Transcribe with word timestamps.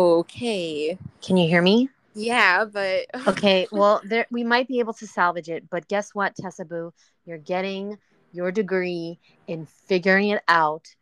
Oh, 0.00 0.18
okay. 0.18 0.96
Can 1.20 1.36
you 1.36 1.48
hear 1.48 1.60
me? 1.60 1.88
Yeah, 2.14 2.66
but 2.66 3.06
Okay, 3.26 3.66
well, 3.72 4.00
there 4.04 4.28
we 4.30 4.44
might 4.44 4.68
be 4.68 4.78
able 4.78 4.92
to 4.92 5.08
salvage 5.08 5.48
it, 5.48 5.68
but 5.70 5.88
guess 5.88 6.14
what, 6.14 6.36
Tessa 6.36 6.64
Boo? 6.64 6.92
You're 7.26 7.38
getting 7.38 7.98
your 8.30 8.52
degree 8.52 9.18
in 9.48 9.66
figuring 9.66 10.28
it 10.28 10.42
out 10.46 10.94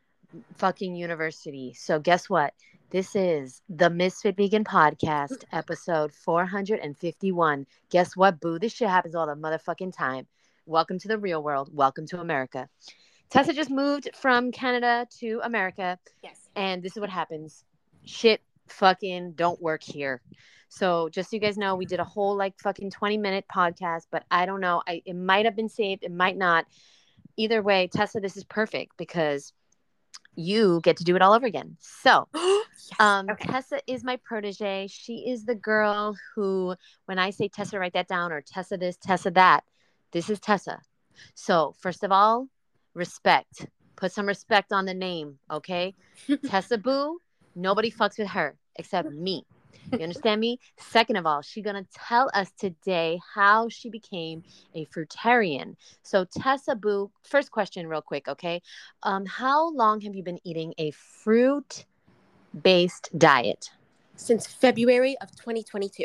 fucking 0.56 0.96
university. 0.96 1.74
So 1.74 1.98
guess 1.98 2.30
what? 2.30 2.54
This 2.88 3.14
is 3.14 3.60
the 3.68 3.90
Misfit 3.90 4.34
Vegan 4.34 4.64
Podcast, 4.64 5.44
episode 5.52 6.14
451. 6.14 7.66
Guess 7.90 8.16
what, 8.16 8.40
Boo? 8.40 8.58
This 8.58 8.72
shit 8.72 8.88
happens 8.88 9.14
all 9.14 9.26
the 9.26 9.34
motherfucking 9.34 9.94
time. 9.94 10.26
Welcome 10.64 10.98
to 11.00 11.08
the 11.08 11.18
real 11.18 11.42
world. 11.42 11.68
Welcome 11.70 12.06
to 12.06 12.20
America. 12.22 12.66
Tessa 13.28 13.52
just 13.52 13.68
moved 13.68 14.08
from 14.14 14.52
Canada 14.52 15.06
to 15.18 15.42
America, 15.44 15.98
yes. 16.22 16.48
and 16.56 16.82
this 16.82 16.92
is 16.96 17.00
what 17.00 17.10
happens. 17.10 17.62
Shit 18.06 18.40
fucking 18.68 19.32
don't 19.32 19.60
work 19.60 19.82
here. 19.82 20.20
So 20.68 21.08
just 21.08 21.30
so 21.30 21.36
you 21.36 21.40
guys 21.40 21.56
know, 21.56 21.76
we 21.76 21.86
did 21.86 22.00
a 22.00 22.04
whole 22.04 22.36
like 22.36 22.58
fucking 22.58 22.90
20 22.90 23.18
minute 23.18 23.44
podcast, 23.52 24.06
but 24.10 24.24
I 24.30 24.46
don't 24.46 24.60
know. 24.60 24.82
I 24.86 25.02
it 25.04 25.14
might 25.14 25.44
have 25.44 25.56
been 25.56 25.68
saved, 25.68 26.04
it 26.04 26.12
might 26.12 26.36
not. 26.36 26.66
Either 27.36 27.62
way, 27.62 27.88
Tessa, 27.92 28.20
this 28.20 28.36
is 28.36 28.44
perfect 28.44 28.96
because 28.96 29.52
you 30.34 30.80
get 30.82 30.98
to 30.98 31.04
do 31.04 31.16
it 31.16 31.22
all 31.22 31.32
over 31.32 31.46
again. 31.46 31.76
So 31.80 32.28
yes. 32.34 32.90
um, 32.98 33.28
Okay. 33.30 33.48
Tessa 33.48 33.80
is 33.86 34.04
my 34.04 34.16
protege. 34.16 34.86
She 34.88 35.28
is 35.28 35.44
the 35.44 35.54
girl 35.54 36.16
who, 36.34 36.74
when 37.06 37.18
I 37.18 37.30
say 37.30 37.48
Tessa, 37.48 37.78
write 37.78 37.94
that 37.94 38.08
down, 38.08 38.32
or 38.32 38.42
Tessa 38.42 38.76
this, 38.76 38.96
Tessa 38.96 39.30
that, 39.32 39.64
this 40.12 40.30
is 40.30 40.40
Tessa. 40.40 40.80
So, 41.34 41.74
first 41.80 42.04
of 42.04 42.12
all, 42.12 42.48
respect. 42.94 43.66
Put 43.96 44.12
some 44.12 44.26
respect 44.26 44.72
on 44.72 44.84
the 44.84 44.94
name, 44.94 45.38
okay? 45.50 45.94
Tessa 46.46 46.76
Boo, 46.76 47.18
nobody 47.56 47.90
fucks 47.90 48.18
with 48.18 48.28
her 48.28 48.56
except 48.76 49.10
me. 49.10 49.44
You 49.92 50.00
understand 50.00 50.40
me? 50.40 50.58
Second 50.78 51.16
of 51.16 51.26
all, 51.26 51.42
she's 51.42 51.64
gonna 51.64 51.86
tell 51.94 52.30
us 52.34 52.50
today 52.58 53.20
how 53.34 53.68
she 53.68 53.88
became 53.88 54.42
a 54.74 54.86
fruitarian. 54.86 55.76
So, 56.02 56.24
Tessa 56.24 56.74
Boo, 56.74 57.10
first 57.22 57.50
question, 57.50 57.86
real 57.86 58.02
quick, 58.02 58.28
okay? 58.28 58.62
Um, 59.02 59.26
how 59.26 59.70
long 59.72 60.00
have 60.02 60.14
you 60.14 60.22
been 60.22 60.40
eating 60.44 60.74
a 60.78 60.90
fruit 60.90 61.84
based 62.62 63.10
diet? 63.16 63.70
Since 64.16 64.46
February 64.46 65.16
of 65.20 65.30
2022. 65.32 66.04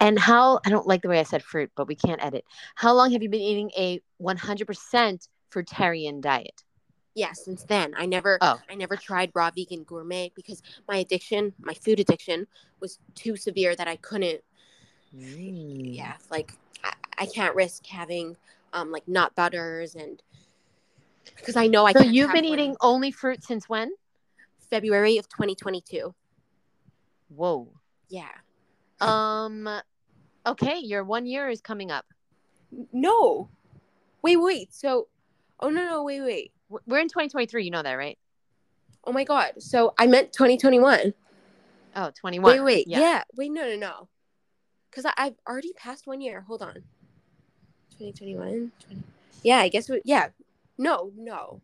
And 0.00 0.18
how, 0.18 0.60
I 0.66 0.70
don't 0.70 0.86
like 0.86 1.02
the 1.02 1.08
way 1.08 1.18
I 1.18 1.22
said 1.22 1.42
fruit, 1.42 1.70
but 1.76 1.88
we 1.88 1.94
can't 1.94 2.22
edit. 2.22 2.44
How 2.74 2.92
long 2.92 3.12
have 3.12 3.22
you 3.22 3.30
been 3.30 3.40
eating 3.40 3.70
a 3.76 4.00
100% 4.22 5.28
fruitarian 5.50 6.20
diet? 6.20 6.62
Yeah, 7.16 7.32
since 7.32 7.64
then 7.64 7.94
I 7.96 8.04
never 8.04 8.36
Oh. 8.42 8.60
I 8.70 8.74
never 8.74 8.94
tried 8.94 9.32
raw 9.34 9.50
vegan 9.50 9.84
gourmet 9.84 10.30
because 10.36 10.62
my 10.86 10.98
addiction, 10.98 11.54
my 11.58 11.72
food 11.72 11.98
addiction 11.98 12.46
was 12.78 12.98
too 13.14 13.36
severe 13.36 13.74
that 13.74 13.88
I 13.88 13.96
couldn't 13.96 14.42
yeah, 15.12 16.14
like 16.30 16.52
I, 16.84 16.92
I 17.18 17.26
can't 17.26 17.54
risk 17.54 17.86
having 17.86 18.36
um 18.74 18.92
like 18.92 19.08
nut 19.08 19.34
butters 19.34 19.94
and 19.94 20.22
because 21.36 21.56
I 21.56 21.68
know 21.68 21.86
I 21.86 21.94
So 21.94 22.02
you've 22.02 22.32
been 22.32 22.44
one. 22.44 22.52
eating 22.52 22.76
only 22.82 23.10
fruit 23.10 23.42
since 23.42 23.66
when? 23.66 23.92
February 24.68 25.16
of 25.16 25.26
2022. 25.30 26.14
Whoa. 27.28 27.68
Yeah. 28.10 28.28
Um, 29.00 29.68
okay, 30.44 30.78
your 30.80 31.02
one 31.02 31.24
year 31.24 31.48
is 31.48 31.62
coming 31.62 31.90
up. 31.90 32.04
No. 32.92 33.48
Wait, 34.20 34.36
wait. 34.36 34.74
So 34.74 35.08
oh 35.60 35.70
no 35.70 35.82
no 35.82 36.02
wait 36.04 36.20
wait. 36.20 36.52
We're 36.68 36.98
in 36.98 37.08
2023, 37.08 37.64
you 37.64 37.70
know 37.70 37.82
that, 37.82 37.94
right? 37.94 38.18
Oh 39.04 39.12
my 39.12 39.24
god. 39.24 39.52
So 39.58 39.94
I 39.98 40.06
meant 40.06 40.32
2021. 40.32 41.14
Oh, 41.94 42.10
21. 42.18 42.52
Wait, 42.52 42.60
wait. 42.60 42.88
Yeah. 42.88 42.98
Yeah. 42.98 43.22
Wait, 43.36 43.50
no, 43.50 43.62
no, 43.68 43.76
no. 43.76 44.08
Because 44.90 45.10
I've 45.16 45.36
already 45.48 45.72
passed 45.74 46.06
one 46.06 46.20
year. 46.20 46.40
Hold 46.42 46.62
on. 46.62 46.74
2021. 47.98 48.72
20... 48.86 49.02
Yeah, 49.42 49.58
I 49.58 49.68
guess. 49.68 49.88
We... 49.88 50.00
Yeah. 50.04 50.28
No, 50.76 51.12
no. 51.16 51.62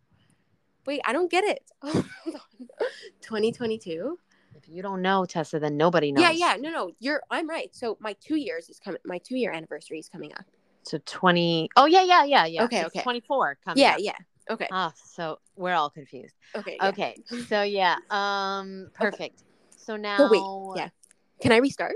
Wait, 0.87 1.01
I 1.05 1.13
don't 1.13 1.31
get 1.31 1.45
it. 1.45 1.63
Hold 1.83 2.07
on. 2.27 2.89
2022. 3.21 4.19
If 4.55 4.69
you 4.69 4.83
don't 4.83 5.03
know, 5.03 5.25
Tessa, 5.25 5.59
then 5.59 5.77
nobody 5.77 6.13
knows. 6.13 6.23
Yeah, 6.23 6.31
yeah. 6.31 6.57
No, 6.61 6.71
no. 6.71 6.91
You're. 7.01 7.23
I'm 7.31 7.49
right. 7.49 7.75
So 7.75 7.97
my 8.01 8.15
two 8.21 8.37
years 8.37 8.69
is 8.69 8.79
coming. 8.79 9.01
My 9.05 9.19
two 9.19 9.37
year 9.37 9.53
anniversary 9.53 9.99
is 9.99 10.09
coming 10.09 10.33
up. 10.33 10.45
So 10.85 10.99
20. 11.05 11.71
Oh, 11.77 11.87
yeah, 11.87 12.03
yeah, 12.03 12.25
yeah, 12.25 12.47
yeah. 12.47 12.65
Okay, 12.65 12.85
okay. 12.85 13.03
24 13.03 13.59
coming 13.65 13.83
Yeah, 13.83 13.95
up. 13.95 13.99
yeah. 14.01 14.17
Okay. 14.51 14.67
Ah, 14.71 14.93
so 14.97 15.39
we're 15.57 15.75
all 15.75 15.91
confused. 15.91 16.35
Okay. 16.55 16.77
yeah. 16.81 16.89
Okay. 16.89 17.17
So 17.49 17.63
yeah, 17.63 17.97
um 18.11 18.89
perfect. 18.95 19.43
So 19.77 19.97
now 19.97 20.19
But 20.19 20.31
wait, 20.31 20.83
yeah. 20.83 20.89
Can 21.41 21.53
I 21.53 21.57
restart? 21.59 21.95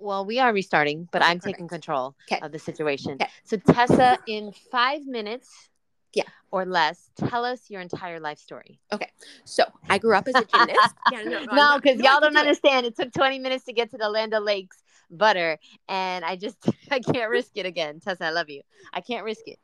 well, 0.00 0.24
we 0.24 0.38
are 0.38 0.52
restarting, 0.52 1.08
but 1.10 1.22
Okay, 1.22 1.30
I'm 1.30 1.40
taking 1.40 1.66
control 1.68 2.14
control 2.14 2.38
'Kay. 2.40 2.46
of 2.46 2.52
the 2.52 2.58
situation. 2.58 3.18
'Kay. 3.18 3.26
So 3.44 3.56
Tessa, 3.56 4.18
in 4.26 4.52
five 4.70 5.06
minutes 5.06 5.70
Yeah. 6.14 6.24
or 6.50 6.64
less, 6.64 7.10
tell 7.16 7.44
us 7.44 7.68
your 7.68 7.80
entire 7.80 8.20
life 8.20 8.38
story. 8.38 8.80
Okay. 8.92 9.10
So 9.44 9.64
I 9.88 9.98
grew 9.98 10.14
up 10.14 10.28
as 10.28 10.36
a 10.36 10.44
gymnast. 10.44 10.94
yeah, 11.12 11.22
no, 11.24 11.38
I'm 11.38 11.56
No, 11.56 11.78
because 11.82 11.98
no, 11.98 12.04
y'all 12.10 12.20
don't 12.20 12.32
do 12.32 12.38
it. 12.38 12.40
understand. 12.42 12.86
It 12.86 12.96
took 12.96 13.12
20 13.12 13.38
minutes 13.40 13.64
to 13.64 13.72
get 13.72 13.90
to 13.90 13.98
the 13.98 14.08
Land 14.08 14.34
O'Lakes 14.34 14.82
butter, 15.10 15.58
and 15.88 16.24
I 16.24 16.36
just 16.36 16.56
I 16.90 17.00
can't 17.00 17.30
risk 17.30 17.52
it 17.56 17.66
again. 17.66 18.00
Tessa, 18.00 18.24
I 18.26 18.30
love 18.30 18.48
you. 18.48 18.62
I 18.92 19.00
can't 19.00 19.24
risk 19.24 19.46
it. 19.48 19.58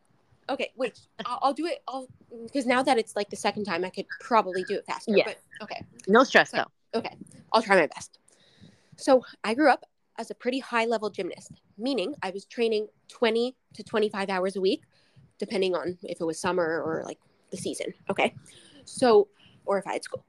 Okay, 0.50 0.72
wait. 0.76 0.98
I'll, 1.24 1.38
I'll 1.42 1.52
do 1.54 1.66
it. 1.66 1.82
I'll 1.88 2.06
because 2.44 2.66
now 2.66 2.82
that 2.82 2.98
it's 2.98 3.16
like 3.16 3.30
the 3.30 3.36
second 3.36 3.64
time, 3.64 3.84
I 3.84 3.90
could 3.90 4.06
probably 4.20 4.64
do 4.64 4.74
it 4.74 4.84
faster. 4.86 5.12
Yes. 5.14 5.34
But 5.58 5.64
okay. 5.64 5.82
No 6.08 6.24
stress 6.24 6.50
So- 6.50 6.58
though. 6.58 6.98
Okay, 6.98 7.16
I'll 7.52 7.62
try 7.62 7.74
my 7.76 7.88
best. 7.88 8.18
So, 8.96 9.22
I 9.42 9.54
grew 9.54 9.68
up 9.68 9.84
as 10.16 10.30
a 10.30 10.34
pretty 10.34 10.60
high 10.60 10.84
level 10.84 11.10
gymnast, 11.10 11.50
meaning 11.76 12.14
I 12.22 12.30
was 12.30 12.44
training 12.44 12.86
20 13.08 13.56
to 13.72 13.82
25 13.82 14.30
hours 14.30 14.54
a 14.54 14.60
week, 14.60 14.82
depending 15.38 15.74
on 15.74 15.98
if 16.04 16.20
it 16.20 16.24
was 16.24 16.38
summer 16.38 16.80
or 16.80 17.02
like 17.04 17.18
the 17.50 17.56
season. 17.56 17.92
Okay. 18.08 18.32
So, 18.84 19.26
or 19.66 19.78
if 19.78 19.86
I 19.88 19.94
had 19.94 20.04
school. 20.04 20.24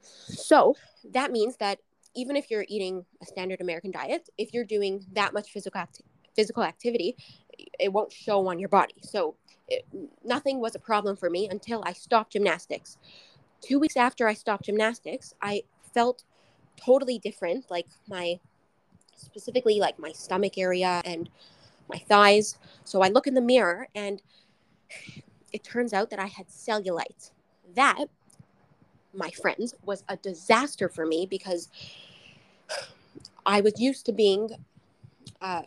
So, 0.00 0.76
that 1.12 1.32
means 1.32 1.56
that 1.56 1.80
even 2.14 2.36
if 2.36 2.48
you're 2.50 2.64
eating 2.68 3.04
a 3.20 3.26
standard 3.26 3.60
American 3.60 3.90
diet, 3.90 4.28
if 4.38 4.54
you're 4.54 4.64
doing 4.64 5.04
that 5.14 5.32
much 5.32 5.50
physical, 5.50 5.80
acti- 5.80 6.04
physical 6.36 6.62
activity, 6.62 7.16
it 7.80 7.92
won't 7.92 8.12
show 8.12 8.46
on 8.46 8.60
your 8.60 8.68
body. 8.68 8.94
So, 9.02 9.34
it, 9.68 9.84
nothing 10.24 10.60
was 10.60 10.74
a 10.74 10.78
problem 10.78 11.16
for 11.16 11.30
me 11.30 11.48
until 11.48 11.82
I 11.86 11.92
stopped 11.92 12.32
gymnastics. 12.32 12.98
Two 13.60 13.78
weeks 13.78 13.96
after 13.96 14.28
I 14.28 14.34
stopped 14.34 14.64
gymnastics, 14.64 15.34
I 15.40 15.62
felt 15.94 16.24
totally 16.76 17.18
different 17.18 17.70
like 17.70 17.86
my 18.08 18.38
specifically 19.16 19.78
like 19.78 19.98
my 19.98 20.12
stomach 20.12 20.58
area 20.58 21.00
and 21.04 21.30
my 21.88 21.98
thighs 22.08 22.58
so 22.84 23.00
i 23.00 23.08
look 23.08 23.26
in 23.26 23.34
the 23.34 23.40
mirror 23.40 23.86
and 23.94 24.22
it 25.52 25.62
turns 25.62 25.92
out 25.92 26.10
that 26.10 26.18
i 26.18 26.26
had 26.26 26.48
cellulite 26.48 27.30
that 27.74 28.06
my 29.12 29.30
friends 29.30 29.74
was 29.84 30.02
a 30.08 30.16
disaster 30.16 30.88
for 30.88 31.06
me 31.06 31.26
because 31.26 31.68
i 33.46 33.60
was 33.60 33.78
used 33.80 34.04
to 34.04 34.12
being 34.12 34.50
uh, 35.40 35.62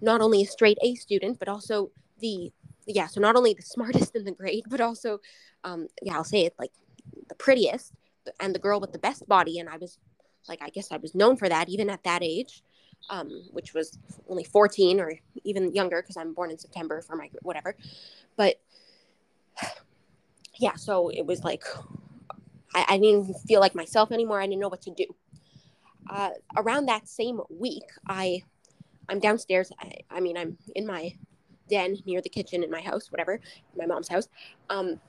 not 0.00 0.20
only 0.20 0.42
a 0.42 0.46
straight 0.46 0.78
a 0.82 0.94
student 0.94 1.38
but 1.38 1.48
also 1.48 1.90
the 2.20 2.50
yeah 2.88 3.06
so 3.06 3.20
not 3.20 3.36
only 3.36 3.54
the 3.54 3.62
smartest 3.62 4.16
in 4.16 4.24
the 4.24 4.32
grade 4.32 4.64
but 4.68 4.80
also 4.80 5.20
um, 5.64 5.86
yeah 6.02 6.16
i'll 6.16 6.24
say 6.24 6.44
it 6.44 6.54
like 6.58 6.72
the 7.28 7.34
prettiest 7.34 7.92
and 8.40 8.54
the 8.54 8.58
girl 8.58 8.80
with 8.80 8.92
the 8.92 8.98
best 8.98 9.26
body 9.28 9.58
and 9.58 9.68
i 9.68 9.76
was 9.76 9.98
like 10.48 10.60
i 10.62 10.68
guess 10.70 10.90
i 10.90 10.96
was 10.96 11.14
known 11.14 11.36
for 11.36 11.48
that 11.48 11.68
even 11.68 11.88
at 11.88 12.02
that 12.02 12.22
age 12.22 12.62
um, 13.10 13.44
which 13.52 13.74
was 13.74 13.98
only 14.28 14.44
14 14.44 15.00
or 15.00 15.12
even 15.44 15.72
younger 15.72 16.02
because 16.02 16.16
i'm 16.16 16.34
born 16.34 16.50
in 16.50 16.58
september 16.58 17.00
for 17.02 17.16
my 17.16 17.30
whatever. 17.42 17.76
But 18.36 18.60
yeah 20.58 20.74
so 20.74 21.08
it 21.08 21.24
was 21.26 21.44
like 21.44 21.64
I, 22.74 22.84
I 22.88 22.98
didn't 22.98 23.34
feel 23.46 23.60
like 23.60 23.74
myself 23.74 24.12
anymore. 24.12 24.42
I 24.42 24.46
didn't 24.46 24.60
know 24.60 24.68
what 24.68 24.82
to 24.82 24.90
do. 24.90 25.06
Uh, 26.10 26.30
around 26.56 26.86
that 26.86 27.08
same 27.08 27.40
week 27.50 27.84
i 28.06 28.42
i'm 29.08 29.20
downstairs. 29.20 29.72
I, 29.78 29.92
I 30.10 30.20
mean 30.20 30.36
i'm 30.36 30.58
in 30.74 30.86
my 30.86 31.14
den 31.68 31.96
near 32.06 32.20
the 32.20 32.28
kitchen 32.28 32.62
in 32.62 32.70
my 32.70 32.80
house 32.80 33.10
whatever 33.10 33.40
my 33.76 33.86
mom's 33.86 34.08
house 34.08 34.28
um, 34.70 35.00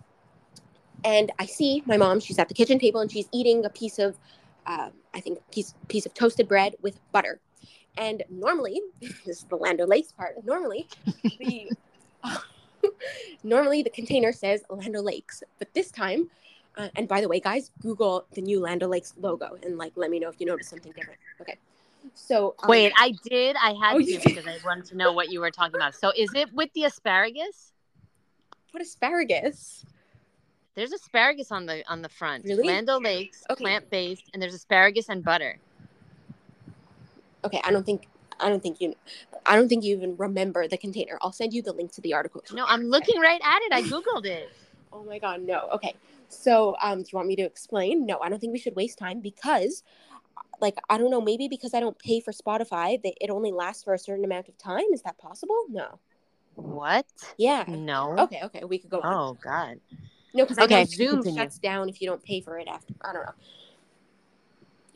and 1.04 1.32
I 1.40 1.46
see 1.46 1.84
my 1.86 1.98
mom. 1.98 2.20
She's 2.20 2.40
at 2.40 2.48
the 2.48 2.54
kitchen 2.54 2.80
table 2.80 3.02
and 3.02 3.12
she's 3.12 3.28
eating 3.32 3.66
a 3.66 3.70
piece 3.70 4.00
of, 4.00 4.18
uh, 4.66 4.90
I 5.14 5.20
think, 5.20 5.40
piece 5.52 5.74
piece 5.88 6.06
of 6.06 6.14
toasted 6.14 6.48
bread 6.48 6.76
with 6.82 7.00
butter. 7.12 7.40
And 7.98 8.24
normally, 8.30 8.82
this 9.02 9.14
is 9.28 9.44
the 9.44 9.56
Land 9.56 9.82
O'Lakes 9.82 10.12
part. 10.12 10.44
Normally, 10.44 10.88
the 11.40 11.72
normally 13.44 13.84
the 13.84 13.90
container 13.90 14.32
says 14.32 14.64
Land 14.70 14.96
O'Lakes, 14.96 15.44
but 15.58 15.74
this 15.74 15.92
time, 15.92 16.30
uh, 16.78 16.90
and 16.96 17.08
by 17.08 17.22
the 17.22 17.28
way, 17.28 17.40
guys, 17.40 17.72
Google 17.82 18.26
the 18.32 18.42
new 18.42 18.60
Land 18.60 18.84
O'Lakes 18.84 19.14
logo 19.20 19.58
and 19.64 19.78
like 19.78 19.94
let 19.96 20.10
me 20.10 20.20
know 20.20 20.30
if 20.30 20.40
you 20.40 20.46
notice 20.46 20.68
something 20.68 20.92
different. 20.92 21.20
Okay, 21.42 21.58
so 22.14 22.56
um, 22.64 22.70
Wait, 22.70 22.94
I 22.98 23.12
did. 23.24 23.56
I 23.56 23.74
had 23.74 23.96
Oh, 23.96 24.00
to 24.00 24.20
because 24.24 24.48
I 24.48 24.58
wanted 24.66 24.86
to 24.86 24.98
know 24.98 25.14
what 25.14 25.30
you 25.30 25.40
were 25.40 25.52
talking 25.52 25.76
about. 25.76 25.96
So 25.96 26.12
is 26.16 26.34
it 26.34 26.54
with 26.54 26.72
the 26.74 26.84
asparagus? 26.86 27.74
what 28.72 28.82
asparagus? 28.84 29.86
There's 30.76 30.92
asparagus 30.94 31.52
on 31.52 31.66
the 31.66 31.84
on 31.90 32.02
the 32.02 32.10
front. 32.10 32.46
Really? 32.46 32.68
Land 32.68 32.90
O'Lakes, 32.90 33.44
Okay. 33.50 33.64
plant 33.64 33.90
based, 33.90 34.24
and 34.34 34.42
there's 34.42 34.54
asparagus 34.54 35.10
and 35.10 35.24
butter. 35.24 35.60
Okay, 37.44 37.62
I 37.64 37.72
don't 37.72 37.86
think 37.86 38.08
I 38.40 38.50
don't 38.50 38.62
think 38.62 38.80
you 38.80 38.96
I 39.46 39.56
don't 39.56 39.68
think 39.68 39.84
you 39.84 39.96
even 39.96 40.16
remember 40.18 40.68
the 40.68 40.78
container. 40.78 41.18
I'll 41.22 41.32
send 41.32 41.54
you 41.54 41.62
the 41.62 41.74
link 41.74 41.92
to 41.94 42.02
the 42.02 42.14
article. 42.14 42.44
No, 42.54 42.66
I'm 42.68 42.84
looking 42.84 43.20
right 43.20 43.42
at 43.44 43.62
it. 43.64 43.74
I 43.74 43.82
googled 43.84 44.26
it. 44.26 44.50
Oh 44.92 45.04
my 45.04 45.20
god, 45.20 45.44
no. 45.44 45.70
Okay. 45.74 45.94
So, 46.30 46.76
um, 46.82 47.04
do 47.04 47.10
you 47.12 47.16
want 47.16 47.28
me 47.28 47.36
to 47.36 47.44
explain? 47.44 48.08
No, 48.08 48.18
I 48.22 48.30
don't 48.30 48.40
think 48.40 48.54
we 48.54 48.58
should 48.58 48.76
waste 48.76 48.98
time 48.98 49.20
because 49.20 49.84
like 50.62 50.76
I 50.90 50.98
don't 50.98 51.12
know, 51.12 51.22
maybe 51.22 51.48
because 51.48 51.74
I 51.74 51.80
don't 51.80 51.98
pay 52.00 52.20
for 52.20 52.32
Spotify, 52.32 53.02
that 53.02 53.14
it 53.22 53.30
only 53.30 53.52
lasts 53.52 53.84
for 53.84 53.94
a 53.94 54.00
certain 54.00 54.26
amount 54.26 54.50
of 54.50 54.58
time. 54.58 54.86
Is 54.94 55.02
that 55.04 55.18
possible? 55.18 55.66
No. 55.70 56.00
What? 56.56 57.06
Yeah. 57.38 57.66
No. 57.68 58.18
Okay, 58.20 58.42
okay, 58.44 58.64
we 58.66 58.78
could 58.78 58.90
go 58.90 59.02
on. 59.02 59.14
Oh 59.14 59.38
God. 59.42 59.80
No, 60.34 60.44
because 60.44 60.60
I 60.60 60.64
Okay, 60.64 60.80
know 60.82 60.84
Zoom 60.86 61.24
continue. 61.24 61.42
shuts 61.42 61.58
down 61.58 61.90
if 61.90 62.02
you 62.02 62.08
don't 62.08 62.24
pay 62.24 62.42
for 62.42 62.60
it 62.60 62.68
after. 62.68 62.94
I 63.02 63.14
don't 63.14 63.26
know. 63.26 63.34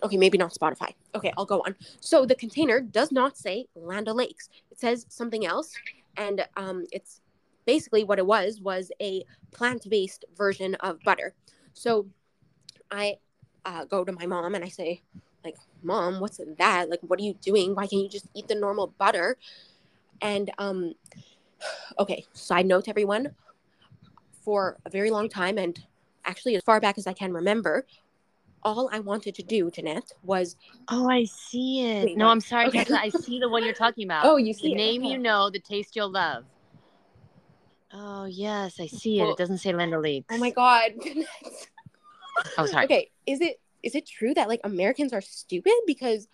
Okay, 0.03 0.17
maybe 0.17 0.37
not 0.37 0.53
Spotify. 0.53 0.93
Okay, 1.15 1.31
I'll 1.37 1.45
go 1.45 1.61
on. 1.65 1.75
So 2.01 2.25
the 2.25 2.35
container 2.35 2.81
does 2.81 3.11
not 3.11 3.37
say 3.37 3.65
Land 3.75 4.09
O'Lakes. 4.09 4.49
It 4.69 4.79
says 4.79 5.05
something 5.09 5.45
else, 5.45 5.71
and 6.17 6.45
um, 6.57 6.85
it's 6.91 7.21
basically 7.65 8.03
what 8.03 8.19
it 8.19 8.25
was 8.25 8.59
was 8.59 8.91
a 9.01 9.23
plant-based 9.51 10.25
version 10.35 10.75
of 10.75 10.99
butter. 11.05 11.33
So 11.73 12.07
I 12.91 13.17
uh, 13.65 13.85
go 13.85 14.03
to 14.03 14.11
my 14.11 14.25
mom 14.25 14.55
and 14.55 14.63
I 14.63 14.67
say, 14.67 15.03
like, 15.43 15.55
Mom, 15.81 16.19
what's 16.19 16.39
that? 16.57 16.89
Like, 16.89 16.99
what 17.01 17.19
are 17.19 17.23
you 17.23 17.33
doing? 17.35 17.75
Why 17.75 17.87
can't 17.87 18.03
you 18.03 18.09
just 18.09 18.27
eat 18.33 18.47
the 18.47 18.55
normal 18.55 18.87
butter? 18.97 19.37
And 20.21 20.51
um, 20.57 20.93
okay, 21.99 22.25
side 22.33 22.65
note, 22.65 22.87
everyone 22.87 23.35
for 24.43 24.77
a 24.85 24.89
very 24.89 25.09
long 25.09 25.29
time 25.29 25.57
and 25.57 25.79
actually 26.25 26.55
as 26.55 26.63
far 26.63 26.79
back 26.79 26.97
as 26.97 27.07
I 27.07 27.13
can 27.13 27.33
remember, 27.33 27.85
all 28.63 28.89
I 28.93 28.99
wanted 28.99 29.35
to 29.35 29.43
do, 29.43 29.69
Jeanette, 29.71 30.11
was 30.23 30.55
Oh, 30.87 31.09
I 31.09 31.25
see 31.25 31.85
it. 31.85 32.05
Wait, 32.05 32.17
no, 32.17 32.25
what? 32.25 32.31
I'm 32.31 32.39
sorry, 32.41 32.67
Okay. 32.67 32.85
I 32.93 33.09
see 33.09 33.39
the 33.39 33.49
one 33.49 33.63
you're 33.63 33.73
talking 33.73 34.05
about. 34.05 34.25
oh, 34.25 34.37
you 34.37 34.47
the 34.47 34.53
see 34.53 34.73
it. 34.73 34.77
name 34.77 35.01
Okay. 35.03 35.11
you 35.11 35.17
know, 35.17 35.49
the 35.49 35.59
taste 35.59 35.95
you'll 35.95 36.11
love. 36.11 36.45
Oh 37.91 38.25
yes, 38.25 38.79
I 38.79 38.87
see 38.87 39.19
it. 39.19 39.23
Well- 39.23 39.31
it 39.33 39.37
doesn't 39.37 39.59
say 39.59 39.73
Land 39.73 39.93
O'Lakes. 39.93 40.27
Oh 40.31 40.37
my 40.37 40.49
god. 40.49 40.91
Jeanette. 41.03 41.27
Oh, 42.57 42.65
sorry. 42.65 42.85
Okay, 42.85 43.11
is 43.27 43.41
it 43.41 43.59
is 43.83 43.95
it 43.95 44.07
true 44.07 44.33
that 44.33 44.47
like 44.47 44.61
Americans 44.63 45.13
are 45.13 45.21
stupid 45.21 45.73
because 45.85 46.27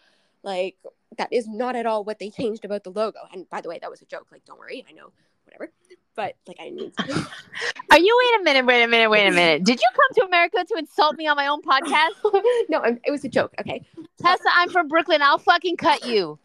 like 0.43 0.77
that 1.17 1.31
is 1.31 1.47
not 1.47 1.75
at 1.75 1.85
all 1.85 2.03
what 2.03 2.19
they 2.19 2.29
changed 2.29 2.65
about 2.65 2.83
the 2.83 2.91
logo. 2.91 3.19
And 3.33 3.49
by 3.49 3.61
the 3.61 3.69
way, 3.69 3.79
that 3.81 3.89
was 3.89 4.01
a 4.01 4.05
joke. 4.05 4.27
Like, 4.31 4.45
don't 4.45 4.59
worry, 4.59 4.85
I 4.87 4.93
know, 4.93 5.11
whatever. 5.45 5.71
But 6.15 6.35
like, 6.47 6.57
I 6.59 6.69
didn't 6.69 6.95
to. 6.97 7.27
Are 7.91 7.99
you? 7.99 8.19
Wait 8.21 8.41
a 8.41 8.43
minute. 8.43 8.65
Wait 8.65 8.83
a 8.83 8.87
minute. 8.87 9.09
Wait 9.09 9.27
a 9.27 9.31
minute. 9.31 9.63
Did 9.65 9.79
you 9.79 9.87
come 9.93 10.15
to 10.15 10.25
America 10.27 10.57
to 10.67 10.77
insult 10.77 11.15
me 11.15 11.27
on 11.27 11.35
my 11.35 11.47
own 11.47 11.61
podcast? 11.61 12.11
no, 12.69 12.79
I'm, 12.79 12.99
it 13.05 13.11
was 13.11 13.23
a 13.23 13.29
joke. 13.29 13.53
Okay, 13.59 13.85
Tessa, 14.21 14.49
I'm 14.53 14.69
from 14.69 14.87
Brooklyn. 14.87 15.21
I'll 15.21 15.37
fucking 15.37 15.77
cut 15.77 16.05
you. 16.05 16.37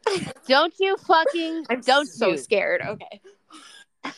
Don't 0.47 0.75
you 0.79 0.97
fucking 0.99 1.67
I'm 1.71 1.81
don't 1.81 2.07
so 2.07 2.31
you. 2.31 2.39
scared. 2.39 2.83
Okay, 2.83 3.21
I 4.05 4.13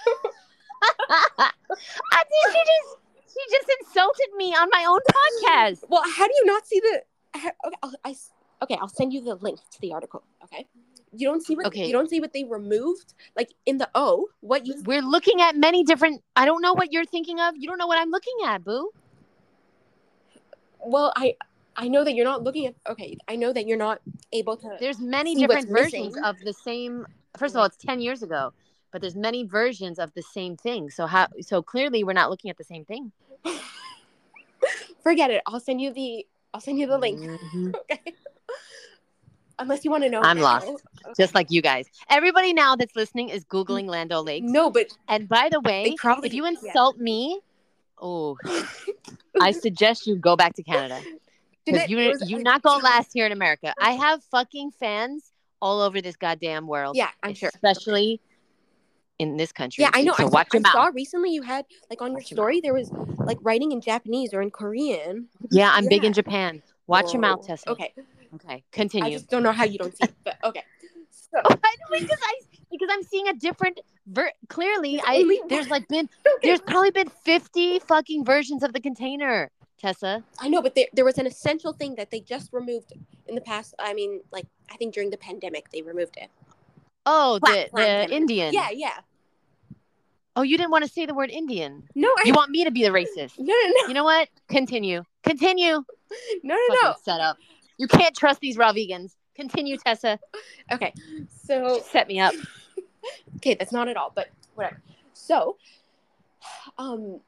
think 2.29 2.53
she 2.53 2.59
just 2.59 2.99
she 3.37 3.57
just 3.57 3.71
insulted 3.81 4.29
me 4.37 4.53
on 4.55 4.69
my 4.73 4.85
own 4.89 5.01
podcast. 5.17 5.85
well, 5.89 6.03
how 6.17 6.27
do 6.27 6.33
you 6.37 6.47
not 6.47 6.67
see 6.67 6.81
the? 6.81 7.03
how- 7.39 7.51
Okay, 7.67 7.77
I'll, 7.83 7.93
I 8.05 8.15
okay, 8.63 8.77
I'll 8.81 8.89
send 8.89 9.13
you 9.13 9.21
the 9.21 9.35
link 9.37 9.59
to 9.73 9.81
the 9.81 9.93
article. 9.93 10.23
Okay, 10.45 10.67
you 11.13 11.27
don't 11.29 11.45
see 11.45 11.55
what 11.57 11.67
Okay. 11.67 11.87
you 11.87 11.93
don't 11.93 12.09
see 12.09 12.21
what 12.21 12.33
they 12.33 12.45
removed, 12.45 13.15
like 13.37 13.51
in 13.67 13.79
the 13.79 13.89
O. 13.95 14.29
What 14.41 14.67
you 14.67 14.83
We're 14.85 15.03
looking 15.03 15.41
at 15.43 15.57
many 15.57 15.85
different 15.85 16.23
I 16.35 16.45
don't 16.47 16.63
know 16.63 16.73
what 16.75 16.93
you're 16.93 17.05
thinking 17.05 17.41
of. 17.41 17.55
You 17.57 17.69
don't 17.69 17.79
know 17.79 17.87
what 17.87 17.99
I'm 17.99 18.11
looking 18.11 18.37
at, 18.47 18.65
boo. 18.65 18.91
well, 20.81 21.13
I 21.17 21.37
I 21.77 21.89
know 21.89 22.05
that 22.05 22.15
you're 22.15 22.25
not 22.25 22.43
looking 22.43 22.67
at. 22.67 22.75
Okay, 22.89 23.17
I 23.29 23.37
know 23.37 23.53
that 23.53 23.67
you're 23.67 23.77
not 23.77 24.01
able 24.33 24.57
to. 24.59 24.77
There's 24.81 24.99
many 25.01 25.35
different 25.35 25.69
versions 25.69 26.15
missing. 26.15 26.25
of 26.25 26.39
the 26.41 26.53
same 26.53 27.07
First 27.37 27.55
of 27.55 27.59
all, 27.61 27.67
it's 27.67 27.77
10 27.77 28.01
years 28.01 28.23
ago, 28.23 28.55
but 28.93 29.03
there's 29.03 29.15
many 29.15 29.45
versions 29.45 29.99
of 29.99 30.11
the 30.15 30.23
same 30.23 30.57
thing. 30.57 30.89
So 30.91 31.07
how 31.07 31.29
so 31.43 31.61
clearly 31.63 32.03
we're 32.03 32.15
not 32.15 32.31
looking 32.31 32.51
at 32.51 32.57
the 32.57 32.65
same 32.65 32.85
thing. 32.87 33.13
Forget 35.03 35.31
it. 35.31 35.43
I'll 35.47 35.61
send 35.61 35.81
you 35.81 35.93
the. 35.93 36.27
I'll 36.53 36.61
send 36.61 36.79
you 36.79 36.87
the 36.87 36.99
link. 36.99 37.21
Mhm. 37.21 37.75
Okay. 37.91 38.15
Unless 39.59 39.87
you 39.87 39.91
want 39.91 40.03
to 40.05 40.11
know. 40.11 40.21
I'm 40.21 40.37
now. 40.37 40.43
lost. 40.43 40.67
Okay. 40.67 41.13
Just 41.19 41.35
like 41.35 41.51
you 41.51 41.63
guys. 41.63 41.87
Everybody 42.11 42.53
now 42.53 42.77
that's 42.77 42.95
listening 42.95 43.31
is 43.31 43.43
Googling 43.47 43.87
Land 43.87 44.13
O'Lakes. 44.13 44.47
No, 44.47 44.71
but 44.71 44.89
And 45.09 45.27
by 45.29 45.49
the 45.51 45.61
way, 45.61 45.95
probably- 45.97 46.29
if 46.29 46.35
you 46.35 46.43
yeah. 46.45 46.51
insult 46.51 46.99
me, 46.99 47.41
oh, 47.99 48.37
I 49.41 49.53
suggest 49.53 50.07
you 50.07 50.17
go 50.17 50.37
back 50.37 50.57
to 50.57 50.63
Canada. 50.63 51.01
Because 51.65 51.89
you 51.89 51.99
it 51.99 52.09
was 52.21 52.31
you 52.31 52.39
a 52.39 52.43
not 52.43 52.61
gonna 52.63 52.85
last 52.85 53.11
here 53.15 53.25
in 53.25 53.33
America. 53.33 53.73
I 53.81 53.93
have 53.93 54.23
fucking 54.25 54.73
fans 54.73 55.33
all 55.63 55.81
over 55.81 56.03
this 56.03 56.17
goddamn 56.17 56.67
world. 56.67 56.95
Yeah, 56.95 57.09
I'm 57.23 57.33
sure. 57.35 57.49
Especially 57.55 58.21
in 59.19 59.37
this 59.37 59.53
country. 59.53 59.83
Yeah, 59.83 59.91
I 59.93 60.03
know. 60.03 60.15
So 60.15 60.25
I, 60.25 60.29
watch 60.29 60.49
saw, 60.51 60.59
your 60.59 60.67
I 60.67 60.73
saw 60.73 60.91
recently 60.95 61.31
you 61.33 61.43
had 61.43 61.65
like 61.91 62.03
on 62.03 62.09
your 62.09 62.19
Watch 62.19 62.31
your 62.31 62.37
story 62.37 62.61
there 62.61 62.75
was 62.75 62.91
like 63.19 63.39
writing 63.43 63.73
in 63.73 63.81
Japanese 63.81 64.35
or 64.35 64.43
in 64.43 64.51
Korean. 64.51 65.29
Yeah, 65.51 65.71
I'm 65.73 65.89
big 65.89 66.05
in 66.05 66.13
Japan. 66.13 66.63
Watch 66.87 67.13
your 67.13 67.21
mouth, 67.21 67.45
Tessa. 67.47 67.69
Okay, 67.71 67.93
Okay. 68.35 68.63
Continue. 68.73 69.07
I 69.07 69.13
just 69.13 69.29
don't 69.29 69.43
know 69.43 69.53
how 69.53 69.65
you 69.65 69.79
don't 69.79 69.97
see 69.97 70.05
it, 70.05 70.15
but 70.25 70.37
okay. 70.45 70.63
So 71.11 71.41
I 71.45 71.51
know, 71.51 71.99
because 71.99 72.19
I 72.23 72.41
because 72.71 72.89
I'm 72.91 73.03
seeing 73.03 73.29
a 73.29 73.35
different 73.35 73.81
ver- 74.07 74.33
clearly 74.49 75.01
I 75.05 75.25
there's 75.49 75.69
like 75.69 75.89
been 75.89 76.09
okay. 76.37 76.49
there's 76.49 76.61
probably 76.61 76.91
been 76.91 77.09
50 77.09 77.81
fucking 77.81 78.25
versions 78.25 78.63
of 78.63 78.73
the 78.73 78.81
container, 78.81 79.51
Tessa. 79.79 80.23
I 80.39 80.49
know, 80.49 80.63
but 80.63 80.75
there, 80.75 80.87
there 80.93 81.05
was 81.05 81.19
an 81.19 81.27
essential 81.27 81.73
thing 81.73 81.95
that 81.97 82.11
they 82.11 82.21
just 82.21 82.53
removed 82.53 82.93
in 83.27 83.35
the 83.35 83.41
past. 83.41 83.75
I 83.79 83.95
mean, 83.95 84.21
like 84.33 84.47
I 84.71 84.77
think 84.77 84.95
during 84.95 85.11
the 85.11 85.19
pandemic 85.19 85.71
they 85.71 85.83
removed 85.83 86.17
it. 86.17 86.31
Oh, 87.07 87.39
the, 87.43 87.69
the. 87.73 88.15
Indian. 88.15 88.53
Yeah, 88.53 88.69
yeah. 88.73 88.99
Oh, 90.35 90.43
you 90.43 90.59
didn't 90.59 90.71
want 90.71 90.85
to 90.85 90.91
say 90.91 91.07
the 91.07 91.15
word 91.15 91.31
Indian. 91.31 91.85
No, 91.95 92.09
I 92.09 92.25
You 92.27 92.35
want 92.35 92.51
me 92.51 92.65
to 92.65 92.71
be 92.71 92.83
the 92.83 92.91
racist. 92.91 93.39
no, 93.39 93.45
no, 93.47 93.73
no. 93.83 93.89
You 93.89 93.95
know 93.95 94.05
what? 94.05 94.29
Continue. 94.49 95.03
Continue. 95.23 95.73
no, 95.73 95.83
no, 96.43 96.55
no, 96.55 96.67
Fucking 96.69 96.89
no. 96.89 96.95
set 97.03 97.21
up. 97.21 97.39
You 97.79 97.89
can't 97.89 98.15
trust 98.15 98.41
these 98.41 98.57
raw 98.59 98.73
vegans. 98.73 99.13
Continue, 99.35 99.77
Tessa. 99.79 100.19
Okay, 100.73 100.93
so 101.29 101.81
Set 101.91 102.09
me 102.09 102.21
up. 102.21 102.35
okay, 103.37 103.55
that's 103.55 103.73
not 103.73 103.89
at 103.89 103.97
all, 103.97 104.13
but 104.15 104.29
whatever. 104.55 104.81
So, 105.13 105.57
um, 106.79 107.21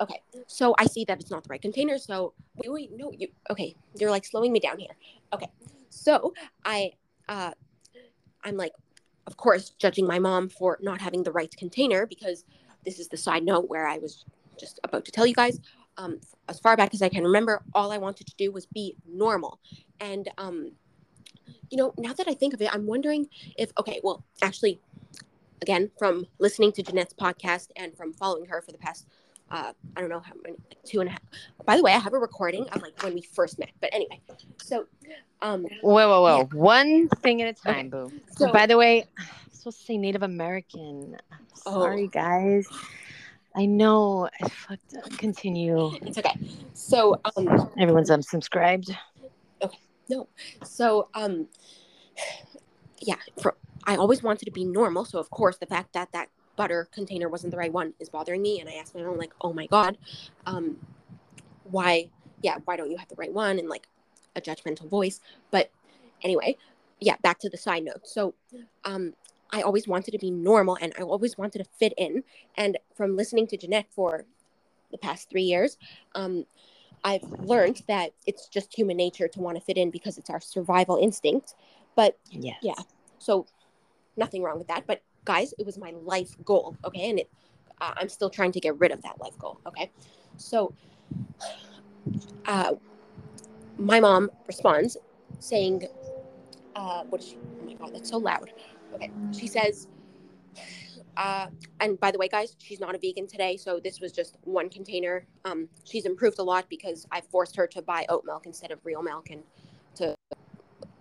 okay, 0.00 0.20
so 0.46 0.74
I 0.78 0.86
see 0.86 1.04
that 1.06 1.20
it's 1.20 1.30
not 1.30 1.42
the 1.42 1.48
right 1.48 1.60
container. 1.60 1.98
So 1.98 2.32
wait, 2.56 2.70
wait, 2.72 2.90
no, 2.96 3.12
you 3.12 3.28
okay? 3.50 3.74
You're 3.98 4.10
like 4.10 4.24
slowing 4.24 4.52
me 4.52 4.60
down 4.60 4.78
here. 4.78 4.94
Okay, 5.32 5.48
so 5.90 6.34
I, 6.64 6.92
uh, 7.28 7.52
I'm 8.46 8.56
like, 8.56 8.72
of 9.26 9.36
course, 9.36 9.70
judging 9.70 10.06
my 10.06 10.18
mom 10.18 10.48
for 10.48 10.78
not 10.80 11.00
having 11.00 11.24
the 11.24 11.32
right 11.32 11.54
container 11.56 12.06
because 12.06 12.44
this 12.84 12.98
is 12.98 13.08
the 13.08 13.16
side 13.16 13.42
note 13.42 13.68
where 13.68 13.86
I 13.86 13.98
was 13.98 14.24
just 14.58 14.78
about 14.84 15.04
to 15.04 15.12
tell 15.12 15.26
you 15.26 15.34
guys. 15.34 15.60
Um, 15.98 16.20
as 16.48 16.60
far 16.60 16.76
back 16.76 16.94
as 16.94 17.02
I 17.02 17.08
can 17.08 17.24
remember, 17.24 17.62
all 17.74 17.90
I 17.90 17.98
wanted 17.98 18.26
to 18.28 18.34
do 18.36 18.52
was 18.52 18.66
be 18.66 18.96
normal, 19.08 19.58
and 19.98 20.28
um, 20.38 20.72
you 21.70 21.78
know, 21.78 21.94
now 21.98 22.12
that 22.12 22.28
I 22.28 22.34
think 22.34 22.54
of 22.54 22.60
it, 22.60 22.72
I'm 22.72 22.86
wondering 22.86 23.28
if 23.56 23.72
okay, 23.78 24.00
well, 24.04 24.24
actually, 24.42 24.80
again, 25.62 25.90
from 25.98 26.26
listening 26.38 26.72
to 26.72 26.82
Jeanette's 26.82 27.14
podcast 27.14 27.70
and 27.76 27.96
from 27.96 28.12
following 28.12 28.46
her 28.46 28.60
for 28.60 28.72
the 28.72 28.78
past, 28.78 29.06
uh, 29.50 29.72
I 29.96 30.00
don't 30.00 30.10
know 30.10 30.20
how 30.20 30.32
many, 30.42 30.56
like 30.70 30.82
two 30.84 31.00
and 31.00 31.08
a 31.08 31.12
half. 31.12 31.20
By 31.64 31.76
the 31.76 31.82
way, 31.82 31.92
I 31.92 31.98
have 31.98 32.12
a 32.14 32.18
recording 32.18 32.68
of 32.70 32.82
like 32.82 33.00
when 33.02 33.14
we 33.14 33.22
first 33.22 33.58
met. 33.58 33.70
But 33.80 33.90
anyway, 33.92 34.20
so, 34.62 34.86
um, 35.42 35.66
Whoa, 35.82 36.08
whoa, 36.08 36.22
whoa. 36.22 36.44
One 36.58 37.08
thing 37.08 37.42
at 37.42 37.48
a 37.48 37.60
time, 37.62 37.88
boo. 37.90 38.10
so 38.36 38.52
By 38.52 38.66
the 38.66 38.76
way, 38.76 39.04
I'm 39.18 39.26
supposed 39.52 39.78
to 39.80 39.84
say 39.84 39.96
Native 39.98 40.22
American. 40.22 41.16
I'm 41.32 41.38
Oh. 41.66 41.80
sorry, 41.82 42.06
guys. 42.08 42.66
I 43.56 43.66
know. 43.66 44.28
I 44.40 44.48
fucked 44.48 44.94
up. 44.96 45.10
Continue. 45.18 45.92
it's 46.02 46.18
okay. 46.18 46.36
So, 46.74 47.20
um, 47.36 47.70
Everyone's 47.78 48.10
unsubscribed. 48.10 48.94
Okay. 49.62 49.78
No. 50.08 50.28
So, 50.62 51.08
um, 51.14 51.48
yeah, 53.00 53.16
for 53.42 53.56
I 53.84 53.96
always 53.96 54.22
wanted 54.22 54.44
to 54.46 54.50
be 54.50 54.64
normal. 54.64 55.04
So, 55.04 55.18
of 55.18 55.30
course, 55.30 55.58
the 55.58 55.66
fact 55.66 55.92
that 55.94 56.12
that 56.12 56.28
butter 56.56 56.88
container 56.92 57.28
wasn't 57.28 57.50
the 57.50 57.56
right 57.56 57.72
one 57.72 57.94
is 58.00 58.08
bothering 58.08 58.42
me. 58.42 58.60
And 58.60 58.68
I 58.68 58.74
asked 58.74 58.94
my 58.94 59.02
mom, 59.02 59.18
like, 59.18 59.32
oh 59.40 59.52
my 59.52 59.66
god, 59.66 59.98
um, 60.46 60.78
why? 61.64 62.08
Yeah, 62.42 62.56
why 62.64 62.76
don't 62.76 62.90
you 62.90 62.96
have 62.98 63.08
the 63.08 63.14
right 63.16 63.32
one? 63.32 63.58
And 63.58 63.68
like 63.68 63.88
a 64.34 64.40
judgmental 64.40 64.88
voice. 64.88 65.20
But 65.50 65.70
anyway, 66.22 66.56
yeah, 67.00 67.16
back 67.22 67.38
to 67.40 67.48
the 67.50 67.56
side 67.56 67.84
note. 67.84 68.06
So, 68.06 68.34
um, 68.84 69.14
I 69.50 69.62
always 69.62 69.86
wanted 69.86 70.10
to 70.10 70.18
be 70.18 70.30
normal 70.30 70.76
and 70.80 70.92
I 70.98 71.02
always 71.02 71.38
wanted 71.38 71.58
to 71.58 71.64
fit 71.78 71.94
in. 71.96 72.24
And 72.56 72.78
from 72.94 73.16
listening 73.16 73.46
to 73.48 73.56
Jeanette 73.56 73.86
for 73.90 74.24
the 74.90 74.98
past 74.98 75.30
three 75.30 75.42
years, 75.42 75.78
um, 76.14 76.46
I've 77.04 77.22
learned 77.22 77.82
that 77.86 78.10
it's 78.26 78.48
just 78.48 78.74
human 78.74 78.96
nature 78.96 79.28
to 79.28 79.40
want 79.40 79.56
to 79.56 79.62
fit 79.62 79.76
in 79.76 79.90
because 79.90 80.18
it's 80.18 80.30
our 80.30 80.40
survival 80.40 80.96
instinct. 81.00 81.54
But 81.94 82.18
Yes. 82.30 82.58
yeah, 82.62 82.74
so 83.18 83.46
nothing 84.16 84.42
wrong 84.42 84.58
with 84.58 84.66
that. 84.68 84.86
But 84.86 85.02
guys, 85.26 85.52
it 85.58 85.66
was 85.66 85.76
my 85.76 85.92
life 86.04 86.34
goal. 86.44 86.76
Okay. 86.84 87.10
And 87.10 87.18
it, 87.20 87.30
uh, 87.80 87.92
I'm 87.96 88.08
still 88.08 88.30
trying 88.30 88.52
to 88.52 88.60
get 88.60 88.78
rid 88.78 88.92
of 88.92 89.02
that 89.02 89.20
life 89.20 89.38
goal. 89.38 89.60
Okay. 89.66 89.90
So, 90.38 90.72
uh, 92.46 92.72
my 93.78 94.00
mom 94.00 94.30
responds 94.46 94.96
saying, 95.38 95.86
uh, 96.74 97.04
"What 97.04 97.20
is 97.20 97.28
she? 97.28 97.38
Oh 97.60 97.66
my 97.66 97.74
god, 97.74 97.94
that's 97.94 98.08
so 98.08 98.16
loud." 98.16 98.52
Okay, 98.94 99.10
she 99.32 99.46
says, 99.46 99.88
uh, 101.16 101.48
and 101.80 101.98
by 102.00 102.10
the 102.10 102.18
way, 102.18 102.28
guys, 102.28 102.56
she's 102.58 102.80
not 102.80 102.94
a 102.94 102.98
vegan 102.98 103.26
today, 103.26 103.56
so 103.56 103.80
this 103.82 104.00
was 104.00 104.12
just 104.12 104.36
one 104.44 104.68
container. 104.68 105.26
Um, 105.44 105.68
she's 105.84 106.06
improved 106.06 106.38
a 106.38 106.42
lot 106.42 106.68
because 106.68 107.06
I 107.10 107.20
forced 107.20 107.56
her 107.56 107.66
to 107.68 107.82
buy 107.82 108.06
oat 108.08 108.24
milk 108.24 108.46
instead 108.46 108.70
of 108.70 108.78
real 108.84 109.02
milk 109.02 109.30
and 109.30 109.42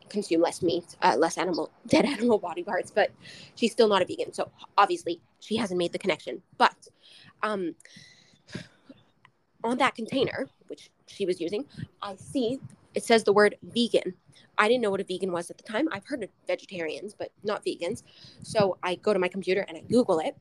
consume 0.10 0.42
less 0.42 0.62
meat, 0.62 0.96
uh, 1.02 1.16
less 1.18 1.38
animal, 1.38 1.72
dead 1.88 2.06
animal 2.06 2.38
body 2.38 2.64
parts. 2.64 2.92
But 2.92 3.12
she's 3.56 3.72
still 3.72 3.88
not 3.88 4.02
a 4.02 4.06
vegan, 4.06 4.34
so 4.34 4.52
obviously 4.78 5.22
she 5.40 5.56
hasn't 5.56 5.78
made 5.78 5.92
the 5.92 6.00
connection. 6.00 6.42
But 6.58 6.76
um, 7.44 7.76
on 9.64 9.78
that 9.78 9.96
container, 9.96 10.48
which 10.68 10.90
she 11.08 11.26
was 11.26 11.40
using, 11.40 11.66
I 12.02 12.16
see 12.16 12.60
it 12.96 13.04
says 13.04 13.24
the 13.24 13.34
word 13.34 13.56
vegan. 13.62 14.14
I 14.58 14.70
didn't 14.70 14.82
know 14.82 14.90
what 14.90 15.02
a 15.02 15.04
vegan 15.04 15.32
was 15.32 15.50
at 15.52 15.58
the 15.58 15.64
time. 15.64 15.88
I've 15.92 16.06
heard 16.06 16.24
of 16.24 16.30
vegetarians, 16.48 17.14
but 17.14 17.32
not 17.44 17.64
vegans. 17.66 18.04
So 18.42 18.78
I 18.82 18.96
go 18.96 19.12
to 19.12 19.20
my 19.20 19.28
computer 19.28 19.66
and 19.68 19.78
I 19.78 19.82
Google 19.82 20.20
it. 20.20 20.36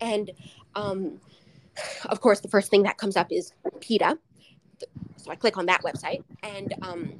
And 0.00 0.32
um, 0.74 1.20
of 2.06 2.20
course, 2.20 2.40
the 2.40 2.48
first 2.48 2.68
thing 2.68 2.82
that 2.82 2.98
comes 2.98 3.16
up 3.16 3.30
is 3.30 3.52
PETA. 3.80 4.18
So 5.16 5.30
I 5.30 5.36
click 5.36 5.56
on 5.56 5.66
that 5.66 5.82
website. 5.82 6.24
And 6.42 6.74
um, 6.82 7.12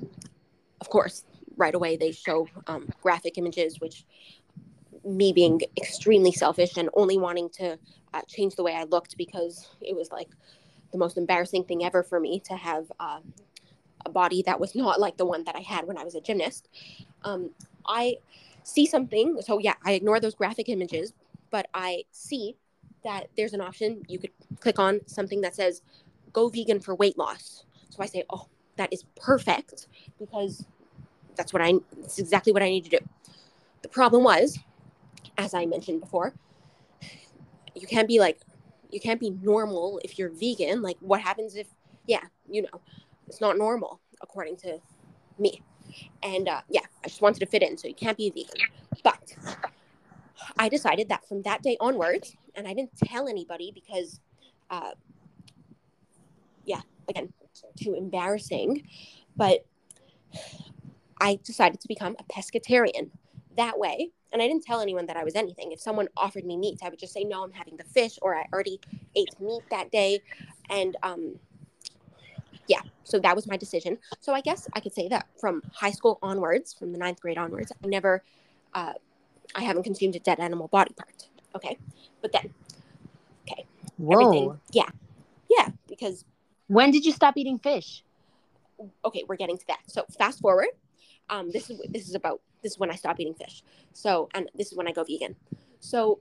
of 0.80 0.88
course, 0.88 1.24
right 1.58 1.74
away, 1.74 1.96
they 1.96 2.12
show 2.12 2.48
um, 2.66 2.88
graphic 3.02 3.36
images, 3.36 3.80
which 3.80 4.04
me 5.04 5.32
being 5.32 5.60
extremely 5.76 6.32
selfish 6.32 6.76
and 6.76 6.88
only 6.94 7.18
wanting 7.18 7.48
to 7.50 7.78
uh, 8.14 8.22
change 8.26 8.54
the 8.54 8.62
way 8.62 8.74
I 8.74 8.84
looked 8.84 9.16
because 9.16 9.68
it 9.80 9.94
was 9.94 10.10
like 10.10 10.28
the 10.92 10.98
most 10.98 11.18
embarrassing 11.18 11.64
thing 11.64 11.84
ever 11.84 12.02
for 12.02 12.18
me 12.18 12.40
to 12.40 12.54
have 12.54 12.90
uh, 12.98 13.20
a 14.06 14.10
body 14.10 14.42
that 14.42 14.58
was 14.58 14.74
not 14.74 15.00
like 15.00 15.16
the 15.16 15.26
one 15.26 15.44
that 15.44 15.56
I 15.56 15.60
had 15.60 15.86
when 15.86 15.98
I 15.98 16.04
was 16.04 16.14
a 16.14 16.20
gymnast. 16.20 16.68
Um, 17.24 17.50
I 17.86 18.16
see 18.62 18.86
something. 18.86 19.40
So, 19.42 19.58
yeah, 19.58 19.74
I 19.84 19.92
ignore 19.92 20.20
those 20.20 20.34
graphic 20.34 20.68
images, 20.68 21.12
but 21.50 21.68
I 21.74 22.04
see 22.10 22.56
that 23.04 23.28
there's 23.36 23.54
an 23.54 23.60
option 23.60 24.02
you 24.08 24.18
could 24.18 24.30
click 24.60 24.78
on 24.78 25.00
something 25.06 25.40
that 25.42 25.54
says 25.54 25.82
go 26.32 26.48
vegan 26.48 26.80
for 26.80 26.94
weight 26.94 27.16
loss. 27.16 27.64
So 27.90 28.02
I 28.02 28.06
say, 28.06 28.24
oh, 28.30 28.46
that 28.76 28.92
is 28.92 29.04
perfect 29.16 29.88
because 30.18 30.64
that's 31.38 31.54
what 31.54 31.62
I, 31.62 31.72
it's 32.02 32.18
exactly 32.18 32.52
what 32.52 32.62
I 32.62 32.68
need 32.68 32.84
to 32.84 32.90
do. 32.90 32.98
The 33.80 33.88
problem 33.88 34.24
was, 34.24 34.58
as 35.38 35.54
I 35.54 35.64
mentioned 35.64 36.00
before, 36.00 36.34
you 37.74 37.86
can't 37.86 38.08
be 38.08 38.18
like, 38.18 38.40
you 38.90 39.00
can't 39.00 39.20
be 39.20 39.30
normal 39.30 40.00
if 40.04 40.18
you're 40.18 40.30
vegan. 40.30 40.82
Like, 40.82 40.96
what 41.00 41.20
happens 41.20 41.54
if, 41.54 41.68
yeah, 42.06 42.24
you 42.50 42.62
know, 42.62 42.80
it's 43.26 43.40
not 43.40 43.56
normal 43.56 44.00
according 44.20 44.56
to 44.56 44.78
me. 45.38 45.62
And 46.22 46.48
uh, 46.48 46.60
yeah, 46.68 46.82
I 47.04 47.08
just 47.08 47.22
wanted 47.22 47.40
to 47.40 47.46
fit 47.46 47.62
in. 47.62 47.78
So 47.78 47.88
you 47.88 47.94
can't 47.94 48.16
be 48.16 48.30
vegan. 48.30 48.66
But 49.04 49.36
I 50.58 50.68
decided 50.68 51.08
that 51.10 51.26
from 51.28 51.42
that 51.42 51.62
day 51.62 51.76
onwards, 51.80 52.36
and 52.56 52.66
I 52.66 52.74
didn't 52.74 52.96
tell 52.96 53.28
anybody 53.28 53.70
because, 53.72 54.20
uh, 54.70 54.90
yeah, 56.64 56.80
again, 57.08 57.32
too 57.80 57.94
embarrassing. 57.94 58.86
But 59.36 59.64
I 61.20 61.38
decided 61.44 61.80
to 61.80 61.88
become 61.88 62.16
a 62.18 62.24
pescatarian 62.24 63.10
that 63.56 63.78
way. 63.78 64.10
And 64.32 64.42
I 64.42 64.46
didn't 64.46 64.64
tell 64.64 64.80
anyone 64.80 65.06
that 65.06 65.16
I 65.16 65.24
was 65.24 65.34
anything. 65.34 65.72
If 65.72 65.80
someone 65.80 66.08
offered 66.16 66.44
me 66.44 66.56
meat, 66.56 66.80
I 66.82 66.90
would 66.90 66.98
just 66.98 67.14
say, 67.14 67.24
no, 67.24 67.42
I'm 67.42 67.52
having 67.52 67.76
the 67.76 67.84
fish, 67.84 68.18
or 68.20 68.36
I 68.36 68.44
already 68.52 68.78
ate 69.16 69.34
meat 69.40 69.62
that 69.70 69.90
day. 69.90 70.20
And 70.68 70.96
um, 71.02 71.36
yeah, 72.66 72.82
so 73.04 73.18
that 73.20 73.34
was 73.34 73.46
my 73.46 73.56
decision. 73.56 73.98
So 74.20 74.34
I 74.34 74.42
guess 74.42 74.68
I 74.74 74.80
could 74.80 74.92
say 74.92 75.08
that 75.08 75.26
from 75.40 75.62
high 75.72 75.90
school 75.90 76.18
onwards, 76.22 76.74
from 76.74 76.92
the 76.92 76.98
ninth 76.98 77.20
grade 77.20 77.38
onwards, 77.38 77.72
I 77.82 77.86
never, 77.86 78.22
uh, 78.74 78.92
I 79.54 79.62
haven't 79.62 79.84
consumed 79.84 80.14
a 80.16 80.20
dead 80.20 80.40
animal 80.40 80.68
body 80.68 80.92
part. 80.94 81.28
Okay, 81.54 81.78
but 82.20 82.32
then, 82.32 82.52
okay, 83.50 83.64
Whoa. 83.96 84.12
everything, 84.12 84.60
yeah, 84.72 84.90
yeah, 85.48 85.70
because 85.88 86.26
When 86.66 86.90
did 86.90 87.06
you 87.06 87.12
stop 87.12 87.38
eating 87.38 87.58
fish? 87.58 88.04
okay, 89.04 89.24
we're 89.26 89.36
getting 89.36 89.56
to 89.58 89.66
that. 89.68 89.80
So 89.86 90.04
fast 90.18 90.40
forward, 90.40 90.68
um, 91.30 91.50
this 91.50 91.70
is 91.70 91.80
this 91.90 92.08
is 92.08 92.14
about 92.14 92.40
this 92.62 92.72
is 92.72 92.78
when 92.78 92.90
I 92.90 92.94
stop 92.94 93.20
eating 93.20 93.34
fish. 93.34 93.62
So 93.92 94.28
and 94.34 94.50
this 94.54 94.70
is 94.72 94.76
when 94.76 94.88
I 94.88 94.92
go 94.92 95.04
vegan. 95.04 95.36
So 95.80 96.20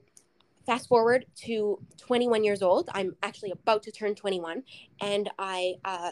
fast 0.66 0.88
forward 0.88 1.24
to 1.44 1.80
21 1.96 2.44
years 2.44 2.62
old. 2.62 2.90
I'm 2.92 3.16
actually 3.22 3.50
about 3.50 3.82
to 3.84 3.90
turn 3.90 4.14
21, 4.14 4.62
and 5.00 5.30
I 5.38 5.74
uh, 5.84 6.10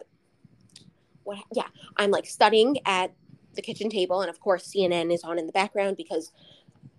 what 1.27 1.39
yeah 1.53 1.67
i'm 1.97 2.11
like 2.11 2.25
studying 2.25 2.79
at 2.87 3.13
the 3.55 3.63
kitchen 3.63 3.91
table 3.91 4.21
and 4.23 4.31
of 4.31 4.41
course 4.41 4.73
cnn 4.73 5.13
is 5.13 5.23
on 5.25 5.39
in 5.39 5.47
the 5.47 5.53
background 5.53 5.97
because 5.97 6.33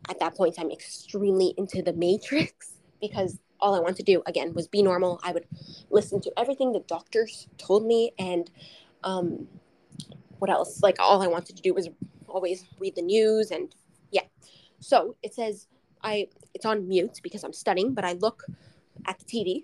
at 0.10 0.20
that 0.20 0.36
point 0.36 0.56
i'm 0.60 0.70
extremely 0.70 1.54
into 1.58 1.82
the 1.82 1.94
matrix 1.94 2.74
because 3.02 3.40
all 3.60 3.74
i 3.74 3.80
want 3.80 3.96
to 3.96 4.04
do 4.04 4.22
again 4.28 4.54
was 4.54 4.68
be 4.68 4.84
normal 4.84 5.20
i 5.24 5.32
would 5.32 5.46
listen 5.90 6.22
to 6.22 6.32
everything 6.38 6.72
the 6.74 6.82
doctors 6.82 7.48
told 7.58 7.86
me 7.86 8.12
and 8.20 8.52
um 9.04 9.48
what 10.40 10.50
else 10.50 10.82
like 10.82 10.96
all 11.00 11.22
i 11.22 11.28
wanted 11.28 11.56
to 11.56 11.62
do 11.62 11.74
was 11.74 11.90
always 12.28 12.66
read 12.80 12.96
the 12.96 13.02
news 13.02 13.52
and 13.52 13.76
yeah. 14.12 14.24
So 14.80 15.16
it 15.24 15.34
says 15.34 15.68
i 16.04 16.28
it's 16.54 16.66
on 16.66 16.88
mute 16.88 17.20
because 17.24 17.44
i'm 17.44 17.54
studying 17.54 17.94
but 17.94 18.06
i 18.06 18.14
look 18.14 18.44
at 19.06 19.20
the 19.20 19.26
tv 19.26 19.64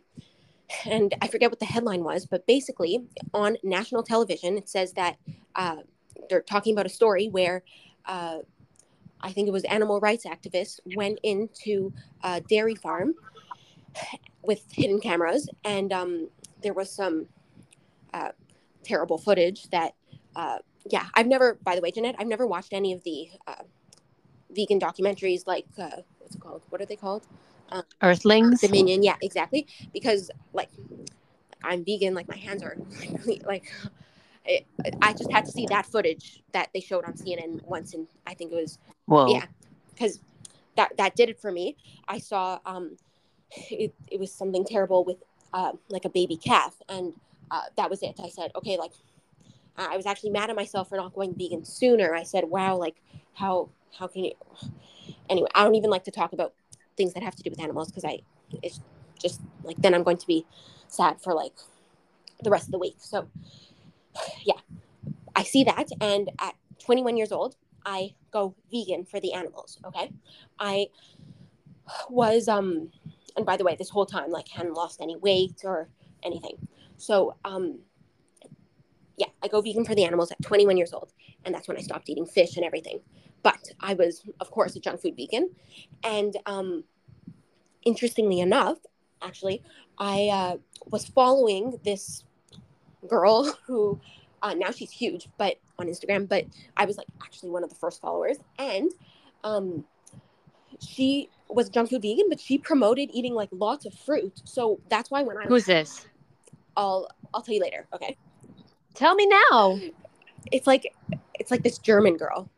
and 0.85 1.13
I 1.21 1.27
forget 1.27 1.49
what 1.51 1.59
the 1.59 1.65
headline 1.65 2.03
was, 2.03 2.25
but 2.25 2.45
basically 2.47 3.03
on 3.33 3.57
national 3.63 4.03
television, 4.03 4.57
it 4.57 4.69
says 4.69 4.93
that 4.93 5.17
uh, 5.55 5.77
they're 6.29 6.41
talking 6.41 6.73
about 6.73 6.85
a 6.85 6.89
story 6.89 7.27
where 7.27 7.63
uh, 8.05 8.39
I 9.21 9.31
think 9.31 9.47
it 9.47 9.51
was 9.51 9.63
animal 9.65 9.99
rights 9.99 10.25
activists 10.25 10.79
went 10.95 11.19
into 11.23 11.93
a 12.23 12.41
dairy 12.41 12.75
farm 12.75 13.13
with 14.41 14.65
hidden 14.71 14.99
cameras, 14.99 15.49
and 15.63 15.93
um, 15.93 16.29
there 16.61 16.73
was 16.73 16.89
some 16.91 17.27
uh, 18.13 18.29
terrible 18.83 19.17
footage 19.17 19.69
that, 19.69 19.93
uh, 20.35 20.59
yeah, 20.89 21.05
I've 21.13 21.27
never, 21.27 21.57
by 21.63 21.75
the 21.75 21.81
way, 21.81 21.91
Jeanette, 21.91 22.15
I've 22.19 22.27
never 22.27 22.45
watched 22.45 22.73
any 22.73 22.93
of 22.93 23.03
the 23.03 23.29
uh, 23.47 23.63
vegan 24.51 24.79
documentaries 24.79 25.47
like, 25.47 25.65
uh, 25.77 26.01
what's 26.19 26.35
it 26.35 26.41
called? 26.41 26.63
What 26.69 26.81
are 26.81 26.85
they 26.85 26.95
called? 26.95 27.25
Um, 27.69 27.83
Earthlings. 28.01 28.61
Dominion, 28.61 29.03
yeah, 29.03 29.15
exactly. 29.21 29.65
Because 29.93 30.29
like 30.53 30.69
I'm 31.63 31.83
vegan, 31.83 32.13
like 32.13 32.27
my 32.27 32.37
hands 32.37 32.61
are 32.63 32.77
like 33.45 33.71
it, 34.45 34.65
I 35.01 35.13
just 35.13 35.31
had 35.31 35.45
to 35.45 35.51
see 35.51 35.65
that 35.67 35.85
footage 35.85 36.43
that 36.51 36.69
they 36.73 36.81
showed 36.81 37.05
on 37.05 37.13
CNN 37.13 37.63
once, 37.63 37.93
and 37.93 38.07
I 38.27 38.33
think 38.33 38.51
it 38.51 38.55
was 38.55 38.77
Whoa. 39.05 39.27
yeah, 39.27 39.45
because 39.91 40.19
that 40.75 40.95
that 40.97 41.15
did 41.15 41.29
it 41.29 41.39
for 41.39 41.51
me. 41.51 41.77
I 42.07 42.19
saw 42.19 42.59
um, 42.65 42.97
it, 43.71 43.93
it 44.07 44.19
was 44.19 44.31
something 44.33 44.65
terrible 44.65 45.03
with 45.05 45.17
uh, 45.53 45.71
like 45.89 46.05
a 46.05 46.09
baby 46.09 46.35
calf, 46.35 46.75
and 46.89 47.13
uh, 47.51 47.63
that 47.77 47.89
was 47.89 48.03
it. 48.03 48.19
I 48.21 48.29
said, 48.29 48.51
okay, 48.55 48.77
like 48.77 48.91
I 49.75 49.97
was 49.97 50.05
actually 50.05 50.29
mad 50.29 50.49
at 50.49 50.55
myself 50.55 50.89
for 50.89 50.97
not 50.97 51.13
going 51.13 51.33
vegan 51.35 51.65
sooner. 51.65 52.13
I 52.13 52.23
said, 52.23 52.45
wow, 52.45 52.75
like 52.75 52.95
how 53.33 53.69
how 53.97 54.07
can 54.07 54.25
you? 54.25 54.33
Anyway, 55.29 55.47
I 55.55 55.63
don't 55.63 55.75
even 55.75 55.89
like 55.89 56.03
to 56.03 56.11
talk 56.11 56.33
about 56.33 56.53
things 56.97 57.13
that 57.13 57.23
have 57.23 57.35
to 57.35 57.43
do 57.43 57.49
with 57.49 57.59
animals 57.59 57.87
because 57.87 58.03
I 58.03 58.19
it's 58.61 58.81
just 59.21 59.41
like 59.63 59.77
then 59.77 59.93
I'm 59.93 60.03
going 60.03 60.17
to 60.17 60.27
be 60.27 60.45
sad 60.87 61.21
for 61.21 61.33
like 61.33 61.53
the 62.43 62.49
rest 62.49 62.67
of 62.67 62.71
the 62.71 62.77
week. 62.77 62.97
So 62.99 63.27
yeah, 64.43 64.59
I 65.35 65.43
see 65.43 65.63
that, 65.63 65.89
and 66.01 66.29
at 66.39 66.55
21 66.79 67.15
years 67.15 67.31
old, 67.31 67.55
I 67.85 68.15
go 68.31 68.53
vegan 68.69 69.05
for 69.05 69.19
the 69.19 69.33
animals. 69.33 69.79
Okay, 69.85 70.11
I 70.59 70.87
was 72.09 72.47
um, 72.47 72.91
and 73.35 73.45
by 73.45 73.57
the 73.57 73.63
way, 73.63 73.75
this 73.75 73.89
whole 73.89 74.05
time 74.05 74.29
like 74.29 74.49
hadn't 74.49 74.73
lost 74.73 75.01
any 75.01 75.15
weight 75.15 75.61
or 75.63 75.87
anything. 76.21 76.67
So 76.97 77.35
um, 77.45 77.79
yeah, 79.17 79.27
I 79.41 79.47
go 79.47 79.61
vegan 79.61 79.85
for 79.85 79.95
the 79.95 80.05
animals 80.05 80.31
at 80.31 80.41
21 80.41 80.77
years 80.77 80.93
old, 80.93 81.13
and 81.45 81.53
that's 81.53 81.67
when 81.67 81.77
I 81.77 81.81
stopped 81.81 82.09
eating 82.09 82.25
fish 82.25 82.55
and 82.55 82.65
everything. 82.65 82.99
But 83.43 83.71
I 83.79 83.93
was, 83.93 84.23
of 84.39 84.51
course, 84.51 84.75
a 84.75 84.79
junk 84.79 85.01
food 85.01 85.15
vegan, 85.15 85.51
and 86.03 86.35
um, 86.45 86.83
interestingly 87.83 88.39
enough, 88.39 88.77
actually, 89.21 89.61
I 89.97 90.29
uh, 90.29 90.57
was 90.89 91.05
following 91.05 91.79
this 91.83 92.23
girl 93.07 93.51
who 93.65 93.99
uh, 94.41 94.53
now 94.53 94.71
she's 94.71 94.91
huge, 94.91 95.27
but 95.37 95.57
on 95.79 95.87
Instagram. 95.87 96.27
But 96.27 96.45
I 96.77 96.85
was 96.85 96.97
like 96.97 97.07
actually 97.23 97.49
one 97.49 97.63
of 97.63 97.69
the 97.69 97.75
first 97.75 98.01
followers, 98.01 98.37
and 98.57 98.91
um, 99.43 99.85
she 100.79 101.29
was 101.49 101.69
junk 101.69 101.89
food 101.89 102.01
vegan, 102.01 102.25
but 102.29 102.39
she 102.39 102.57
promoted 102.57 103.09
eating 103.13 103.33
like 103.33 103.49
lots 103.51 103.85
of 103.85 103.93
fruit. 103.93 104.41
So 104.45 104.79
that's 104.89 105.11
why 105.11 105.23
when 105.23 105.37
I 105.37 105.43
Who's 105.43 105.65
this? 105.65 106.07
I'll 106.75 107.07
I'll 107.33 107.41
tell 107.41 107.55
you 107.55 107.61
later. 107.61 107.87
Okay, 107.93 108.17
Tell 108.93 109.15
me 109.15 109.27
now. 109.51 109.79
it's 110.51 110.67
like 110.67 110.93
it's 111.33 111.51
like 111.51 111.63
this 111.63 111.77
German 111.77 112.17
girl. 112.17 112.49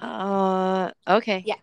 Uh, 0.00 0.90
okay. 1.08 1.42
Yeah. 1.46 1.56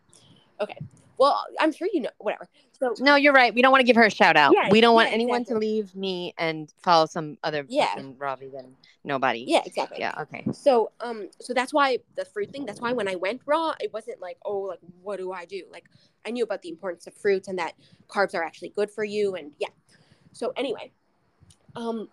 Okay. 0.60 0.78
Well, 1.18 1.44
I'm 1.60 1.72
sure 1.72 1.88
you 1.92 2.02
know. 2.02 2.10
Whatever. 2.18 2.48
So 2.80 2.96
No, 3.00 3.16
you're 3.16 3.34
right. 3.34 3.54
We 3.54 3.62
don't 3.62 3.72
want 3.72 3.82
to 3.82 3.86
give 3.86 3.96
her 3.96 4.06
a 4.06 4.10
shout 4.10 4.36
out. 4.36 4.54
Yeah, 4.56 4.70
we 4.72 4.82
don't 4.82 4.96
want 4.96 5.12
anyone 5.14 5.42
exactly. 5.42 5.68
to 5.68 5.74
leave 5.74 5.96
me 5.96 6.34
and 6.38 6.74
follow 6.82 7.06
some 7.06 7.38
other 7.44 7.66
Yeah. 7.70 7.88
fucking 7.94 8.18
raw 8.18 8.36
vegan 8.36 8.76
nobody. 9.04 9.46
yeah, 9.48 9.62
exactly. 9.66 10.00
Yeah. 10.00 10.14
Okay. 10.22 10.46
So 10.52 10.92
um, 11.00 11.30
so 11.40 11.54
that's 11.54 11.74
why 11.74 12.00
the 12.16 12.26
fruit 12.26 12.52
thing. 12.52 12.66
That's 12.66 12.82
why 12.82 12.92
when 12.94 13.08
I 13.08 13.16
went 13.16 13.42
raw, 13.46 13.74
it 13.80 13.94
wasn't 13.94 14.20
like 14.20 14.38
oh 14.46 14.62
like 14.62 14.80
what 15.02 15.18
do 15.20 15.32
I 15.32 15.46
do? 15.46 15.64
Like 15.72 15.86
I 16.26 16.32
knew 16.32 16.44
about 16.44 16.62
the 16.64 16.70
importance 16.70 17.06
of 17.06 17.14
fruits 17.14 17.48
and 17.48 17.60
that 17.60 17.74
carbs 18.08 18.34
are 18.34 18.44
actually 18.44 18.70
good 18.70 18.90
for 18.90 19.04
you 19.04 19.36
and 19.36 19.52
yeah. 19.60 19.70
So 20.34 20.54
anyway, 20.56 20.92
um, 21.76 22.10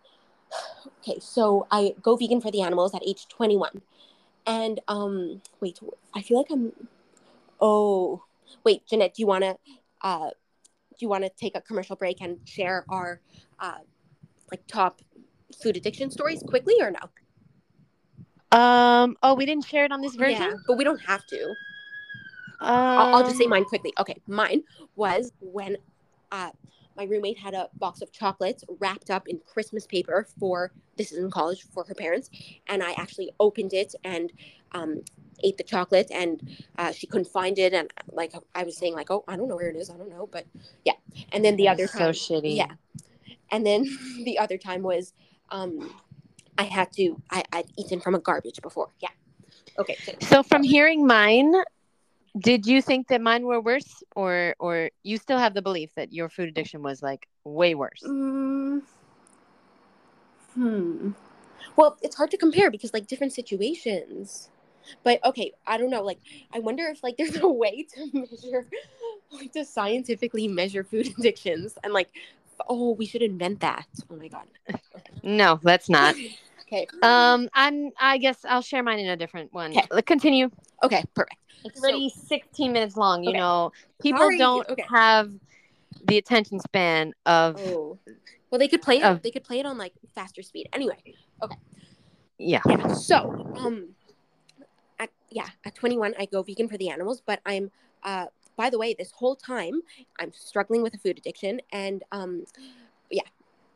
okay, 1.00 1.19
so 1.21 1.67
I 1.71 1.95
go 2.02 2.17
vegan 2.17 2.40
for 2.40 2.50
the 2.50 2.62
animals 2.62 2.95
at 2.95 3.02
age 3.07 3.26
21, 3.28 3.83
and 4.47 4.81
um, 4.88 5.43
wait, 5.61 5.78
I 6.14 6.23
feel 6.23 6.38
like 6.38 6.50
I'm. 6.50 6.73
Oh, 7.61 8.23
wait, 8.64 8.87
Jeanette, 8.87 9.14
do 9.14 9.23
you 9.23 9.26
want 9.26 9.43
to, 9.45 9.57
uh, 10.02 10.31
do 10.31 10.97
you 10.99 11.09
want 11.09 11.25
to 11.25 11.31
take 11.31 11.57
a 11.57 11.61
commercial 11.61 11.97
break 11.97 12.21
and 12.21 12.38
share 12.45 12.85
our, 12.88 13.21
uh, 13.59 13.78
like 14.50 14.64
top 14.69 15.02
food 15.61 15.76
addiction 15.76 16.11
stories 16.11 16.43
quickly 16.47 16.75
or 16.81 16.90
no? 16.93 16.99
Um. 18.57 19.17
Oh, 19.23 19.35
we 19.35 19.45
didn't 19.45 19.67
share 19.67 19.85
it 19.85 19.93
on 19.93 20.00
this 20.00 20.14
Yeah, 20.14 20.21
version. 20.21 20.64
but 20.67 20.78
we 20.78 20.85
don't 20.85 21.00
have 21.00 21.26
to. 21.26 21.55
Um, 22.61 22.99
I'll, 22.99 23.17
I'll 23.17 23.25
just 23.25 23.37
say 23.37 23.47
mine 23.47 23.64
quickly. 23.64 23.93
Okay, 23.99 24.17
mine 24.26 24.62
was 24.97 25.33
when 25.40 25.76
uh, 26.33 26.50
my 26.99 27.05
roommate 27.05 27.38
had 27.38 27.55
a 27.55 27.69
box 27.78 28.02
of 28.02 28.11
chocolates 28.12 28.64
wrapped 28.81 29.09
up 29.09 29.28
in 29.28 29.38
Christmas 29.47 29.87
paper 29.87 30.26
for 30.38 30.73
this 30.97 31.12
is 31.12 31.19
in 31.19 31.31
college 31.31 31.62
for 31.73 31.85
her 31.85 31.95
parents, 31.95 32.28
and 32.67 32.83
I 32.83 32.93
actually 32.93 33.31
opened 33.38 33.73
it 33.73 33.95
and 34.02 34.33
um, 34.73 35.02
ate 35.45 35.57
the 35.57 35.62
chocolate, 35.62 36.11
and 36.11 36.43
uh, 36.76 36.90
she 36.90 37.07
couldn't 37.07 37.28
find 37.28 37.57
it, 37.59 37.73
and 37.73 37.88
like 38.11 38.33
I 38.55 38.64
was 38.64 38.76
saying, 38.76 38.95
like, 38.95 39.11
oh, 39.12 39.25
I 39.28 39.37
don't 39.37 39.49
know 39.49 39.55
where 39.57 39.69
it 39.71 39.76
is, 39.76 39.90
I 39.90 39.97
don't 39.97 40.11
know, 40.11 40.28
but 40.31 40.45
yeah. 40.85 40.95
And 41.33 41.45
then 41.45 41.55
the 41.57 41.64
That 41.67 41.75
other 41.75 41.85
is 41.85 41.93
so 41.93 41.99
time, 41.99 42.12
shitty. 42.12 42.57
yeah, 42.57 42.73
and 43.52 43.64
then 43.64 43.85
the 44.25 44.38
other 44.40 44.59
time 44.59 44.83
was 44.83 45.14
um, 45.50 45.95
I 46.59 46.64
had 46.64 46.93
to 46.95 47.23
I 47.31 47.45
I'd 47.52 47.67
eaten 47.78 48.00
from 48.00 48.17
a 48.17 48.19
garbage 48.19 48.61
before, 48.61 48.88
yeah. 48.99 49.11
Okay, 49.78 49.97
so 50.02 50.12
So 50.21 50.43
from 50.43 50.64
hearing 50.64 51.07
mine, 51.07 51.55
did 52.37 52.66
you 52.66 52.82
think 52.82 53.08
that 53.08 53.20
mine 53.20 53.44
were 53.44 53.61
worse, 53.61 54.02
or 54.16 54.54
or 54.58 54.90
you 55.02 55.16
still 55.16 55.38
have 55.38 55.54
the 55.54 55.62
belief 55.62 55.94
that 55.97 56.12
your 56.12 56.28
food 56.28 56.49
addiction 56.49 56.82
was 56.82 57.02
like 57.02 57.28
way 57.44 57.75
worse? 57.75 58.02
Mm, 58.04 58.82
hmm. 60.54 61.11
Well, 61.76 61.97
it's 62.02 62.16
hard 62.16 62.30
to 62.32 62.37
compare 62.37 62.70
because 62.70 62.92
like 62.92 63.06
different 63.06 63.32
situations. 63.32 64.50
But 65.04 65.25
okay, 65.25 65.52
I 65.66 65.76
don't 65.76 65.90
know. 65.90 66.02
Like, 66.02 66.18
I 66.52 66.58
wonder 66.61 66.87
if 66.87 67.02
like 67.02 67.16
there's 67.18 67.37
a 67.37 67.49
way 67.49 67.87
to 67.94 68.11
measure, 68.12 68.66
like, 69.32 69.52
to 69.52 69.64
scientifically 69.64 70.49
measure 70.49 70.85
food 70.85 71.08
addictions 71.18 71.78
and 71.85 71.92
like, 71.92 72.08
oh, 72.68 72.92
we 72.92 73.06
should 73.06 73.23
invent 73.23 73.61
that. 73.61 73.87
Oh 74.11 74.16
my 74.16 74.28
god. 74.28 74.47
No, 75.23 75.61
let's 75.62 75.88
not. 75.88 76.14
Okay. 76.68 76.87
Um, 77.02 77.48
I'm. 77.54 77.90
I 77.98 78.18
guess 78.18 78.44
I'll 78.44 78.60
share 78.62 78.82
mine 78.82 78.98
in 78.98 79.08
a 79.08 79.16
different 79.16 79.52
one. 79.52 79.70
Okay. 79.70 79.87
Let- 79.90 80.06
Continue. 80.06 80.50
Okay. 80.82 81.02
Perfect. 81.14 81.37
It's 81.64 81.80
So- 81.80 81.88
already 81.88 82.10
16 82.10 82.72
minutes 82.72 82.96
long. 82.96 83.25
You 83.25 83.30
Okay. 83.30 83.38
know, 83.38 83.72
people 84.00 84.20
Sorry, 84.20 84.38
don't 84.38 84.68
okay. 84.68 84.84
have 84.88 85.32
the 86.04 86.18
attention 86.18 86.60
span 86.60 87.14
of. 87.26 87.56
Oh. 87.58 87.98
Well, 88.50 88.58
they 88.58 88.68
could 88.68 88.82
play 88.82 88.98
it. 88.98 89.04
Oh. 89.04 89.18
They 89.22 89.30
could 89.30 89.44
play 89.44 89.60
it 89.60 89.66
on 89.66 89.78
like 89.78 89.92
faster 90.14 90.42
speed. 90.42 90.68
Anyway. 90.72 90.96
Okay. 91.42 91.56
Yeah. 92.40 92.60
yeah 92.68 92.92
so 92.92 93.52
um 93.56 93.88
at 95.00 95.10
yeah 95.28 95.48
at 95.64 95.75
21 95.75 96.14
i 96.20 96.25
go 96.25 96.40
vegan 96.40 96.68
for 96.68 96.76
the 96.78 96.88
animals 96.88 97.20
but 97.26 97.40
i'm 97.44 97.68
uh 98.04 98.26
by 98.56 98.70
the 98.70 98.78
way 98.78 98.94
this 98.96 99.10
whole 99.10 99.34
time 99.34 99.82
i'm 100.20 100.32
struggling 100.32 100.80
with 100.80 100.94
a 100.94 100.98
food 100.98 101.18
addiction 101.18 101.60
and 101.72 102.04
um 102.12 102.44
yeah 103.10 103.22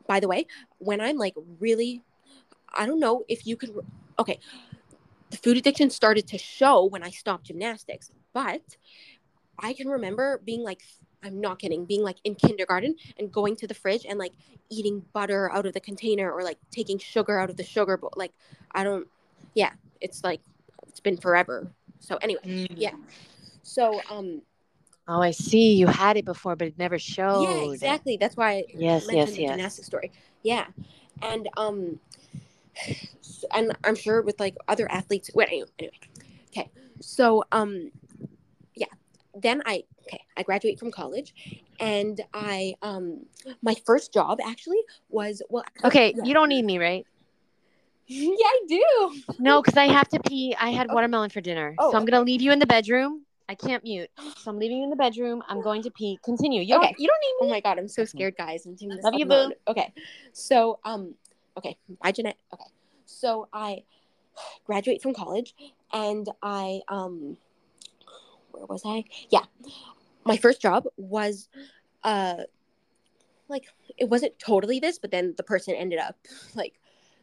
by 0.07 0.21
the 0.21 0.29
way 0.29 0.47
when 0.77 1.01
i'm 1.01 1.17
like 1.17 1.33
really 1.59 2.01
i 2.73 2.85
don't 2.85 2.99
know 2.99 3.23
if 3.27 3.45
you 3.45 3.55
could 3.55 3.71
okay 4.19 4.39
the 5.29 5.37
food 5.37 5.57
addiction 5.57 5.89
started 5.89 6.27
to 6.27 6.37
show 6.37 6.85
when 6.85 7.03
i 7.03 7.09
stopped 7.09 7.45
gymnastics 7.45 8.11
but 8.33 8.77
i 9.59 9.73
can 9.73 9.87
remember 9.87 10.39
being 10.43 10.63
like 10.63 10.81
i'm 11.23 11.39
not 11.39 11.59
kidding 11.59 11.85
being 11.85 12.03
like 12.03 12.17
in 12.23 12.35
kindergarten 12.35 12.95
and 13.17 13.31
going 13.31 13.55
to 13.55 13.67
the 13.67 13.73
fridge 13.73 14.05
and 14.07 14.19
like 14.19 14.33
eating 14.69 15.03
butter 15.13 15.51
out 15.51 15.65
of 15.65 15.73
the 15.73 15.79
container 15.79 16.31
or 16.31 16.43
like 16.43 16.57
taking 16.71 16.97
sugar 16.97 17.39
out 17.39 17.49
of 17.49 17.57
the 17.57 17.63
sugar 17.63 17.97
bowl 17.97 18.11
like 18.15 18.31
I 18.71 18.83
don't. 18.83 19.07
Yeah, 19.53 19.71
it's 20.01 20.23
like 20.23 20.41
it's 20.87 20.99
been 20.99 21.17
forever. 21.17 21.71
So 21.99 22.17
anyway, 22.21 22.41
yeah. 22.75 22.93
So 23.63 24.03
um, 24.09 24.41
Oh, 25.07 25.21
I 25.21 25.31
see. 25.31 25.73
You 25.75 25.87
had 25.87 26.17
it 26.17 26.25
before, 26.25 26.55
but 26.55 26.67
it 26.67 26.77
never 26.77 26.97
showed. 26.97 27.43
yeah, 27.43 27.63
exactly. 27.63 28.17
That's 28.17 28.35
why 28.37 28.51
I 28.51 28.65
Yes, 28.73 29.05
mentioned 29.05 29.15
yes, 29.15 29.37
the 29.37 29.41
yes. 29.41 29.49
gymnastic 29.49 29.85
story. 29.85 30.11
Yeah, 30.43 30.67
and 31.21 31.47
um, 31.57 31.99
s- 32.17 32.42
and 33.53 33.75
I'm 33.83 33.95
sure 33.95 34.21
with 34.21 34.39
like 34.39 34.55
other 34.67 34.89
athletes. 34.91 35.29
Wait, 35.33 35.47
anyway, 35.49 35.69
anyway. 35.79 35.99
Okay, 36.49 36.69
so 36.99 37.43
um, 37.51 37.91
yeah. 38.75 38.87
Then 39.35 39.63
I 39.65 39.83
okay, 40.07 40.21
I 40.37 40.43
graduate 40.43 40.79
from 40.79 40.91
college, 40.91 41.33
and 41.79 42.21
I 42.33 42.75
um, 42.81 43.25
my 43.61 43.75
first 43.85 44.13
job 44.13 44.39
actually 44.45 44.81
was 45.09 45.41
well. 45.49 45.63
Okay, 45.83 46.13
yeah. 46.15 46.23
you 46.23 46.33
don't 46.33 46.49
need 46.49 46.65
me, 46.65 46.77
right? 46.77 47.05
yeah, 48.07 48.27
I 48.45 48.59
do. 48.67 49.21
No, 49.39 49.61
because 49.61 49.77
I 49.77 49.85
have 49.85 50.07
to 50.09 50.19
pee. 50.19 50.55
I 50.59 50.69
had 50.71 50.91
watermelon 50.91 51.29
for 51.29 51.41
dinner, 51.41 51.75
Oh, 51.79 51.91
so 51.91 51.97
I'm 51.97 52.05
gonna 52.05 52.23
leave 52.23 52.41
you 52.41 52.51
in 52.51 52.59
the 52.59 52.67
bedroom. 52.67 53.25
I 53.49 53.55
can't 53.55 53.83
mute, 53.83 54.09
so 54.37 54.51
I'm 54.51 54.57
leaving 54.57 54.77
you 54.77 54.83
in 54.85 54.89
the 54.89 54.95
bedroom. 54.95 55.43
I'm 55.49 55.61
going 55.61 55.83
to 55.83 55.91
pee. 55.91 56.17
Continue. 56.23 56.61
You 56.61 56.75
Okay. 56.75 56.87
don't. 56.87 56.99
You 56.99 57.07
don't 57.07 57.19
need 57.21 57.45
me. 57.45 57.51
Oh 57.51 57.55
my 57.55 57.59
god, 57.59 57.77
I'm 57.77 57.87
so 57.87 58.05
scared, 58.05 58.35
guys. 58.37 58.65
I'm 58.65 58.75
doing 58.75 58.95
this 58.95 59.03
Love 59.03 59.15
you, 59.15 59.25
boo. 59.25 59.51
Okay, 59.67 59.93
so 60.31 60.79
um, 60.85 61.15
okay, 61.57 61.77
bye, 62.01 62.11
Jeanette. 62.11 62.37
Okay, 62.53 62.65
so 63.05 63.47
I 63.53 63.83
graduate 64.65 65.01
from 65.01 65.13
college, 65.13 65.55
and 65.91 66.27
I 66.41 66.81
um, 66.87 67.37
where 68.51 68.65
was 68.65 68.83
I? 68.85 69.05
Yeah, 69.29 69.43
my 70.25 70.37
first 70.37 70.61
job 70.61 70.85
was 70.97 71.49
uh, 72.03 72.43
like 73.47 73.65
it 73.97 74.09
wasn't 74.09 74.37
totally 74.39 74.79
this, 74.79 74.97
but 74.99 75.11
then 75.11 75.33
the 75.37 75.43
person 75.43 75.75
ended 75.75 75.99
up 75.99 76.17
like 76.55 76.79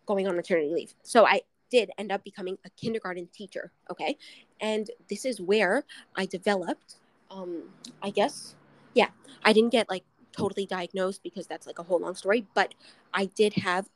going 0.07 0.27
on 0.27 0.37
maternity 0.37 0.73
leave, 0.73 0.95
so 1.03 1.27
I 1.27 1.43
did 1.71 1.91
end 1.99 2.11
up 2.11 2.25
becoming 2.25 2.59
a 2.65 2.71
kindergarten 2.71 3.29
teacher. 3.33 3.73
Okay, 3.91 4.17
and 4.61 4.91
this 5.09 5.25
is 5.25 5.41
where 5.41 5.85
I 6.17 6.27
developed 6.27 6.97
um, 7.31 7.63
I 8.03 8.11
guess 8.11 8.55
yeah, 8.95 9.09
I 9.45 9.53
didn't 9.53 9.71
get 9.71 9.89
like 9.89 10.05
totally 10.33 10.67
diagnosed 10.67 11.23
because 11.23 11.47
that's 11.47 11.67
like 11.67 11.79
a 11.79 11.83
whole 11.83 12.01
long 12.01 12.15
story, 12.15 12.47
but 12.55 12.75
I 13.15 13.27
did 13.27 13.55
have 13.55 13.89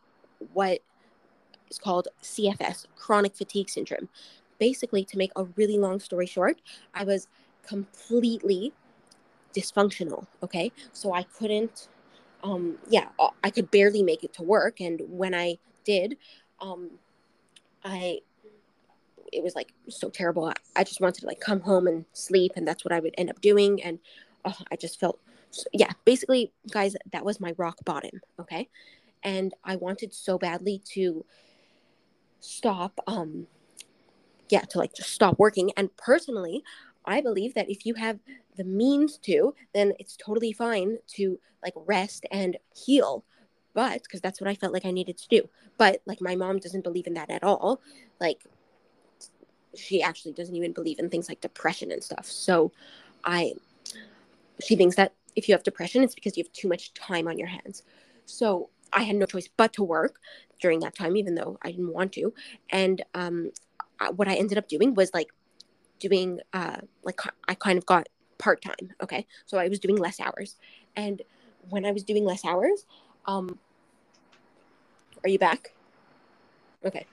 what 0.52 0.80
is 1.70 1.78
called 1.78 2.08
CFS, 2.22 2.86
chronic 2.96 3.34
fatigue 3.34 3.68
syndrome. 3.68 4.08
Basically, 4.58 5.04
to 5.04 5.18
make 5.18 5.32
a 5.36 5.44
really 5.56 5.78
long 5.78 5.98
story 5.98 6.26
short, 6.26 6.60
I 6.94 7.04
was 7.04 7.26
completely 7.66 8.72
dysfunctional. 9.54 10.26
Okay. 10.42 10.72
So 10.92 11.12
I 11.12 11.22
couldn't, 11.22 11.88
um, 12.42 12.78
yeah, 12.88 13.08
I 13.42 13.50
could 13.50 13.70
barely 13.70 14.02
make 14.02 14.24
it 14.24 14.32
to 14.34 14.42
work. 14.42 14.80
And 14.80 15.00
when 15.08 15.34
I 15.34 15.58
did, 15.84 16.16
um, 16.60 16.90
I, 17.84 18.20
it 19.32 19.42
was 19.42 19.54
like 19.54 19.72
so 19.88 20.08
terrible. 20.08 20.46
I, 20.46 20.54
I 20.76 20.84
just 20.84 21.00
wanted 21.00 21.20
to 21.20 21.26
like 21.26 21.40
come 21.40 21.60
home 21.60 21.86
and 21.86 22.04
sleep, 22.12 22.52
and 22.56 22.66
that's 22.66 22.84
what 22.84 22.92
I 22.92 23.00
would 23.00 23.14
end 23.18 23.30
up 23.30 23.40
doing. 23.40 23.82
And 23.82 23.98
oh, 24.44 24.56
I 24.70 24.76
just 24.76 25.00
felt, 25.00 25.18
so, 25.50 25.64
yeah, 25.72 25.92
basically, 26.04 26.52
guys, 26.70 26.96
that 27.12 27.24
was 27.24 27.40
my 27.40 27.54
rock 27.56 27.78
bottom. 27.84 28.20
Okay. 28.40 28.68
And 29.24 29.54
I 29.64 29.76
wanted 29.76 30.12
so 30.12 30.38
badly 30.38 30.82
to 30.92 31.24
stop, 32.40 33.00
um, 33.06 33.46
yeah, 34.50 34.60
to 34.60 34.78
like 34.78 34.94
just 34.94 35.10
stop 35.10 35.38
working. 35.38 35.72
And 35.76 35.96
personally, 35.96 36.62
I 37.06 37.20
believe 37.20 37.54
that 37.54 37.70
if 37.70 37.86
you 37.86 37.94
have 37.94 38.18
the 38.56 38.64
means 38.64 39.18
to, 39.18 39.54
then 39.72 39.92
it's 39.98 40.16
totally 40.16 40.52
fine 40.52 40.98
to 41.16 41.38
like 41.62 41.74
rest 41.76 42.26
and 42.30 42.56
heal. 42.74 43.24
But 43.72 44.02
because 44.04 44.20
that's 44.20 44.40
what 44.40 44.48
I 44.48 44.54
felt 44.54 44.72
like 44.72 44.84
I 44.84 44.90
needed 44.90 45.18
to 45.18 45.28
do. 45.28 45.48
But 45.78 46.02
like 46.06 46.20
my 46.20 46.36
mom 46.36 46.58
doesn't 46.58 46.84
believe 46.84 47.06
in 47.06 47.14
that 47.14 47.30
at 47.30 47.42
all. 47.42 47.80
Like 48.20 48.44
she 49.74 50.02
actually 50.02 50.32
doesn't 50.32 50.54
even 50.54 50.72
believe 50.72 50.98
in 50.98 51.10
things 51.10 51.28
like 51.28 51.40
depression 51.40 51.90
and 51.90 52.02
stuff. 52.02 52.26
So 52.26 52.72
I 53.24 53.54
she 54.62 54.76
thinks 54.76 54.96
that 54.96 55.14
if 55.34 55.48
you 55.48 55.54
have 55.54 55.64
depression, 55.64 56.02
it's 56.02 56.14
because 56.14 56.36
you 56.36 56.44
have 56.44 56.52
too 56.52 56.68
much 56.68 56.94
time 56.94 57.26
on 57.26 57.38
your 57.38 57.48
hands. 57.48 57.82
So 58.24 58.70
I 58.92 59.02
had 59.02 59.16
no 59.16 59.26
choice 59.26 59.48
but 59.56 59.72
to 59.74 59.82
work 59.84 60.16
during 60.60 60.80
that 60.80 60.94
time, 60.94 61.16
even 61.16 61.34
though 61.34 61.58
I 61.62 61.70
didn't 61.70 61.92
want 61.92 62.12
to. 62.14 62.32
And 62.70 63.02
um, 63.14 63.50
I- 64.00 64.10
what 64.10 64.28
I 64.28 64.34
ended 64.34 64.58
up 64.58 64.68
doing 64.68 64.94
was 64.94 65.12
like 65.14 65.28
doing 65.98 66.40
uh, 66.52 66.78
like 67.02 67.20
I 67.48 67.54
kind 67.54 67.78
of 67.78 67.86
got 67.86 68.08
part 68.38 68.62
time. 68.62 68.92
Okay, 69.02 69.26
so 69.46 69.58
I 69.58 69.68
was 69.68 69.78
doing 69.78 69.96
less 69.96 70.20
hours, 70.20 70.56
and 70.96 71.22
when 71.70 71.84
I 71.86 71.92
was 71.92 72.04
doing 72.04 72.24
less 72.24 72.44
hours, 72.44 72.86
um, 73.26 73.58
are 75.22 75.28
you 75.28 75.38
back? 75.38 75.72
Okay. 76.84 77.06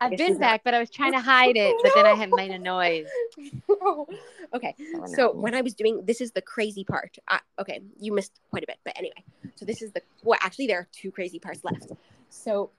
I've 0.00 0.16
been 0.16 0.38
back, 0.38 0.62
but 0.64 0.74
I 0.74 0.78
was 0.78 0.90
trying 0.90 1.12
to 1.12 1.20
hide 1.20 1.56
it, 1.56 1.74
but 1.82 1.92
then 1.94 2.06
I 2.06 2.14
had 2.14 2.30
made 2.30 2.50
a 2.50 2.58
noise. 2.74 3.08
okay. 4.54 4.74
Oh, 4.96 5.06
So 5.06 5.32
when 5.32 5.54
I 5.54 5.60
was 5.60 5.74
doing 5.74 6.02
this 6.04 6.20
is 6.20 6.30
the 6.32 6.42
crazy 6.42 6.84
part. 6.84 7.18
I, 7.26 7.40
okay, 7.58 7.80
you 7.98 8.12
missed 8.12 8.40
quite 8.50 8.62
a 8.62 8.66
bit, 8.66 8.78
but 8.84 8.96
anyway. 8.96 9.24
So 9.56 9.64
this 9.64 9.82
is 9.82 9.90
the 9.92 10.02
well, 10.22 10.38
actually 10.42 10.68
there 10.68 10.78
are 10.78 10.88
two 10.92 11.10
crazy 11.10 11.38
parts 11.38 11.64
left. 11.64 11.90
So, 12.30 12.70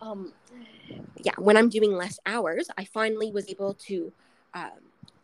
um, 0.00 0.32
yeah, 1.22 1.32
when 1.38 1.56
I'm 1.56 1.68
doing 1.68 1.92
less 1.92 2.18
hours, 2.26 2.68
I 2.78 2.84
finally 2.84 3.30
was 3.30 3.48
able 3.48 3.74
to, 3.74 4.12
um, 4.54 4.70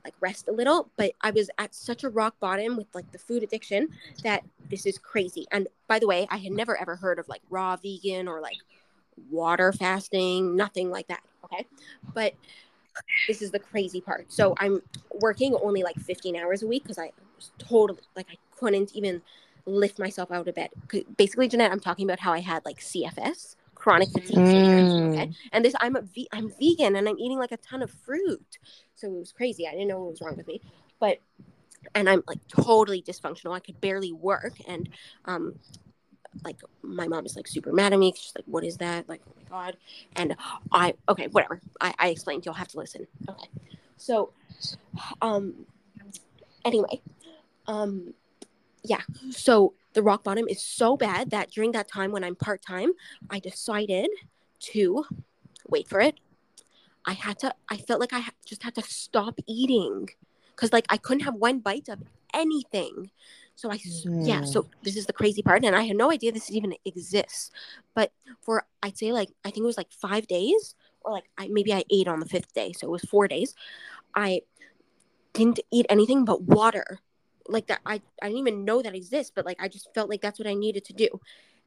like 0.05 0.15
rest 0.21 0.49
a 0.49 0.53
little. 0.53 0.91
But 0.97 1.13
I 1.23 1.31
was 1.31 1.51
at 1.59 1.75
such 1.75 2.05
a 2.05 2.09
rock 2.09 2.37
bottom 2.41 2.77
with 2.77 2.87
like 2.95 3.11
the 3.13 3.19
food 3.19 3.43
addiction 3.43 3.89
that 4.23 4.45
this 4.69 4.87
is 4.87 4.99
crazy. 4.99 5.47
And 5.53 5.69
by 5.87 5.99
the 5.99 6.07
way, 6.07 6.27
I 6.31 6.37
had 6.37 6.53
never 6.53 6.77
ever 6.79 6.97
heard 6.97 7.19
of 7.19 7.29
like 7.29 7.43
raw 7.51 7.77
vegan 7.77 8.29
or 8.29 8.41
like 8.41 8.57
water 9.31 9.73
fasting, 9.73 10.57
nothing 10.57 10.91
like 10.91 11.09
that. 11.09 11.21
Okay, 11.45 11.67
but 12.15 12.35
this 13.27 13.43
is 13.43 13.51
the 13.51 13.59
crazy 13.59 14.01
part. 14.01 14.33
So 14.33 14.55
I'm 14.59 14.83
working 15.21 15.55
only 15.63 15.83
like 15.83 15.97
15 15.97 16.37
hours 16.37 16.63
a 16.63 16.67
week 16.67 16.83
because 16.83 16.99
I 16.99 17.13
was 17.37 17.53
totally 17.59 18.01
like 18.17 18.27
I 18.31 18.37
couldn't 18.57 18.95
even 18.95 19.23
lift 19.67 19.99
myself 19.99 20.31
out 20.31 20.49
of 20.49 20.55
bed. 20.55 20.71
Basically, 21.17 21.49
Jeanette, 21.49 21.71
I'm 21.71 21.81
talking 21.81 22.07
about 22.07 22.21
how 22.21 22.33
I 22.33 22.41
had 22.41 22.65
like 22.65 22.79
CFS, 22.81 23.57
chronic 23.75 24.11
fatigue 24.11 24.47
syndrome. 24.47 24.87
Mm. 24.87 25.13
Okay, 25.13 25.31
and 25.53 25.65
this 25.65 25.75
I'm 25.81 25.97
a 25.97 26.03
ve- 26.03 26.29
I'm 26.33 26.51
vegan 26.61 26.97
and 26.97 27.09
I'm 27.09 27.19
eating 27.19 27.39
like 27.39 27.53
a 27.53 27.59
ton 27.59 27.83
of 27.83 27.91
fruit, 27.91 28.59
so 28.95 29.07
it 29.09 29.19
was 29.19 29.33
crazy. 29.33 29.67
I 29.67 29.73
didn't 29.73 29.89
know 29.89 30.01
what 30.01 30.11
was 30.11 30.21
wrong 30.21 30.37
with 30.37 30.47
me, 30.47 30.61
but 30.99 31.19
and 31.95 32.09
I'm 32.09 32.23
like 32.27 32.41
totally 32.49 33.03
dysfunctional. 33.03 33.55
I 33.55 33.61
could 33.61 33.81
barely 33.81 34.13
work, 34.13 34.55
and 34.67 34.89
um, 35.25 35.55
like 36.45 36.57
my 36.83 37.09
mom 37.09 37.27
is 37.27 37.37
like 37.37 37.47
super 37.47 37.73
mad 37.73 37.93
at 37.93 37.99
me. 37.99 38.13
She's 38.17 38.33
like, 38.37 38.45
"What 38.47 38.65
is 38.65 38.77
that?" 38.79 39.09
Like, 39.09 39.21
oh 39.29 39.33
my 39.37 39.49
god. 39.49 39.77
And 40.17 40.37
I 40.73 40.95
okay, 41.09 41.29
whatever. 41.29 41.61
I 41.81 41.95
I 41.99 42.09
explained. 42.09 42.45
You'll 42.45 42.55
have 42.55 42.69
to 42.69 42.79
listen. 42.79 43.07
Okay, 43.29 43.49
so 43.97 44.33
um, 45.21 45.67
anyway, 46.65 47.01
um, 47.67 48.15
yeah. 48.83 49.01
So 49.31 49.75
the 49.95 50.03
rock 50.03 50.25
bottom 50.25 50.47
is 50.49 50.63
so 50.63 50.97
bad 50.97 51.31
that 51.31 51.51
during 51.51 51.73
that 51.73 51.89
time 51.89 52.13
when 52.13 52.25
I'm 52.25 52.37
part 52.37 52.63
time, 52.63 52.93
I 53.31 53.39
decided 53.39 54.09
to 54.61 55.05
wait 55.69 55.89
for 55.89 56.01
it. 56.01 56.17
I 57.05 57.13
had 57.13 57.39
to. 57.41 57.55
I 57.71 57.77
felt 57.77 58.01
like 58.01 58.13
I 58.13 58.25
just 58.45 58.63
had 58.63 58.75
to 58.77 58.83
stop 58.83 59.39
eating 59.47 60.11
because 60.55 60.73
like 60.73 60.87
I 60.89 60.97
couldn't 60.97 61.25
have 61.25 61.35
one 61.35 61.61
bite 61.61 61.89
of 61.89 62.03
anything. 62.35 63.11
So 63.59 63.73
I 63.73 63.75
s- 63.75 64.07
yeah. 64.23 64.45
So 64.45 64.63
mm. 64.63 64.69
this 64.85 64.97
is 64.97 65.07
the 65.07 65.13
crazy 65.13 65.43
part, 65.43 65.65
and 65.65 65.75
I 65.75 65.83
had 65.83 65.97
no 65.97 66.13
idea 66.13 66.31
this 66.31 66.49
even 66.49 66.75
exists. 66.85 67.51
But 67.93 68.13
for 68.41 68.65
I'd 68.85 68.97
say 68.97 69.11
like 69.11 69.31
I 69.45 69.51
think 69.51 69.65
it 69.65 69.67
was 69.67 69.77
like 69.77 69.91
five 69.91 70.29
days, 70.29 70.77
or 71.01 71.11
like 71.11 71.25
I 71.37 71.49
maybe 71.49 71.75
I 71.75 71.83
ate 71.91 72.07
on 72.07 72.21
the 72.21 72.27
fifth 72.27 72.55
day, 72.55 72.73
so 72.73 72.87
it 72.87 72.91
was 72.91 73.03
four 73.03 73.27
days. 73.27 73.57
I 74.15 74.43
didn't 75.33 75.59
eat 75.73 75.87
anything 75.89 76.25
but 76.25 76.43
water 76.43 77.01
like 77.49 77.67
that 77.67 77.81
I, 77.85 78.01
I 78.23 78.29
didn't 78.29 78.39
even 78.39 78.65
know 78.65 78.83
that 78.83 78.95
exists 78.95 79.33
but 79.35 79.47
like 79.47 79.57
i 79.61 79.69
just 79.69 79.93
felt 79.95 80.11
like 80.11 80.21
that's 80.21 80.39
what 80.39 80.49
i 80.49 80.55
needed 80.55 80.85
to 80.87 80.93
do 80.93 81.09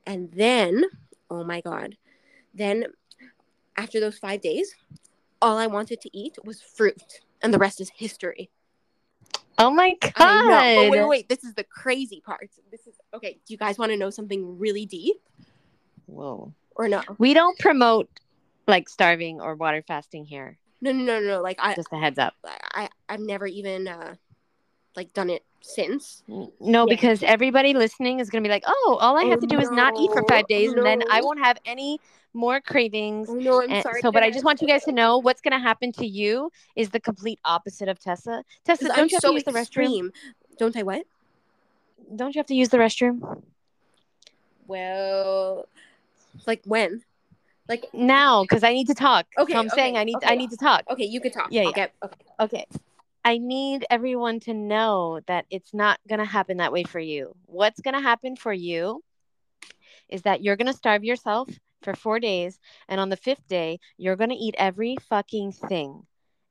and 0.05 0.29
then 0.33 0.83
oh 1.29 1.43
my 1.43 1.61
god 1.61 1.95
then 2.53 2.85
after 3.77 3.99
those 3.99 4.17
five 4.17 4.41
days 4.41 4.75
all 5.41 5.57
i 5.57 5.67
wanted 5.67 6.01
to 6.01 6.09
eat 6.11 6.37
was 6.43 6.61
fruit 6.61 7.21
and 7.41 7.53
the 7.53 7.57
rest 7.57 7.79
is 7.79 7.91
history 7.95 8.49
Oh 9.61 9.69
my 9.69 9.93
god! 10.01 10.13
I 10.17 10.73
know. 10.73 10.89
But 10.89 10.91
wait, 10.91 11.07
wait, 11.07 11.29
this 11.29 11.43
is 11.43 11.53
the 11.53 11.63
crazy 11.63 12.19
part. 12.19 12.49
This 12.71 12.87
is 12.87 12.95
okay. 13.13 13.33
Do 13.45 13.53
you 13.53 13.57
guys 13.57 13.77
want 13.77 13.91
to 13.91 13.97
know 13.97 14.09
something 14.09 14.57
really 14.57 14.87
deep 14.87 15.17
Whoa. 16.07 16.51
or 16.75 16.87
no? 16.87 17.03
We 17.19 17.35
don't 17.35 17.57
promote 17.59 18.09
like 18.67 18.89
starving 18.89 19.39
or 19.39 19.53
water 19.53 19.83
fasting 19.87 20.25
here. 20.25 20.57
No, 20.81 20.91
no, 20.91 21.03
no, 21.03 21.19
no. 21.19 21.41
Like 21.43 21.57
I, 21.59 21.75
Just 21.75 21.93
a 21.93 21.97
heads 21.97 22.17
up. 22.17 22.33
I, 22.73 22.89
I've 23.07 23.19
never 23.19 23.45
even 23.45 23.87
uh, 23.87 24.15
like 24.95 25.13
done 25.13 25.29
it 25.29 25.45
since. 25.61 26.23
No, 26.27 26.85
Yeah. 26.85 26.85
because 26.85 27.23
everybody 27.23 27.73
listening 27.73 28.19
is 28.19 28.29
gonna 28.29 28.41
be 28.41 28.49
like, 28.49 28.63
"Oh, 28.67 28.97
all 29.01 29.17
I 29.17 29.23
have 29.25 29.37
Oh, 29.37 29.41
to 29.41 29.47
do 29.47 29.59
is 29.59 29.71
not 29.71 29.93
eat 29.99 30.11
for 30.11 30.23
five 30.23 30.45
no, 30.49 30.55
days, 30.55 30.73
and 30.73 30.85
then 30.85 31.01
I 31.09 31.21
oh, 31.21 31.25
won't 31.25 31.39
have 31.39 31.57
any 31.65 31.99
more 32.33 32.59
cravings." 32.61 33.29
Oh 33.29 33.35
no, 33.35 33.61
I'm 33.61 33.71
And 33.71 33.83
sorry. 33.83 34.01
so, 34.01 34.11
but 34.11 34.23
I 34.23 34.31
just 34.31 34.43
want 34.45 34.61
you 34.61 34.67
guys 34.67 34.83
to 34.85 34.91
know 34.91 35.17
what's 35.17 35.41
gonna 35.41 35.59
happen 35.59 35.91
to 35.93 36.05
you 36.05 36.51
is 36.75 36.89
the 36.89 36.99
complete 36.99 37.39
opposite 37.45 37.87
of 37.89 37.99
Tessa. 37.99 38.43
Tessa, 38.65 38.87
don't 38.87 38.97
I'm 38.97 39.07
you 39.09 39.15
have 39.15 39.21
so 39.21 39.29
to 39.29 39.33
use 39.33 39.43
the 39.43 39.51
restroom? 39.51 40.11
Don't 40.57 40.75
I 40.75 40.83
what? 40.83 41.03
Don't 42.15 42.35
you 42.35 42.39
have 42.39 42.47
to 42.47 42.55
use 42.55 42.69
the 42.69 42.77
restroom 42.77 43.41
Well, 44.67 45.67
like 46.45 46.61
when? 46.65 47.03
Like 47.69 47.85
now? 47.93 48.43
Because 48.43 48.63
I 48.63 48.73
need 48.73 48.87
to 48.87 48.93
talk. 48.93 49.27
Okay, 49.37 49.53
so 49.53 49.59
I'm 49.59 49.69
saying 49.69 49.97
I 49.97 50.03
need 50.03 50.17
okay. 50.17 50.27
I 50.27 50.35
need 50.35 50.49
to 50.49 50.57
talk. 50.57 50.83
okay, 50.89 51.05
you 51.05 51.21
could 51.21 51.33
talk. 51.33 51.47
Yeah, 51.51 51.63
yeah. 51.63 51.71
get 51.71 51.93
okay. 52.03 52.15
Okay. 52.39 52.65
I 53.23 53.37
need 53.37 53.85
everyone 53.89 54.39
to 54.41 54.53
know 54.53 55.19
that 55.27 55.45
it's 55.49 55.73
not 55.73 55.99
going 56.09 56.19
to 56.19 56.25
happen 56.25 56.57
that 56.57 56.73
way 56.73 56.83
for 56.83 56.99
you. 56.99 57.35
What's 57.45 57.81
going 57.81 57.93
to 57.93 58.01
happen 58.01 58.35
for 58.35 58.51
you 58.51 59.03
is 60.09 60.23
that 60.23 60.41
you're 60.41 60.55
going 60.55 60.71
to 60.71 60.73
starve 60.73 61.03
yourself 61.03 61.49
for 61.83 61.93
four 61.93 62.19
days. 62.19 62.59
And 62.87 62.99
on 62.99 63.09
the 63.09 63.17
fifth 63.17 63.47
day, 63.47 63.79
you're 63.97 64.15
going 64.15 64.31
to 64.31 64.35
eat 64.35 64.55
every 64.57 64.97
fucking 65.09 65.51
thing. 65.51 66.01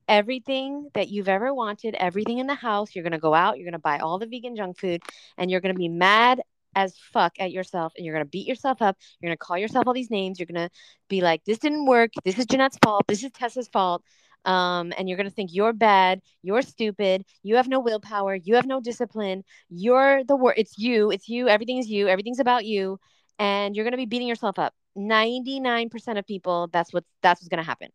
Everything 0.09 0.91
that 0.95 1.09
you've 1.09 1.29
ever 1.29 1.53
wanted, 1.53 1.95
everything 1.95 2.39
in 2.39 2.47
the 2.47 2.55
house. 2.55 2.95
You're 2.95 3.05
going 3.05 3.13
to 3.13 3.19
go 3.19 3.35
out, 3.35 3.59
you're 3.59 3.67
going 3.67 3.73
to 3.73 3.79
buy 3.79 3.99
all 3.99 4.19
the 4.19 4.27
vegan 4.27 4.57
junk 4.57 4.79
food, 4.79 5.03
and 5.39 5.51
you're 5.51 5.61
going 5.61 5.75
to 5.75 5.79
be 5.79 5.89
mad 5.89 6.41
as 6.77 6.97
fuck 7.13 7.35
at 7.41 7.53
yourself. 7.53 7.93
And 7.97 8.05
you're 8.07 8.15
going 8.15 8.25
to 8.25 8.31
beat 8.31 8.47
yourself 8.47 8.81
up. 8.81 8.97
You're 9.21 9.29
going 9.29 9.37
to 9.37 9.45
call 9.45 9.59
yourself 9.59 9.87
all 9.87 9.93
these 9.93 10.11
names. 10.11 10.39
You're 10.39 10.47
going 10.47 10.69
to 10.69 10.71
be 11.09 11.21
like, 11.21 11.45
this 11.45 11.59
didn't 11.59 11.87
work. 11.87 12.11
This 12.25 12.39
is 12.39 12.47
Jeanette's 12.47 12.79
fault. 12.83 13.05
This 13.09 13.25
is 13.25 13.33
Tessa's 13.33 13.69
fault 13.69 14.05
um, 14.45 14.93
and 14.97 15.09
you're 15.09 15.17
going 15.17 15.29
to 15.29 15.35
think 15.35 15.51
you're 15.53 15.73
bad, 15.73 16.21
you're 16.43 16.63
stupid, 16.63 17.25
you 17.43 17.57
have 17.57 17.69
no 17.69 17.81
willpower, 17.81 18.35
you 18.35 18.55
have 18.55 18.67
no 18.67 18.81
discipline, 18.81 19.45
you're 19.69 20.25
the 20.25 20.37
worst. 20.37 20.59
It's 20.59 20.79
you, 20.79 21.11
it's 21.11 21.29
you, 21.29 21.49
everything 21.49 21.79
is 21.79 21.89
you, 21.89 22.09
everything's 22.09 22.41
about 22.41 22.65
you, 22.65 22.99
and 23.39 23.75
you're 23.77 23.85
going 23.85 23.93
to 23.93 23.97
be 23.99 24.07
beating 24.07 24.29
yourself 24.29 24.59
up. 24.59 24.75
99% 24.97 26.19
of 26.19 26.27
people, 26.27 26.69
that's 26.73 26.93
what 26.93 27.05
that's 27.23 27.41
what's 27.41 27.49
going 27.49 27.63
to 27.63 27.65
happen. 27.69 27.89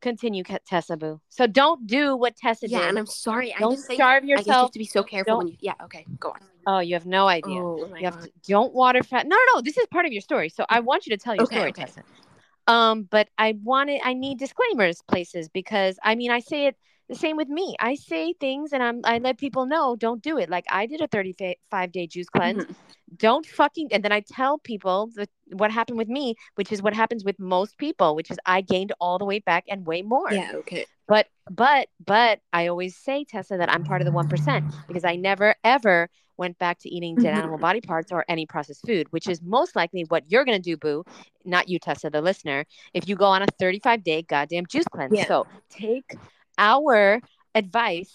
Continue, 0.00 0.42
Tessa 0.66 0.96
Boo. 0.96 1.20
So 1.28 1.46
don't 1.46 1.86
do 1.86 2.16
what 2.16 2.36
Tessa 2.36 2.68
Yeah, 2.68 2.80
did. 2.80 2.88
and 2.88 2.98
I'm 2.98 3.06
sorry. 3.06 3.54
I 3.54 3.60
don't 3.60 3.74
just 3.76 3.86
think 3.86 3.98
starve 3.98 4.24
I 4.24 4.26
guess 4.26 4.28
you 4.28 4.36
have 4.36 4.46
yourself. 4.46 4.72
to 4.72 4.78
be 4.78 4.84
so 4.84 5.02
careful 5.04 5.34
Don't- 5.34 5.38
when 5.38 5.48
you. 5.48 5.56
Yeah. 5.60 5.74
Okay. 5.84 6.04
Go 6.18 6.30
on. 6.30 6.40
Oh, 6.66 6.78
you 6.78 6.94
have 6.94 7.06
no 7.06 7.26
idea. 7.28 7.60
Oh 7.60 7.88
you 7.98 8.04
have 8.04 8.14
god. 8.18 8.24
to, 8.24 8.32
don't 8.48 8.72
water 8.72 9.02
fat. 9.02 9.26
No, 9.26 9.36
no, 9.36 9.42
no. 9.56 9.60
This 9.62 9.76
is 9.78 9.86
part 9.90 10.06
of 10.06 10.12
your 10.12 10.20
story. 10.22 10.48
So 10.48 10.64
I 10.68 10.80
want 10.80 11.06
you 11.06 11.10
to 11.16 11.22
tell 11.22 11.34
your 11.34 11.44
Okay, 11.44 11.56
story, 11.56 11.70
okay. 11.70 11.84
Tessa. 11.84 12.02
Um, 12.66 13.04
but 13.10 13.28
I 13.38 13.54
wanted, 13.62 14.00
I 14.04 14.14
need 14.14 14.38
disclaimers 14.38 15.02
places 15.02 15.48
because 15.48 15.98
I 16.02 16.14
mean, 16.14 16.30
I 16.30 16.40
say 16.40 16.66
it 16.66 16.76
the 17.08 17.14
same 17.16 17.36
with 17.36 17.48
me. 17.48 17.76
I 17.80 17.94
say 17.96 18.32
things 18.34 18.72
and 18.72 18.82
I'm, 18.82 19.00
I 19.04 19.18
let 19.18 19.38
people 19.38 19.66
know 19.66 19.96
don't 19.96 20.22
do 20.22 20.38
it. 20.38 20.48
Like 20.48 20.64
I 20.70 20.86
did 20.86 21.00
a 21.00 21.06
35 21.08 21.92
day 21.92 22.06
juice 22.06 22.28
cleanse. 22.28 22.64
Mhm. 22.64 22.74
Don't 23.16 23.46
fucking, 23.46 23.88
and 23.92 24.02
then 24.04 24.12
I 24.12 24.20
tell 24.20 24.58
people 24.58 25.10
that 25.16 25.28
what 25.52 25.70
happened 25.70 25.98
with 25.98 26.08
me, 26.08 26.34
which 26.54 26.72
is 26.72 26.82
what 26.82 26.94
happens 26.94 27.24
with 27.24 27.38
most 27.38 27.76
people, 27.78 28.14
which 28.14 28.30
is 28.30 28.38
I 28.46 28.62
gained 28.62 28.92
all 29.00 29.18
the 29.18 29.24
weight 29.26 29.44
back 29.44 29.64
and 29.68 29.86
way 29.86 30.02
more. 30.02 30.32
Yeah. 30.32 30.52
Okay. 30.54 30.86
But 31.08 31.26
but 31.50 31.88
but 32.04 32.40
I 32.52 32.68
always 32.68 32.96
say 32.96 33.24
Tessa 33.24 33.56
that 33.58 33.70
I'm 33.70 33.84
part 33.84 34.00
of 34.00 34.06
the 34.06 34.12
one 34.12 34.28
percent 34.28 34.64
because 34.86 35.04
I 35.04 35.16
never 35.16 35.54
ever 35.64 36.08
went 36.42 36.58
back 36.58 36.76
to 36.80 36.88
eating 36.88 37.14
dead 37.14 37.34
Mhm. 37.34 37.38
animal 37.38 37.58
body 37.58 37.80
parts 37.80 38.10
or 38.10 38.24
any 38.28 38.44
processed 38.46 38.84
food, 38.84 39.06
which 39.12 39.28
is 39.28 39.40
most 39.58 39.76
likely 39.76 40.02
what 40.12 40.22
you're 40.30 40.44
gonna 40.44 40.58
do, 40.58 40.76
Boo. 40.76 41.04
Not 41.44 41.68
you, 41.68 41.78
Tessa, 41.78 42.10
the 42.10 42.20
listener. 42.20 42.64
If 42.92 43.08
you 43.08 43.14
go 43.14 43.26
on 43.26 43.42
a 43.42 43.46
35 43.60 44.02
day 44.02 44.22
goddamn 44.22 44.66
juice 44.66 44.88
cleanse, 44.94 45.16
Yeah. 45.16 45.26
so 45.26 45.46
take 45.70 46.16
our 46.58 47.20
advice 47.54 48.12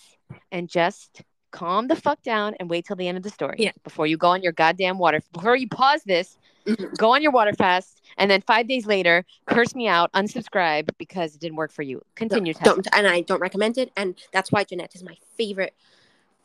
and 0.51 0.67
just 0.69 1.21
calm 1.51 1.87
the 1.87 1.95
fuck 1.95 2.21
down 2.21 2.53
and 2.59 2.69
wait 2.69 2.85
till 2.85 2.97
the 2.97 3.07
end 3.07 3.17
of 3.17 3.23
the 3.23 3.29
story 3.29 3.55
Yeah. 3.59 3.71
before 3.85 4.05
you 4.07 4.17
go 4.17 4.27
on 4.27 4.43
your 4.43 4.51
goddamn 4.51 4.97
water. 4.97 5.21
Before 5.31 5.55
you 5.55 5.69
pause 5.69 6.03
this, 6.03 6.37
Mhm. 6.65 6.97
go 6.97 7.13
on 7.15 7.21
your 7.21 7.31
water 7.31 7.53
fast, 7.53 8.01
and 8.17 8.29
then 8.29 8.41
five 8.41 8.67
days 8.67 8.85
later, 8.85 9.23
curse 9.45 9.73
me 9.73 9.87
out, 9.87 10.11
unsubscribe 10.11 10.89
because 10.97 11.33
it 11.33 11.39
didn't 11.39 11.55
work 11.55 11.71
for 11.71 11.83
you. 11.83 12.03
Continue, 12.15 12.53
Tessa. 12.53 12.65
Don't 12.65 12.87
and 12.93 13.07
I 13.07 13.21
don't 13.21 13.39
recommend 13.39 13.77
it, 13.77 13.89
and 13.95 14.15
that's 14.33 14.51
why 14.51 14.65
Jeanette 14.65 14.93
is 14.95 15.03
my 15.03 15.15
favorite 15.37 15.73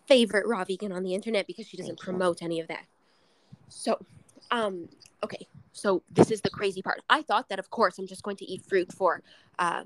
favorite 0.06 0.46
raw 0.46 0.64
vegan 0.64 0.92
on 0.92 1.02
the 1.02 1.14
internet 1.14 1.46
because 1.46 1.66
she 1.66 1.76
doesn't 1.76 1.98
Thank 1.98 2.00
you. 2.00 2.12
promote 2.12 2.42
any 2.42 2.60
of 2.60 2.68
that. 2.68 2.84
So, 3.68 3.98
um, 4.50 4.88
okay. 5.22 5.46
So 5.72 6.02
this 6.10 6.30
is 6.30 6.40
the 6.42 6.50
crazy 6.50 6.82
part. 6.82 7.00
I 7.08 7.22
thought 7.22 7.48
that 7.48 7.58
of 7.58 7.70
course 7.70 7.98
I'm 7.98 8.06
just 8.06 8.22
going 8.22 8.36
to 8.36 8.44
eat 8.44 8.62
fruit 8.64 8.92
for, 8.92 9.22
uh, 9.58 9.84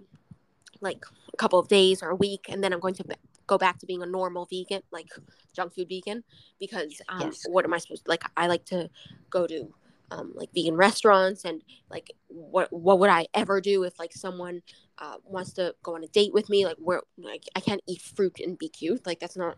like 0.80 1.04
a 1.32 1.36
couple 1.36 1.58
of 1.58 1.68
days 1.68 2.02
or 2.02 2.10
a 2.10 2.14
week, 2.14 2.46
and 2.48 2.62
then 2.62 2.72
I'm 2.72 2.80
going 2.80 2.94
to 2.94 3.04
be- 3.04 3.14
go 3.46 3.56
back 3.56 3.78
to 3.78 3.86
being 3.86 4.02
a 4.02 4.06
normal 4.06 4.46
vegan, 4.46 4.82
like 4.90 5.08
junk 5.54 5.72
food 5.74 5.88
vegan, 5.88 6.22
because 6.58 7.00
um, 7.08 7.22
Yes. 7.22 7.46
what 7.48 7.64
am 7.64 7.72
I 7.72 7.78
supposed 7.78 8.04
to, 8.04 8.10
like? 8.10 8.24
I 8.36 8.46
like 8.46 8.64
to 8.66 8.90
go 9.30 9.46
to 9.46 9.72
um, 10.10 10.32
like 10.34 10.50
vegan 10.54 10.76
restaurants 10.76 11.44
and 11.44 11.62
like 11.90 12.12
what 12.28 12.72
what 12.72 12.98
would 12.98 13.10
I 13.10 13.26
ever 13.34 13.60
do 13.60 13.82
if 13.84 13.98
like 13.98 14.12
someone 14.12 14.62
uh, 14.98 15.16
wants 15.24 15.52
to 15.54 15.74
go 15.82 15.94
on 15.96 16.04
a 16.04 16.08
date 16.08 16.32
with 16.32 16.48
me 16.48 16.64
like 16.64 16.76
where 16.78 17.02
like 17.18 17.44
I 17.56 17.60
can't 17.60 17.80
eat 17.88 18.00
fruit 18.00 18.38
and 18.40 18.56
be 18.58 18.68
cute 18.68 19.04
like 19.04 19.18
that's 19.18 19.36
not 19.36 19.56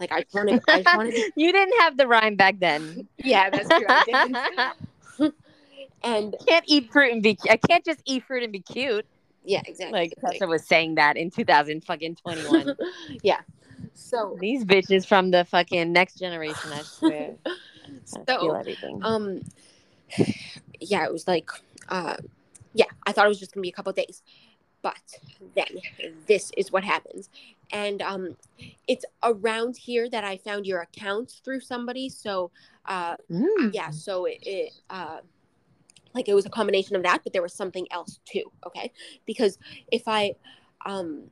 like 0.00 0.12
I 0.12 0.24
want 0.32 0.48
to 0.48 0.60
I 0.68 0.82
just 0.82 0.96
want 0.96 1.14
to 1.14 1.32
you 1.36 1.52
didn't 1.52 1.78
have 1.80 1.96
the 1.96 2.06
rhyme 2.06 2.36
back 2.36 2.58
then. 2.60 3.08
yeah 3.18 3.50
that's 3.50 3.68
true 3.68 5.32
and 6.02 6.34
can't 6.46 6.64
eat 6.66 6.90
fruit 6.90 7.12
and 7.12 7.22
be. 7.22 7.38
I 7.48 7.56
can't 7.56 7.84
just 7.84 8.00
eat 8.04 8.24
fruit 8.24 8.42
and 8.42 8.52
be 8.52 8.60
cute. 8.60 9.06
yeah, 9.44 9.62
exactly. 9.66 9.98
Like 9.98 10.14
Tessa 10.20 10.46
was 10.46 10.64
saying 10.64 10.96
that 10.96 11.16
in 11.16 11.30
2000 11.30 11.84
fucking 11.84 12.16
21. 12.16 12.76
yeah. 13.22 13.40
So 13.94 14.36
These 14.40 14.64
bitches 14.64 15.06
from 15.06 15.30
the 15.30 15.44
fucking 15.44 15.92
next 15.92 16.16
generation, 16.18 16.72
I 16.72 16.82
swear. 16.82 17.34
I 17.46 17.50
feel 18.04 18.24
so 18.26 18.54
everything. 18.54 19.00
um 19.02 19.40
yeah, 20.80 21.04
it 21.04 21.12
was 21.12 21.26
like 21.26 21.50
uh 21.88 22.16
yeah, 22.74 22.86
I 23.06 23.12
thought 23.12 23.26
it 23.26 23.28
was 23.28 23.40
just 23.40 23.52
gonna 23.52 23.62
be 23.62 23.68
a 23.68 23.72
couple 23.72 23.92
days. 23.92 24.22
But 24.82 24.96
then 25.56 25.66
this 26.26 26.52
is 26.56 26.70
what 26.70 26.84
happens. 26.84 27.28
And 27.72 28.02
um 28.02 28.36
it's 28.86 29.04
around 29.22 29.76
here 29.76 30.08
that 30.10 30.24
I 30.24 30.38
found 30.38 30.66
your 30.66 30.80
account 30.80 31.32
through 31.44 31.60
somebody. 31.60 32.08
So 32.08 32.50
uh 32.86 33.16
Mm. 33.30 33.72
yeah 33.74 33.90
so 33.90 34.24
it, 34.24 34.38
it 34.42 34.72
uh 34.88 35.18
like 36.14 36.28
it 36.28 36.34
was 36.34 36.46
a 36.46 36.50
combination 36.50 36.96
of 36.96 37.02
that 37.02 37.20
but 37.22 37.32
there 37.32 37.42
was 37.42 37.52
something 37.52 37.86
else 37.90 38.18
too 38.24 38.44
okay 38.66 38.90
because 39.26 39.58
if 39.92 40.08
i 40.08 40.32
um 40.86 41.24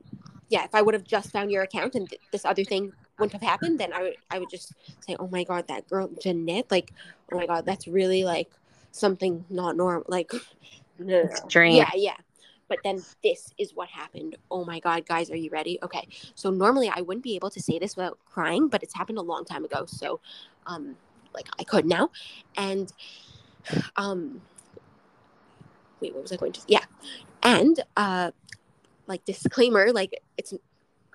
yeah 0.49 0.63
if 0.63 0.73
i 0.75 0.81
would 0.81 0.93
have 0.93 1.03
just 1.03 1.31
found 1.31 1.51
your 1.51 1.63
account 1.63 1.95
and 1.95 2.09
th- 2.09 2.21
this 2.31 2.45
other 2.45 2.63
thing 2.63 2.93
wouldn't 3.17 3.33
have 3.33 3.41
happened 3.41 3.79
then 3.79 3.91
i 3.93 4.01
would 4.01 4.17
i 4.29 4.39
would 4.39 4.49
just 4.49 4.73
say 4.99 5.15
oh 5.19 5.27
my 5.27 5.43
god 5.43 5.67
that 5.67 5.87
girl 5.89 6.09
jeanette 6.21 6.69
like 6.69 6.93
oh 7.31 7.37
my 7.37 7.45
god 7.45 7.65
that's 7.65 7.87
really 7.87 8.23
like 8.23 8.49
something 8.91 9.43
not 9.49 9.75
normal 9.75 10.03
like 10.07 10.31
no, 10.99 11.05
no, 11.05 11.21
no. 11.23 11.29
Extreme. 11.29 11.75
yeah 11.75 11.89
yeah 11.95 12.15
but 12.67 12.79
then 12.83 13.03
this 13.23 13.53
is 13.57 13.73
what 13.73 13.89
happened. 13.89 14.35
Oh 14.51 14.65
my 14.65 14.79
god 14.79 15.05
guys 15.05 15.31
are 15.31 15.35
you 15.37 15.49
ready? 15.49 15.79
Okay 15.83 16.07
so 16.35 16.49
normally 16.49 16.89
i 16.95 17.01
wouldn't 17.01 17.23
be 17.23 17.35
able 17.35 17.49
to 17.49 17.61
say 17.61 17.79
this 17.79 17.95
without 17.95 18.17
crying 18.25 18.67
but 18.67 18.83
it's 18.83 18.93
happened 18.93 19.17
a 19.17 19.21
long 19.21 19.45
time 19.45 19.65
ago 19.65 19.85
so 19.85 20.19
um 20.65 20.95
like 21.33 21.47
i 21.59 21.63
could 21.63 21.85
now. 21.85 22.09
And 22.55 22.91
um 23.95 24.41
wait 25.99 26.13
what 26.13 26.21
was 26.21 26.31
i 26.31 26.37
going 26.37 26.53
to 26.53 26.61
yeah 26.67 26.85
and 27.43 27.83
uh 27.97 28.31
like 29.07 29.23
disclaimer 29.25 29.91
like 29.91 30.21
it's 30.37 30.53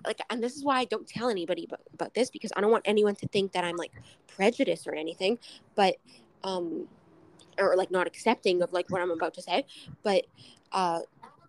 like 0.05 0.19
and 0.29 0.43
this 0.43 0.55
is 0.55 0.63
why 0.63 0.79
i 0.79 0.85
don't 0.85 1.07
tell 1.07 1.29
anybody 1.29 1.65
about, 1.65 1.81
about 1.93 2.13
this 2.13 2.29
because 2.29 2.51
i 2.55 2.61
don't 2.61 2.71
want 2.71 2.83
anyone 2.85 3.15
to 3.15 3.27
think 3.27 3.51
that 3.53 3.63
i'm 3.63 3.75
like 3.77 3.91
prejudiced 4.27 4.87
or 4.87 4.93
anything 4.93 5.39
but 5.75 5.95
um 6.43 6.87
or 7.57 7.75
like 7.75 7.91
not 7.91 8.07
accepting 8.07 8.61
of 8.61 8.71
like 8.73 8.89
what 8.89 9.01
i'm 9.01 9.11
about 9.11 9.33
to 9.33 9.41
say 9.41 9.65
but 10.03 10.25
uh 10.71 10.99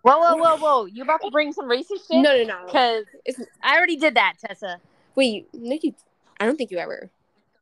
Whoa, 0.05 0.19
whoa, 0.19 0.35
whoa, 0.35 0.57
whoa. 0.57 0.85
You 0.85 1.01
about 1.03 1.21
to 1.23 1.31
bring 1.31 1.51
some 1.51 1.65
racist 1.67 2.07
shit? 2.07 2.21
no 2.21 2.37
no 2.37 2.43
no 2.43 2.65
Because 2.67 3.05
it's, 3.25 3.41
I 3.63 3.75
already 3.75 3.95
did 3.97 4.15
that, 4.15 4.35
Tessa. 4.39 4.79
wait 5.15 5.47
no 5.53 5.77
you 5.81 5.93
i 6.39 6.45
don't 6.45 6.57
think 6.57 6.69
you 6.71 6.77
ever 6.77 7.09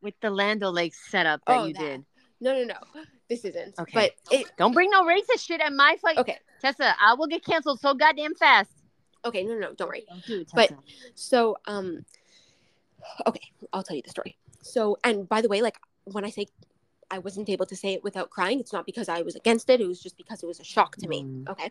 With 0.01 0.15
the 0.21 0.29
Land 0.29 0.63
O'Lake 0.63 0.93
setup 0.93 1.41
that 1.47 1.60
Oh, 1.60 1.67
you 1.67 1.73
that. 1.73 1.79
did. 1.79 2.06
no 2.41 2.53
no 2.53 2.63
no 2.65 3.01
this 3.29 3.45
isn't 3.45 3.79
Okay. 3.79 3.93
but 3.93 4.12
it 4.32 4.47
Don't 4.58 4.73
bring 4.73 4.89
no 4.89 5.03
racist 5.06 5.45
shit 5.45 5.62
at 5.62 5.71
my 5.71 5.95
fight. 6.01 6.17
okay 6.17 6.38
Tessa, 6.62 6.93
I 7.01 7.13
will 7.13 7.27
get 7.27 7.45
canceled 7.45 7.79
so 7.79 7.93
goddamn 7.93 8.36
fast. 8.36 8.71
okay 9.23 9.43
no 9.45 9.53
no 9.53 9.60
no 9.60 9.73
don't 9.73 9.88
worry 9.88 10.03
Don't 10.10 10.25
do 10.25 10.41
it, 10.41 10.51
But- 10.53 10.73
So, 11.15 11.58
um, 11.65 12.03
okay, 13.27 13.41
I'll 13.71 13.84
tell 13.84 13.95
you 13.95 14.01
the 14.03 14.10
story. 14.10 14.38
So, 14.62 14.97
and 15.03 15.27
by 15.29 15.41
the 15.41 15.47
way, 15.49 15.62
like 15.62 15.77
when 16.06 16.25
I 16.25 16.29
say 16.29 16.47
I 17.13 17.19
wasn't 17.19 17.47
able 17.47 17.67
to 17.67 17.76
say 17.76 17.93
it 17.93 18.04
without 18.04 18.32
crying, 18.32 18.60
it's 18.60 18.73
not 18.73 18.88
because 18.88 19.08
I 19.08 19.21
was 19.21 19.36
against 19.36 19.69
it. 19.69 19.80
It 19.80 19.88
was 19.88 20.02
just 20.02 20.17
because 20.17 20.41
it 20.41 20.47
was 20.47 20.60
a 20.60 20.63
shock 20.63 20.95
to 20.95 21.08
me. 21.08 21.21
Mm. 21.21 21.47
Okay. 21.47 21.69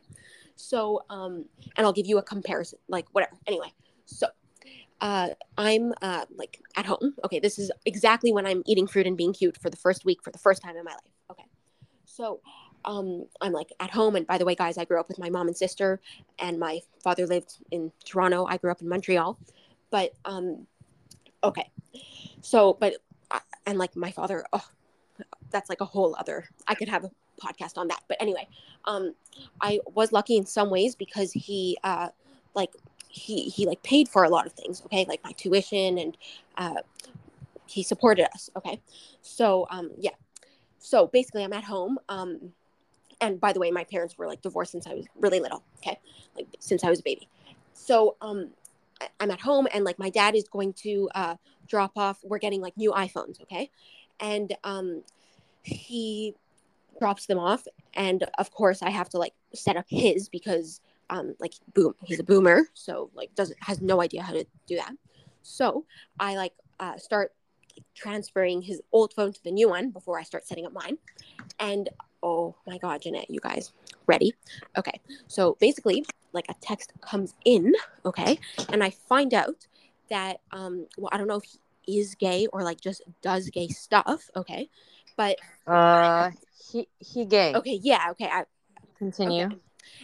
So, 0.55 1.03
um, 1.11 1.47
and 1.77 1.85
I'll 1.85 1.93
give 1.93 2.07
you 2.07 2.19
a 2.19 2.23
comparison, 2.23 2.79
like 2.87 3.07
whatever. 3.11 3.37
Anyway, 3.49 3.73
so, 4.07 4.29
uh, 5.01 5.31
I'm 5.59 5.95
uh, 6.01 6.27
like 6.37 6.61
at 6.77 6.87
home. 6.87 7.17
Okay, 7.25 7.41
this 7.41 7.59
is 7.59 7.73
exactly 7.85 8.33
when 8.33 8.47
I'm 8.47 8.63
eating 8.67 8.87
fruit 8.87 9.05
and 9.05 9.17
being 9.17 9.33
cute 9.33 9.57
for 9.61 9.69
the 9.69 9.77
first 9.77 10.05
week 10.05 10.23
for 10.23 10.31
the 10.31 10.39
first 10.39 10.63
time 10.63 10.77
in 10.77 10.85
my 10.85 10.93
life. 10.93 11.01
Okay, 11.33 11.47
so 12.05 12.41
um, 12.85 13.27
I'm 13.41 13.53
like 13.53 13.73
at 13.81 13.91
home. 13.91 14.15
And 14.15 14.25
by 14.25 14.39
the 14.39 14.45
way, 14.45 14.55
guys, 14.55 14.79
I 14.79 14.85
grew 14.85 15.01
up 15.01 15.09
with 15.09 15.19
my 15.19 15.29
mom 15.29 15.49
and 15.49 15.57
sister, 15.57 16.01
and 16.39 16.61
my 16.61 16.79
father 17.03 17.27
lived 17.27 17.55
in 17.73 17.91
Toronto. 18.05 18.47
I 18.47 18.59
grew 18.59 18.71
up 18.71 18.81
in 18.81 18.89
Montreal, 18.89 19.37
but 19.91 20.15
um, 20.25 20.69
okay. 21.43 21.69
So, 22.43 22.75
but 22.75 22.99
uh, 23.33 23.41
and 23.67 23.77
like 23.77 23.97
my 23.97 24.13
father, 24.13 24.45
oh, 24.53 24.69
that's 25.53 25.69
like 25.71 25.81
a 25.81 25.85
whole 25.87 26.17
other. 26.19 26.49
I 26.67 26.75
could 26.75 26.89
have 26.89 27.05
a 27.05 27.11
podcast 27.41 27.79
on 27.79 27.89
that. 27.89 28.03
But 28.09 28.21
anyway, 28.21 28.49
um, 28.87 29.15
I 29.61 29.81
was 29.95 30.13
lucky 30.13 30.37
in 30.37 30.47
some 30.47 30.71
ways 30.71 30.95
because 30.95 31.33
he, 31.33 31.79
uh, 31.85 32.09
like 32.55 32.71
he 33.09 33.49
he 33.49 33.67
like 33.67 33.83
paid 33.83 34.09
for 34.09 34.25
a 34.25 34.29
lot 34.29 34.47
of 34.47 34.53
things. 34.53 34.83
Okay, 34.87 35.05
like 35.09 35.23
my 35.23 35.33
tuition 35.33 35.99
and 35.99 36.17
uh, 36.57 36.83
he 37.67 37.83
supported 37.83 38.27
us. 38.35 38.51
Okay, 38.57 38.81
so 39.21 39.67
um, 39.71 39.91
yeah. 39.99 40.11
So 40.79 41.07
basically, 41.07 41.45
I'm 41.45 41.53
at 41.53 41.65
home. 41.65 41.99
Um, 42.09 42.53
and 43.21 43.41
by 43.41 43.53
the 43.53 43.61
way, 43.61 43.71
my 43.71 43.85
parents 43.85 44.19
were 44.19 44.27
like 44.27 44.43
divorced 44.43 44.73
since 44.73 44.87
I 44.87 44.95
was 44.95 45.07
really 45.21 45.41
little. 45.41 45.63
Okay, 45.79 45.99
like 46.37 46.47
since 46.59 46.83
I 46.85 46.91
was 46.91 47.01
a 47.01 47.03
baby. 47.03 47.29
So 47.75 48.17
um, 48.21 48.51
I'm 49.21 49.31
at 49.31 49.41
home, 49.41 49.69
and 49.73 49.85
like 49.85 49.99
my 49.99 50.11
dad 50.11 50.35
is 50.35 50.49
going 50.49 50.73
to 50.75 51.09
uh, 51.15 51.37
drop 51.69 51.93
off. 51.97 52.19
We're 52.25 52.39
getting 52.39 52.61
like 52.61 52.77
new 52.77 52.93
iPhones. 52.93 53.41
Okay, 53.43 53.71
and 54.21 54.57
um, 54.65 55.03
he 55.63 56.35
drops 56.99 57.27
them 57.27 57.39
off, 57.39 57.67
and 57.95 58.25
of 58.39 58.51
course 58.53 58.83
I 58.83 58.91
have 58.91 59.09
to 59.11 59.19
like 59.19 59.35
set 59.55 59.77
up 59.77 59.87
his 59.89 60.29
because 60.29 60.81
um, 61.11 61.35
like 61.41 61.55
boom, 61.75 61.95
he's 62.03 62.21
a 62.21 62.25
boomer, 62.25 62.63
so 62.75 63.11
like 63.15 63.35
doesn't 63.35 63.59
has 63.63 63.81
no 63.81 64.01
idea 64.01 64.23
how 64.23 64.33
to 64.33 64.45
do 64.67 64.77
that. 64.77 64.93
So 65.43 65.85
I 66.19 66.37
like 66.37 66.53
uh, 66.81 66.97
start 66.97 67.33
transferring 67.95 68.63
his 68.63 68.81
old 68.93 69.13
phone 69.15 69.33
to 69.33 69.43
the 69.45 69.51
new 69.51 69.69
one 69.69 69.91
before 69.91 70.19
I 70.19 70.23
start 70.23 70.47
setting 70.47 70.67
up 70.67 70.73
mine. 70.73 70.99
And 71.59 71.89
oh 72.23 72.55
my 72.67 72.79
God, 72.79 73.03
Jeanette, 73.03 73.31
you 73.31 73.41
guys 73.41 73.73
ready? 74.07 74.35
Okay. 74.77 75.01
So 75.29 75.57
basically, 75.61 76.05
like 76.33 76.47
a 76.49 76.55
text 76.61 76.93
comes 77.01 77.35
in, 77.45 77.73
okay, 78.05 78.39
and 78.73 78.83
I 78.83 78.91
find 78.91 79.35
out 79.35 79.67
that 80.09 80.41
um, 80.51 80.87
well, 80.97 81.11
I 81.13 81.19
don't 81.19 81.27
know 81.27 81.37
if 81.37 81.45
he 81.83 81.99
is 81.99 82.15
gay 82.15 82.47
or 82.53 82.63
like 82.63 82.81
just 82.81 83.03
does 83.23 83.51
gay 83.51 83.69
stuff, 83.69 84.31
okay, 84.37 84.69
but 85.17 85.39
Uh, 85.67 86.31
he 86.71 86.89
he 86.99 87.25
gay. 87.25 87.55
okay, 87.55 87.79
yeah, 87.83 88.09
okay, 88.11 88.27
I 88.27 88.45
Continue. 88.99 89.47
okay. 89.47 89.57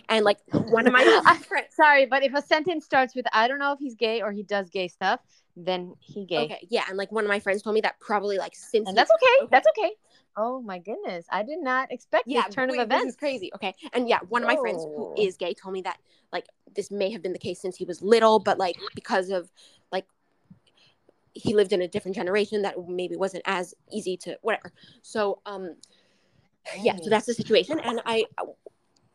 And 0.08 0.24
like 0.24 0.38
one 0.50 0.86
of 0.86 0.92
my 0.92 1.04
friends, 1.48 1.66
Sorry, 1.74 2.06
but 2.06 2.24
if 2.24 2.34
a 2.34 2.42
sentence 2.42 2.84
starts 2.84 3.14
with 3.14 3.26
"I 3.32 3.46
don't 3.46 3.58
know 3.58 3.72
if 3.72 3.78
he's 3.78 3.94
gay 3.94 4.22
or 4.22 4.32
he 4.32 4.42
does 4.42 4.70
gay 4.70 4.88
stuff," 4.88 5.20
then 5.56 5.94
he 6.00 6.24
gay, 6.26 6.38
okay, 6.38 6.66
yeah, 6.68 6.82
and 6.88 6.96
like 6.96 7.12
one 7.12 7.24
of 7.24 7.28
my 7.28 7.38
friends 7.38 7.62
told 7.62 7.74
me 7.74 7.80
that 7.82 8.00
probably 8.00 8.38
like 8.38 8.54
since 8.56 8.88
and 8.88 8.96
that's 8.96 9.10
okay. 9.10 9.44
Okay. 9.44 9.48
That's 9.52 9.68
okay. 9.78 9.92
Oh 10.36 10.60
my 10.62 10.78
goodness, 10.78 11.26
I 11.30 11.42
did 11.42 11.60
not 11.60 11.92
expect 11.92 12.28
yeah, 12.28 12.44
this 12.46 12.54
turn 12.54 12.70
wait, 12.70 12.80
of 12.80 12.88
This 12.88 12.96
events. 12.96 13.14
is 13.14 13.16
crazy. 13.16 13.50
Okay, 13.54 13.74
and 13.92 14.08
yeah, 14.08 14.18
one 14.28 14.42
of 14.42 14.48
my 14.48 14.56
friends 14.56 14.84
who 14.96 15.14
is 15.16 15.36
gay 15.36 15.54
told 15.54 15.72
me 15.74 15.82
that 15.82 15.98
like 16.32 16.46
this 16.74 16.90
may 16.90 17.10
have 17.10 17.22
been 17.22 17.32
the 17.32 17.38
case 17.38 17.60
since 17.60 17.76
he 17.76 17.84
was 17.84 18.02
little, 18.02 18.38
but 18.40 18.58
like 18.58 18.76
because 18.94 19.30
of 19.30 19.50
like 19.92 20.06
he 21.34 21.54
lived 21.54 21.72
in 21.72 21.82
a 21.82 21.88
different 21.88 22.14
generation 22.14 22.62
that 22.62 22.76
maybe 22.88 23.16
wasn't 23.16 23.42
as 23.46 23.74
easy 23.92 24.16
to 24.18 24.38
whatever. 24.42 24.72
So 25.02 25.40
um, 25.46 25.76
yeah, 26.80 26.96
so 27.02 27.10
that's 27.10 27.26
the 27.26 27.34
situation, 27.34 27.80
and 27.80 28.00
I 28.04 28.24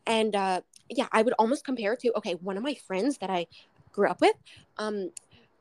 and 0.05 0.35
uh, 0.35 0.61
yeah, 0.89 1.07
I 1.11 1.21
would 1.21 1.33
almost 1.39 1.65
compare 1.65 1.93
it 1.93 1.99
to 2.01 2.17
okay, 2.17 2.33
one 2.35 2.57
of 2.57 2.63
my 2.63 2.75
friends 2.87 3.17
that 3.19 3.29
I 3.29 3.47
grew 3.91 4.09
up 4.09 4.21
with, 4.21 4.35
um, 4.77 5.11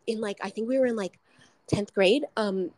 in 0.07 0.21
like 0.21 0.39
I 0.43 0.51
think 0.51 0.69
we 0.69 0.79
were 0.79 0.87
in 0.87 0.97
like 0.97 1.19
tenth 1.69 1.93
grade, 1.95 2.25
um, 2.37 2.71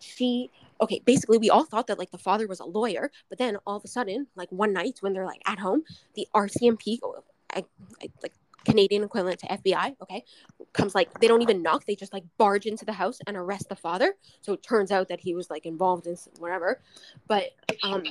she 0.00 0.50
okay 0.80 1.00
basically 1.04 1.38
we 1.38 1.50
all 1.50 1.64
thought 1.64 1.86
that 1.86 1.98
like 1.98 2.10
the 2.10 2.18
father 2.18 2.46
was 2.46 2.60
a 2.60 2.64
lawyer 2.64 3.10
but 3.28 3.38
then 3.38 3.56
all 3.66 3.76
of 3.76 3.84
a 3.84 3.88
sudden 3.88 4.26
like 4.34 4.50
one 4.50 4.72
night 4.72 4.98
when 5.00 5.12
they're 5.12 5.26
like 5.26 5.42
at 5.46 5.58
home 5.58 5.82
the 6.14 6.26
rcmp 6.34 6.98
I, 7.52 7.64
I, 8.02 8.08
like 8.22 8.32
canadian 8.64 9.02
equivalent 9.02 9.38
to 9.40 9.46
fbi 9.46 9.94
okay 10.02 10.24
comes 10.72 10.94
like 10.94 11.12
they 11.20 11.26
don't 11.26 11.42
even 11.42 11.62
knock 11.62 11.84
they 11.86 11.94
just 11.94 12.12
like 12.12 12.24
barge 12.38 12.66
into 12.66 12.84
the 12.84 12.92
house 12.92 13.18
and 13.26 13.36
arrest 13.36 13.68
the 13.68 13.76
father. 13.76 14.14
So 14.40 14.52
it 14.52 14.62
turns 14.62 14.90
out 14.92 15.08
that 15.08 15.20
he 15.20 15.34
was 15.34 15.50
like 15.50 15.66
involved 15.66 16.06
in 16.06 16.16
whatever. 16.38 16.80
But 17.26 17.50
um 17.82 18.04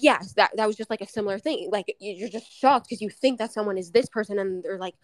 yeah 0.00 0.20
that, 0.36 0.50
that 0.56 0.66
was 0.66 0.76
just 0.76 0.90
like 0.90 1.00
a 1.00 1.06
similar 1.08 1.38
thing. 1.38 1.68
Like 1.70 1.94
you- 1.98 2.12
you're 2.12 2.28
just 2.28 2.50
shocked 2.52 2.88
because 2.88 3.00
you 3.02 3.10
think 3.10 3.38
that 3.38 3.52
someone 3.52 3.78
is 3.78 3.90
this 3.90 4.08
person 4.08 4.38
and 4.38 4.62
they're 4.62 4.78
like 4.78 4.94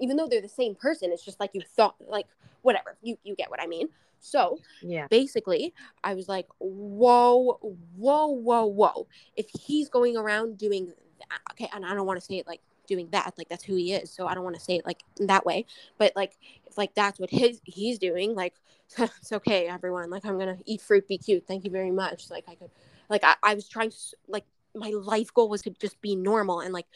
even 0.00 0.16
though 0.16 0.28
they're 0.28 0.40
the 0.42 0.48
same 0.48 0.74
person 0.74 1.10
it's 1.12 1.24
just 1.24 1.40
like 1.40 1.50
you 1.54 1.60
thought 1.76 1.96
like 2.06 2.26
whatever 2.62 2.96
you 3.02 3.16
you 3.24 3.34
get 3.34 3.50
what 3.50 3.60
i 3.62 3.66
mean. 3.66 3.88
So 4.20 4.58
Yeah. 4.82 5.06
basically 5.08 5.74
i 6.04 6.14
was 6.14 6.28
like 6.28 6.46
whoa 6.58 7.58
whoa 7.96 8.26
whoa 8.28 8.66
whoa. 8.66 9.06
If 9.36 9.46
he's 9.50 9.88
going 9.88 10.16
around 10.16 10.58
doing 10.58 10.86
that, 10.86 11.40
okay 11.52 11.68
and 11.74 11.84
i 11.84 11.94
don't 11.94 12.06
want 12.06 12.18
to 12.20 12.24
say 12.24 12.36
it 12.36 12.46
like 12.46 12.60
doing 12.88 13.08
that 13.12 13.32
like 13.38 13.48
that's 13.48 13.62
who 13.62 13.76
he 13.76 13.92
is 13.92 14.10
so 14.10 14.26
i 14.26 14.34
don't 14.34 14.44
want 14.44 14.56
to 14.56 14.62
say 14.62 14.76
it 14.76 14.86
like 14.86 15.02
that 15.18 15.46
way 15.46 15.64
but 15.98 16.12
like 16.16 16.36
if 16.66 16.76
like 16.76 16.92
that's 16.94 17.20
what 17.20 17.30
his 17.30 17.60
he's 17.64 17.98
doing 17.98 18.34
like 18.34 18.54
it's 18.98 19.32
okay 19.32 19.68
everyone 19.68 20.10
like 20.10 20.24
i'm 20.24 20.38
gonna 20.38 20.58
eat 20.66 20.80
fruit 20.80 21.06
be 21.06 21.18
cute 21.18 21.46
thank 21.46 21.64
you 21.64 21.70
very 21.70 21.92
much 21.92 22.30
like 22.30 22.44
i 22.48 22.54
could 22.54 22.70
like 23.08 23.22
i, 23.22 23.34
I 23.42 23.54
was 23.54 23.68
trying 23.68 23.90
to 23.90 23.96
like 24.26 24.44
my 24.74 24.90
life 24.90 25.32
goal 25.32 25.48
was 25.48 25.62
to 25.62 25.70
just 25.70 26.00
be 26.00 26.16
normal 26.16 26.60
and 26.60 26.72
like 26.72 26.86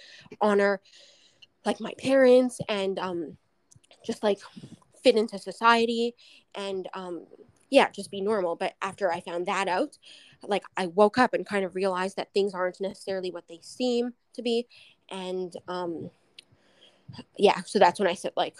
honor 0.40 0.80
like 1.64 1.80
my 1.80 1.92
parents 1.98 2.60
and 2.68 2.98
um 2.98 3.36
just 4.04 4.22
like 4.22 4.38
fit 5.02 5.16
into 5.16 5.38
society 5.38 6.14
and 6.54 6.88
um 6.94 7.26
yeah 7.70 7.88
just 7.90 8.10
be 8.10 8.20
normal 8.20 8.56
but 8.56 8.74
after 8.82 9.12
i 9.12 9.20
found 9.20 9.46
that 9.46 9.68
out 9.68 9.98
like 10.44 10.62
i 10.76 10.86
woke 10.86 11.18
up 11.18 11.34
and 11.34 11.46
kind 11.46 11.64
of 11.64 11.74
realized 11.74 12.16
that 12.16 12.32
things 12.32 12.54
aren't 12.54 12.80
necessarily 12.80 13.30
what 13.30 13.48
they 13.48 13.58
seem 13.62 14.12
to 14.34 14.42
be 14.42 14.66
and 15.12 15.56
um, 15.68 16.10
yeah, 17.38 17.60
so 17.64 17.78
that's 17.78 18.00
when 18.00 18.08
I 18.08 18.14
said 18.14 18.32
like, 18.36 18.56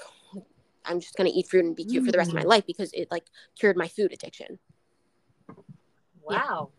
I'm 0.84 1.00
just 1.00 1.16
gonna 1.16 1.30
eat 1.34 1.48
fruit 1.48 1.64
and 1.64 1.74
be 1.74 1.84
cute 1.84 2.04
for 2.04 2.12
the 2.12 2.18
rest 2.18 2.30
of 2.30 2.36
my 2.36 2.42
Mm. 2.44 2.48
life 2.48 2.66
because 2.66 2.92
it 2.92 3.08
like 3.10 3.24
cured 3.58 3.76
my 3.76 3.88
food 3.88 4.12
addiction. 4.12 4.58
Wow. 6.22 6.70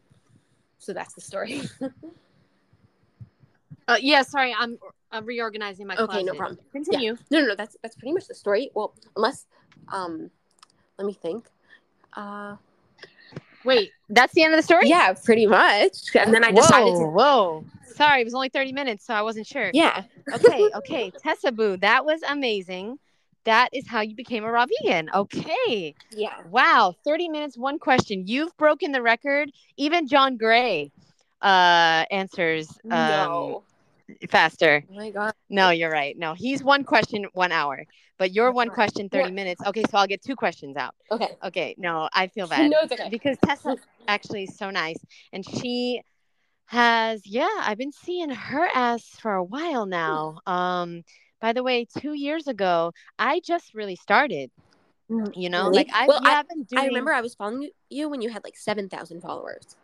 So 0.78 0.94
that's 0.94 1.14
the 1.14 1.22
story. 1.22 1.62
Uh, 3.86 3.98
yeah, 4.00 4.22
sorry, 4.22 4.56
I'm 4.58 4.78
I'm 5.12 5.26
reorganizing 5.26 5.86
my 5.88 5.98
Okay, 5.98 6.24
no 6.24 6.34
problem. 6.36 6.58
Continue. 6.72 7.18
no, 7.30 7.42
no, 7.42 7.48
no, 7.48 7.56
that's 7.56 7.76
that's 7.84 7.98
pretty 7.98 8.14
much 8.14 8.28
the 8.28 8.34
story. 8.34 8.72
Well, 8.74 8.96
unless, 9.18 9.46
um, 9.92 10.32
let 10.98 11.06
me 11.06 11.14
think. 11.14 11.50
Uh, 12.14 12.56
Wait, 13.66 13.92
that's 14.10 14.34
the 14.34 14.44
end 14.44 14.54
of 14.54 14.58
the 14.58 14.64
story? 14.64 14.88
yeah, 14.88 15.14
pretty 15.14 15.48
much. 15.48 16.16
And 16.16 16.34
then 16.34 16.44
I 16.44 16.52
decided 16.52 16.94
whoa, 16.94 17.00
to. 17.00 17.08
whoa. 17.08 17.66
Sorry, 17.96 18.22
it 18.22 18.24
was 18.26 18.34
only 18.34 18.50
30 18.50 18.74
minutes, 18.74 19.06
so 19.06 19.14
I 19.14 19.22
wasn't 19.22 19.48
sure. 19.48 19.70
Yeah. 19.74 20.04
Okay, 20.34 20.70
okay. 20.76 21.12
Tessa 21.12 21.52
Boo, 21.52 21.78
that 21.78 22.06
was 22.06 22.22
amazing. 22.24 22.98
That 23.46 23.70
is 23.74 23.88
how 23.88 24.02
you 24.02 24.16
became 24.16 24.46
a 24.46 24.52
raw 24.52 24.66
vegan. 24.66 25.10
Okay. 25.14 25.94
Yeah. 26.12 26.42
Wow. 26.50 26.96
30 27.04 27.30
minutes, 27.30 27.58
one 27.58 27.78
question. 27.78 28.26
You've 28.26 28.56
broken 28.58 28.94
the 28.94 29.02
record. 29.02 29.52
Even 29.78 30.08
John 30.08 30.38
Gray 30.38 30.92
uh 31.44 32.06
answers 32.10 32.70
um 32.86 32.90
no. 32.90 33.64
Faster. 34.30 34.84
Oh 34.90 34.96
my 34.96 35.12
god. 35.12 35.34
No, 35.50 35.70
you're 35.70 35.92
right. 35.92 36.18
No, 36.18 36.34
he's 36.34 36.64
one 36.64 36.84
question, 36.84 37.26
one 37.34 37.52
hour. 37.52 37.86
But 38.18 38.32
your 38.34 38.52
one 38.52 38.70
question, 38.70 39.10
30 39.10 39.30
Yeah. 39.30 39.34
minutes. 39.34 39.62
Okay, 39.66 39.84
so 39.90 39.98
I'll 39.98 40.08
get 40.08 40.22
two 40.22 40.36
questions 40.36 40.78
out. 40.78 40.96
Okay. 41.12 41.30
Okay, 41.44 41.76
no, 41.78 42.10
I 42.14 42.28
feel 42.28 42.48
bad. 42.56 42.72
no, 42.72 42.78
it's 42.84 42.94
okay. 42.94 43.10
because 43.10 43.38
Tessa 43.46 43.76
actually 44.08 44.44
is 44.44 44.58
so 44.58 44.70
nice, 44.70 44.98
and 45.32 45.46
she 45.46 46.02
has 46.66 47.26
yeah, 47.26 47.50
I've 47.60 47.78
been 47.78 47.92
seeing 47.92 48.30
her 48.30 48.68
ass 48.74 49.04
for 49.20 49.34
a 49.34 49.44
while 49.44 49.86
now. 49.86 50.40
Um, 50.48 51.04
by 51.42 51.52
the 51.52 51.64
way, 51.64 51.86
two 52.00 52.14
years 52.14 52.48
ago, 52.48 52.94
I 53.20 53.42
just 53.42 53.74
really 53.74 53.98
started. 53.98 54.50
You 55.36 55.50
know, 55.50 55.64
Really? 55.66 55.76
like 55.76 55.90
I 55.94 56.08
Well, 56.08 56.20
yeah, 56.24 56.40
I've 56.40 56.48
been 56.48 56.64
doing. 56.64 56.82
I 56.82 56.86
remember 56.88 57.12
I 57.12 57.22
was 57.22 57.36
following 57.36 57.70
you 57.90 58.10
when 58.10 58.22
you 58.22 58.30
had 58.30 58.44
like 58.44 58.56
seven 58.58 58.88
thousand 58.90 59.22
followers. 59.22 59.76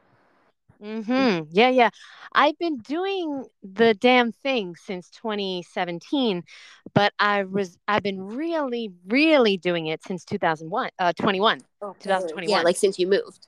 Hmm 0.82 1.42
Yeah, 1.52 1.70
yeah. 1.70 1.89
I've 2.34 2.58
been 2.58 2.78
doing 2.78 3.46
the 3.63 3.94
damn 3.94 4.32
thing 4.32 4.76
since 4.76 5.10
2017, 5.10 6.44
but 6.94 7.13
I 7.20 7.44
was 7.44 7.78
I've 7.88 8.04
been 8.04 8.22
really, 8.22 8.92
really 9.08 9.58
doing 9.58 9.88
it 9.88 10.04
since 10.04 10.24
2001, 10.26 10.89
uh, 11.00 11.13
21. 11.20 11.62
Oh, 11.82 11.96
2021. 12.00 12.60
Yeah, 12.60 12.63
like 12.63 12.78
since 12.78 12.98
you 12.98 13.08
moved. 13.08 13.48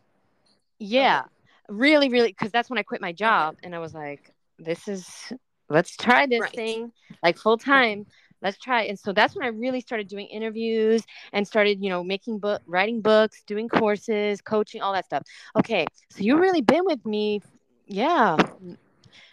Yeah, 0.80 1.24
really, 1.70 2.10
really, 2.10 2.30
because 2.30 2.52
that's 2.52 2.70
when 2.70 2.80
I 2.80 2.84
quit 2.84 3.02
my 3.02 3.12
job, 3.14 3.56
and 3.64 3.76
I 3.76 3.80
was 3.80 3.94
like, 3.94 4.34
"This 4.58 4.88
is 4.88 5.08
let's 5.70 5.96
try 5.96 6.26
this 6.26 6.42
Right. 6.42 6.56
thing 6.56 6.92
like 7.24 7.38
full 7.38 7.58
time. 7.58 8.08
Let's 8.42 8.58
try." 8.58 8.84
it." 8.84 8.90
And 8.90 9.00
so 9.00 9.14
that's 9.14 9.36
when 9.36 9.46
I 9.46 9.50
really 9.50 9.82
started 9.82 10.08
doing 10.08 10.28
interviews 10.28 11.04
and 11.34 11.48
started, 11.48 11.84
you 11.84 11.90
know, 11.90 12.04
making 12.04 12.40
book, 12.40 12.62
writing 12.66 13.02
books, 13.02 13.44
doing 13.46 13.70
courses, 13.70 14.42
coaching, 14.42 14.82
all 14.82 14.94
that 14.94 15.06
stuff. 15.06 15.24
Okay, 15.58 15.86
so 16.10 16.24
you 16.24 16.38
really 16.38 16.62
been 16.62 16.86
with 16.86 17.06
me, 17.06 17.42
yeah, 17.88 18.38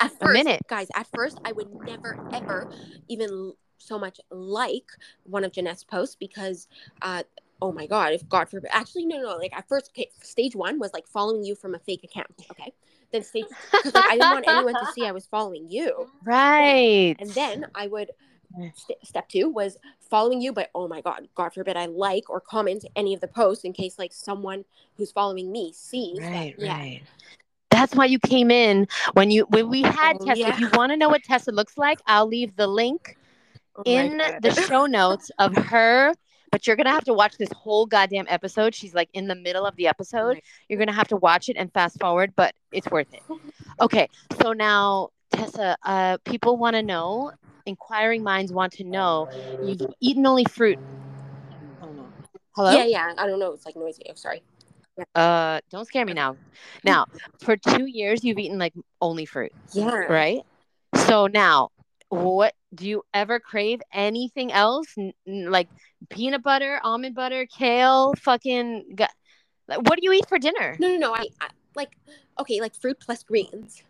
At 0.01 0.13
A 0.21 0.29
minute. 0.29 0.63
guys. 0.69 0.89
At 0.95 1.07
first, 1.15 1.39
I 1.45 1.53
would 1.53 1.69
never 1.85 2.19
ever 2.33 2.71
even 3.09 3.53
so 3.79 3.99
much 3.99 4.21
like 4.31 4.91
one 5.25 5.45
of 5.45 5.53
Jeanette's 5.53 5.85
posts 5.85 6.17
because, 6.17 6.67
uh, 7.03 7.23
oh 7.63 7.73
my 7.73 7.87
god, 7.87 8.13
if 8.13 8.29
God 8.29 8.49
forbid, 8.49 8.71
actually 8.73 9.07
no, 9.07 9.21
no, 9.21 9.37
like 9.37 9.57
at 9.57 9.69
first, 9.69 9.91
okay, 9.91 10.09
stage 10.23 10.55
one 10.55 10.79
was 10.79 10.93
like 10.93 11.07
following 11.07 11.45
you 11.45 11.55
from 11.55 11.75
a 11.75 11.79
fake 11.79 12.05
account. 12.05 12.29
Okay, 12.51 12.73
then 13.13 13.23
stage 13.23 13.47
because 13.73 13.95
like 13.95 14.05
I 14.09 14.17
didn't 14.17 14.33
want 14.33 14.49
anyone 14.49 14.75
to 14.75 14.87
see 14.93 15.07
I 15.07 15.13
was 15.13 15.27
following 15.27 15.69
you, 15.69 16.09
right. 16.25 17.17
and 17.19 17.31
then 17.31 17.67
I 17.75 17.87
would. 17.87 18.11
St- 18.75 18.99
step 19.07 19.29
two 19.29 19.49
was 19.51 19.77
following 20.11 20.41
you, 20.41 20.53
but 20.53 20.71
oh 20.75 20.89
my 20.89 21.01
god, 21.01 21.29
God 21.35 21.53
forbid 21.53 21.77
I 21.77 21.87
like 21.87 22.29
or 22.31 22.41
comment 22.41 22.85
any 22.97 23.15
of 23.15 23.21
the 23.21 23.29
posts 23.29 23.65
in 23.65 23.73
case 23.73 23.99
like 23.99 24.13
someone 24.13 24.65
who's 24.97 25.13
following 25.13 25.53
me 25.53 25.73
sees 25.75 26.19
Right, 26.21 26.55
that. 26.57 26.65
Yeah, 26.65 26.73
right. 26.77 27.03
That's 27.71 27.95
why 27.95 28.07
you 28.07 28.19
came 28.19 28.51
in 28.51 28.89
when 29.13 29.31
you 29.31 29.45
when 29.51 29.69
we 29.69 29.83
had 29.83 30.17
Oh, 30.21 30.25
Tessa. 30.25 30.49
If 30.49 30.61
you 30.61 30.71
want 30.73 30.91
to 30.93 30.97
know 30.97 31.09
what 31.11 31.23
Tessa 31.23 31.53
looks 31.53 31.77
like, 31.77 31.99
I'll 32.07 32.27
leave 32.27 32.57
the 32.57 32.67
link 32.67 33.17
Oh 33.77 33.83
in 33.85 34.19
the 34.41 34.67
show 34.67 34.87
notes 34.87 35.31
of 35.39 35.55
her. 35.73 36.15
But 36.51 36.67
you're 36.67 36.77
gonna 36.77 36.91
have 36.91 37.05
to 37.05 37.13
watch 37.13 37.37
this 37.37 37.53
whole 37.53 37.85
goddamn 37.85 38.25
episode. 38.31 38.75
She's 38.75 38.95
like 38.95 39.11
in 39.13 39.29
the 39.29 39.35
middle 39.35 39.67
of 39.67 39.77
the 39.77 39.87
episode. 39.87 40.37
my- 40.37 40.43
You're 40.71 40.79
gonna 40.79 40.93
have 40.93 41.09
to 41.09 41.17
watch 41.17 41.51
it 41.51 41.57
and 41.59 41.71
fast 41.75 42.01
forward, 42.01 42.33
but 42.35 42.55
it's 42.73 42.91
worth 42.91 43.13
it. 43.13 43.21
Okay, 43.81 44.09
so 44.43 44.53
now 44.53 45.11
Tessa, 45.31 45.77
uh, 45.85 46.17
people 46.25 46.57
want 46.57 46.75
to 46.75 46.83
know. 46.83 47.31
Inquiring 47.69 48.23
minds 48.23 48.51
want 48.51 48.73
to 48.75 48.85
know. 48.85 49.29
You've 49.63 49.83
eaten 50.01 50.27
only 50.27 50.45
fruit. 50.45 50.79
Oh 51.83 51.93
no. 51.93 52.09
Hello. 52.57 52.73
Yeah, 52.73 52.87
yeah. 52.87 53.15
I 53.17 53.27
don't 53.27 53.39
know. 53.39 53.53
It's 53.53 53.67
like 53.67 53.77
noisy. 53.77 54.03
Oh, 54.09 54.15
sorry. 54.15 54.43
Uh, 55.15 55.61
don't 55.71 55.87
scare 55.87 56.05
me 56.05 56.13
now. 56.13 56.37
Now, 56.83 57.07
for 57.41 57.57
two 57.57 57.87
years, 57.87 58.25
you've 58.25 58.39
eaten 58.39 58.59
like 58.59 58.75
only 59.01 59.27
fruit, 59.27 59.53
Yeah. 59.73 59.91
right? 59.91 60.41
So 60.97 61.29
now, 61.29 61.69
what 62.09 62.55
do 62.75 62.89
you 62.89 63.03
ever 63.15 63.39
crave 63.39 63.81
anything 63.93 64.51
else? 64.51 64.87
N- 64.99 65.13
n- 65.27 65.51
like 65.51 65.69
peanut 66.09 66.43
butter, 66.43 66.81
almond 66.83 67.15
butter, 67.15 67.47
kale, 67.47 68.15
fucking. 68.19 68.95
Gu- 68.97 69.05
like, 69.69 69.79
what 69.83 69.97
do 69.97 70.01
you 70.03 70.13
eat 70.13 70.27
for 70.29 70.39
dinner? 70.39 70.77
No, 70.81 70.89
no, 70.89 70.97
no. 70.97 71.15
I, 71.15 71.27
I 71.41 71.49
like 71.77 71.91
okay, 72.41 72.61
like 72.61 72.75
fruit 72.75 72.99
plus 72.99 73.23
greens. 73.23 73.83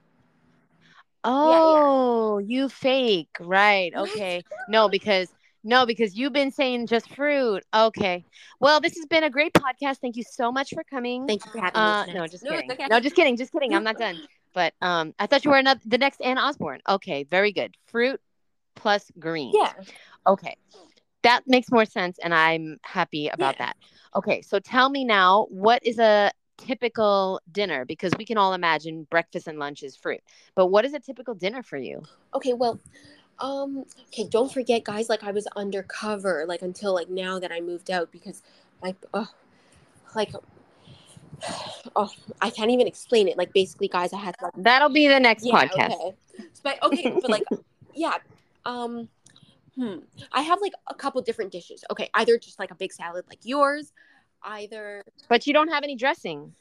Oh, 1.25 2.39
you 2.39 2.69
fake, 2.69 3.31
right? 3.41 3.93
Okay, 3.95 4.43
no, 4.69 4.89
because 4.89 5.29
no, 5.65 5.87
because 5.87 6.17
you've 6.17 6.33
been 6.33 6.51
saying 6.51 6.87
just 6.87 7.11
fruit. 7.15 7.65
Okay, 7.75 8.25
well, 8.61 8.81
this 8.81 8.97
has 8.97 9.07
been 9.07 9.25
a 9.25 9.31
great 9.31 9.53
podcast. 9.53 9.99
Thank 9.99 10.17
you 10.17 10.23
so 10.23 10.51
much 10.53 10.71
for 10.73 10.83
coming. 10.85 11.27
Thank 11.27 11.45
you 11.45 11.51
for 11.53 11.59
having 11.59 11.81
Uh, 11.81 12.07
me. 12.07 12.15
no, 12.15 12.27
just 12.27 12.45
No, 12.45 12.51
kidding. 12.51 12.71
okay. 12.73 12.87
No, 12.89 13.01
just 13.01 13.17
kidding. 13.17 13.37
Just 13.37 13.53
kidding. 13.53 13.75
I'm 13.75 13.85
not 13.85 13.99
done. 14.05 14.21
But 14.55 14.75
um, 14.81 15.15
I 15.19 15.27
thought 15.27 15.45
you 15.45 15.51
were 15.51 15.59
another, 15.59 15.81
the 15.85 15.99
next 15.99 16.21
Anne 16.23 16.39
Osborne. 16.39 16.81
Okay, 16.89 17.25
very 17.25 17.53
good. 17.53 17.77
Fruit 17.87 18.21
plus 18.77 19.11
green. 19.19 19.53
Yeah. 19.55 19.73
Okay, 20.27 20.57
that 21.23 21.43
makes 21.47 21.71
more 21.71 21.85
sense, 21.85 22.19
and 22.23 22.33
I'm 22.35 22.79
happy 22.83 23.29
about 23.29 23.57
Yeah. 23.57 23.67
that. 23.67 23.77
Okay, 24.15 24.43
so 24.43 24.59
tell 24.59 24.89
me 24.89 25.05
now, 25.05 25.47
what 25.51 25.85
is 25.85 25.99
a 25.99 26.31
typical 26.59 27.41
dinner? 27.51 27.85
Because 27.85 28.13
we 28.19 28.25
can 28.25 28.37
all 28.37 28.53
imagine 28.53 29.07
breakfast 29.11 29.49
and 29.49 29.59
lunch 29.59 29.83
is 29.83 29.97
fruit, 29.97 30.21
but 30.55 30.67
what 30.67 30.85
is 30.85 30.95
a 30.95 31.01
typical 31.01 31.35
dinner 31.35 31.63
for 31.63 31.77
you? 31.79 32.03
Okay, 32.35 32.53
well, 32.53 32.79
um, 33.41 33.85
okay, 34.09 34.29
don't 34.29 34.53
forget, 34.53 34.85
guys, 34.85 35.09
like 35.09 35.23
I 35.23 35.31
was 35.31 35.47
undercover, 35.57 36.45
like 36.47 36.63
until 36.63 36.95
like 36.95 37.09
now 37.09 37.39
that 37.39 37.53
I 37.53 37.61
moved 37.61 37.91
out 37.91 38.11
because 38.11 38.43
like 38.83 38.97
oh 39.15 39.29
like 40.15 40.33
oh 41.97 42.11
I 42.41 42.51
can't 42.51 42.71
even 42.71 42.87
explain 42.87 43.29
it. 43.29 43.37
Like 43.37 43.53
basically, 43.53 43.89
guys, 43.89 44.13
I 44.13 44.19
had 44.19 44.35
like 44.43 44.53
That'll 44.57 44.89
be 44.89 45.09
the 45.09 45.21
next 45.21 45.45
yeah, 45.45 45.67
podcast. 45.67 45.93
okay. 45.93 46.17
But 46.63 46.83
okay, 46.83 47.19
but 47.21 47.31
like 47.31 47.45
yeah. 47.95 48.17
Um 48.65 49.09
hmm. 49.77 49.99
I 50.33 50.43
have 50.43 50.61
like 50.61 50.73
a 50.89 50.95
couple 50.95 51.23
different 51.23 51.53
dishes. 51.53 51.85
Okay, 51.91 52.11
either 52.15 52.39
just 52.39 52.59
like 52.59 52.71
a 52.71 52.75
big 52.75 52.93
salad 52.93 53.25
like 53.29 53.41
yours, 53.43 53.93
either 54.43 55.05
But 55.29 55.47
you 55.47 55.53
don't 55.53 55.69
have 55.69 55.83
any 55.85 55.97
dressing. 55.97 56.55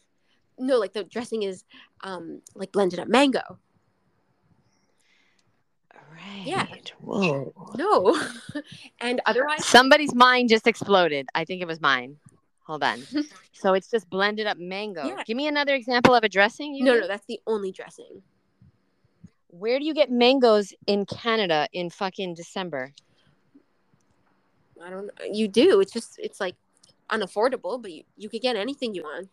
no, 0.57 0.77
like 0.79 0.93
the 0.93 1.03
dressing 1.03 1.43
is 1.43 1.63
um 2.03 2.41
like 2.55 2.71
blended 2.71 2.99
up 2.99 3.07
mango. 3.07 3.59
Right. 6.11 6.43
Yeah. 6.45 6.65
Whoa. 7.01 7.53
No. 7.77 8.19
and 9.01 9.21
otherwise 9.25 9.65
Somebody's 9.65 10.13
mind 10.15 10.49
just 10.49 10.67
exploded. 10.67 11.27
I 11.35 11.45
think 11.45 11.61
it 11.61 11.67
was 11.67 11.79
mine. 11.79 12.17
Hold 12.65 12.83
on. 12.83 13.01
so 13.53 13.73
it's 13.75 13.89
just 13.89 14.09
blended 14.09 14.47
up 14.47 14.57
mango. 14.57 15.05
Yeah. 15.05 15.23
Give 15.25 15.37
me 15.37 15.47
another 15.47 15.75
example 15.75 16.15
of 16.15 16.23
a 16.23 16.29
dressing. 16.29 16.73
You 16.75 16.83
No, 16.85 16.93
do? 16.95 17.01
no, 17.01 17.07
that's 17.07 17.25
the 17.27 17.39
only 17.47 17.71
dressing. 17.71 18.21
Where 19.49 19.79
do 19.79 19.85
you 19.85 19.93
get 19.93 20.11
mangoes 20.11 20.73
in 20.87 21.05
Canada 21.05 21.67
in 21.71 21.89
fucking 21.89 22.33
December? 22.35 22.93
I 24.83 24.89
don't 24.89 25.05
know. 25.05 25.11
You 25.31 25.47
do. 25.47 25.79
It's 25.79 25.91
just 25.93 26.19
it's 26.19 26.39
like 26.39 26.55
unaffordable, 27.11 27.81
but 27.81 27.91
you, 27.91 28.03
you 28.15 28.29
could 28.29 28.41
get 28.41 28.55
anything 28.55 28.93
you 28.93 29.03
want. 29.03 29.29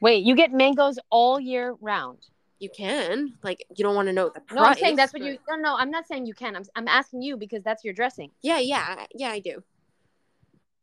Wait, 0.00 0.24
you 0.24 0.34
get 0.34 0.52
mangoes 0.52 0.98
all 1.10 1.40
year 1.40 1.74
round. 1.80 2.18
You 2.58 2.68
can. 2.74 3.34
Like 3.42 3.64
you 3.74 3.84
don't 3.84 3.94
want 3.94 4.08
to 4.08 4.12
know 4.12 4.30
the 4.34 4.40
price. 4.40 4.56
No, 4.56 4.64
I'm 4.64 4.76
saying 4.76 4.96
that's 4.96 5.12
what 5.12 5.22
you. 5.22 5.38
No, 5.48 5.56
no, 5.56 5.76
I'm 5.76 5.90
not 5.90 6.06
saying 6.06 6.26
you 6.26 6.34
can. 6.34 6.56
I'm, 6.56 6.64
I'm 6.76 6.88
asking 6.88 7.22
you 7.22 7.36
because 7.36 7.62
that's 7.62 7.84
your 7.84 7.94
dressing. 7.94 8.30
Yeah, 8.42 8.58
yeah, 8.58 9.06
yeah. 9.14 9.30
I 9.30 9.40
do. 9.40 9.62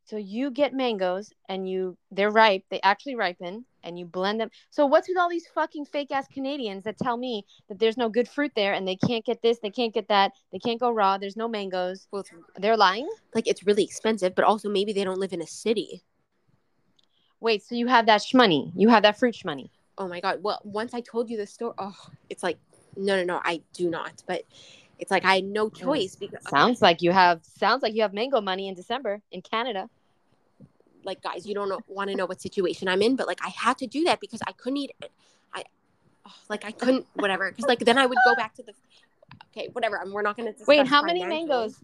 So 0.04 0.18
you 0.18 0.52
get 0.52 0.74
mangoes 0.74 1.32
and 1.48 1.70
you 1.70 1.98
they're 2.12 2.32
ripe, 2.32 2.64
they 2.70 2.82
actually 2.82 3.16
ripen 3.16 3.66
and 3.84 3.98
you 3.98 4.06
blend 4.06 4.40
them. 4.40 4.50
So 4.70 4.86
what's 4.86 5.08
with 5.08 5.18
all 5.18 5.30
these 5.30 5.48
fucking 5.48 5.86
fake 5.86 6.12
ass 6.12 6.28
Canadians 6.28 6.84
that 6.84 6.98
tell 6.98 7.18
me 7.18 7.46
that 7.70 7.80
there's 7.80 7.98
no 7.98 8.10
good 8.10 8.28
fruit 8.28 8.52
there 8.56 8.74
and 8.74 8.88
they 8.88 8.96
can't 8.96 9.26
get 9.26 9.42
this, 9.42 9.60
they 9.60 9.70
can't 9.70 9.94
get 9.94 10.08
that, 10.10 10.34
they 10.52 10.60
can't 10.60 10.80
go 10.80 10.92
raw, 10.92 11.18
there's 11.18 11.38
no 11.38 11.48
mangoes. 11.48 12.08
Well, 12.12 12.26
They're 12.58 12.78
lying? 12.78 13.10
like 13.34 13.48
it's 13.48 13.66
really 13.66 13.84
expensive, 13.84 14.36
but 14.36 14.46
also 14.46 14.70
maybe 14.70 14.94
they 14.94 15.04
don't 15.04 15.20
live 15.20 15.34
in 15.34 15.42
a 15.42 15.48
city. 15.48 16.04
Wait, 17.40 17.64
so 17.64 17.76
you 17.76 17.88
have 17.88 18.06
that 18.06 18.22
shmoney. 18.22 18.72
You 18.76 18.90
have 18.90 19.04
that 19.04 19.18
fruit 19.18 19.36
shmoney. 19.36 19.70
Oh 19.98 20.08
my 20.08 20.20
god. 20.20 20.44
Well, 20.44 20.60
once 20.64 20.94
I 20.94 21.02
told 21.02 21.30
you 21.30 21.38
the 21.38 21.48
story, 21.48 21.74
oh, 21.78 21.96
it's 22.30 22.44
like 22.44 22.58
no, 22.98 23.16
no, 23.16 23.24
no. 23.24 23.42
I 23.44 23.62
do 23.74 23.90
not. 23.90 24.22
But 24.28 24.44
It's 25.02 25.10
like 25.10 25.26
I 25.26 25.36
had 25.36 25.46
no 25.46 25.68
choice 25.68 26.16
because 26.16 26.44
Sounds 26.48 26.80
like 26.80 27.02
you 27.02 27.12
have 27.12 27.44
sounds 27.44 27.82
like 27.82 27.96
you 27.96 28.04
have 28.04 28.14
mango 28.14 28.40
money 28.40 28.68
in 28.68 28.76
December 28.76 29.20
in 29.32 29.42
Canada. 29.42 29.90
like 31.04 31.24
guys, 31.24 31.48
you 31.48 31.56
don't 31.56 31.84
want 31.88 32.12
to 32.12 32.16
know 32.16 32.28
what 32.28 32.40
situation 32.40 32.88
I'm 32.88 33.02
in, 33.02 33.16
but 33.16 33.26
like 33.26 33.40
I 33.44 33.50
had 33.50 33.80
to 33.80 33.88
do 33.88 34.04
that 34.04 34.20
because 34.20 34.42
I 34.46 34.52
couldn't 34.52 34.78
eat 34.78 34.92
it. 35.02 35.12
I 35.56 35.64
oh, 36.28 36.32
like 36.50 36.64
I 36.64 36.72
couldn't 36.72 37.08
whatever 37.16 37.50
because 37.50 37.66
like 37.66 37.80
then 37.80 37.98
I 37.98 38.06
would 38.06 38.18
go 38.24 38.36
back 38.36 38.54
to 38.56 38.64
the 38.64 38.74
okay 39.52 39.70
whatever. 39.74 40.00
I'm, 40.00 40.14
we're 40.14 40.22
not 40.22 40.38
gonna 40.38 40.54
Wait, 40.68 40.86
how 40.86 41.02
many 41.02 41.26
mangoes? 41.26 41.82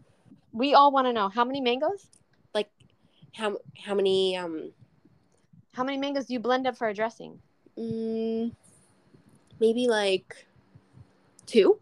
We 0.53 0.75
all 0.75 0.91
want 0.91 1.07
to 1.07 1.13
know 1.13 1.27
how 1.27 1.43
many 1.43 1.59
mangoes? 1.59 2.05
Like 2.53 2.69
how 3.33 3.57
how 3.83 3.95
many 3.95 4.37
um 4.37 4.71
How 5.73 5.83
many 5.83 5.97
mangoes 5.97 6.27
do 6.27 6.33
you 6.33 6.39
blend 6.39 6.67
up 6.67 6.77
for 6.77 6.87
a 6.87 6.93
dressing? 6.93 7.39
mm, 7.75 8.51
maybe 9.59 9.87
like 9.87 10.35
two. 11.47 11.79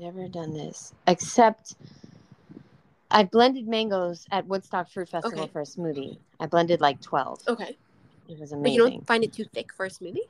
Never 0.00 0.28
done 0.28 0.54
this 0.54 0.94
except 1.06 1.74
I 3.10 3.24
blended 3.24 3.68
mangoes 3.68 4.26
at 4.30 4.46
Woodstock 4.46 4.90
Fruit 4.90 5.10
Festival 5.10 5.42
Okay. 5.42 5.52
for 5.52 5.60
a 5.60 5.64
smoothie. 5.64 6.16
I 6.40 6.46
blended 6.46 6.80
like 6.80 7.02
12. 7.02 7.40
Okay, 7.48 7.76
It 8.26 8.38
was 8.38 8.52
but 8.52 8.58
amazing. 8.60 8.72
you 8.72 8.78
don't 8.78 9.06
find 9.06 9.24
it 9.24 9.34
too 9.34 9.44
thick 9.52 9.74
for 9.76 9.84
a 9.84 9.90
smoothie. 9.90 10.26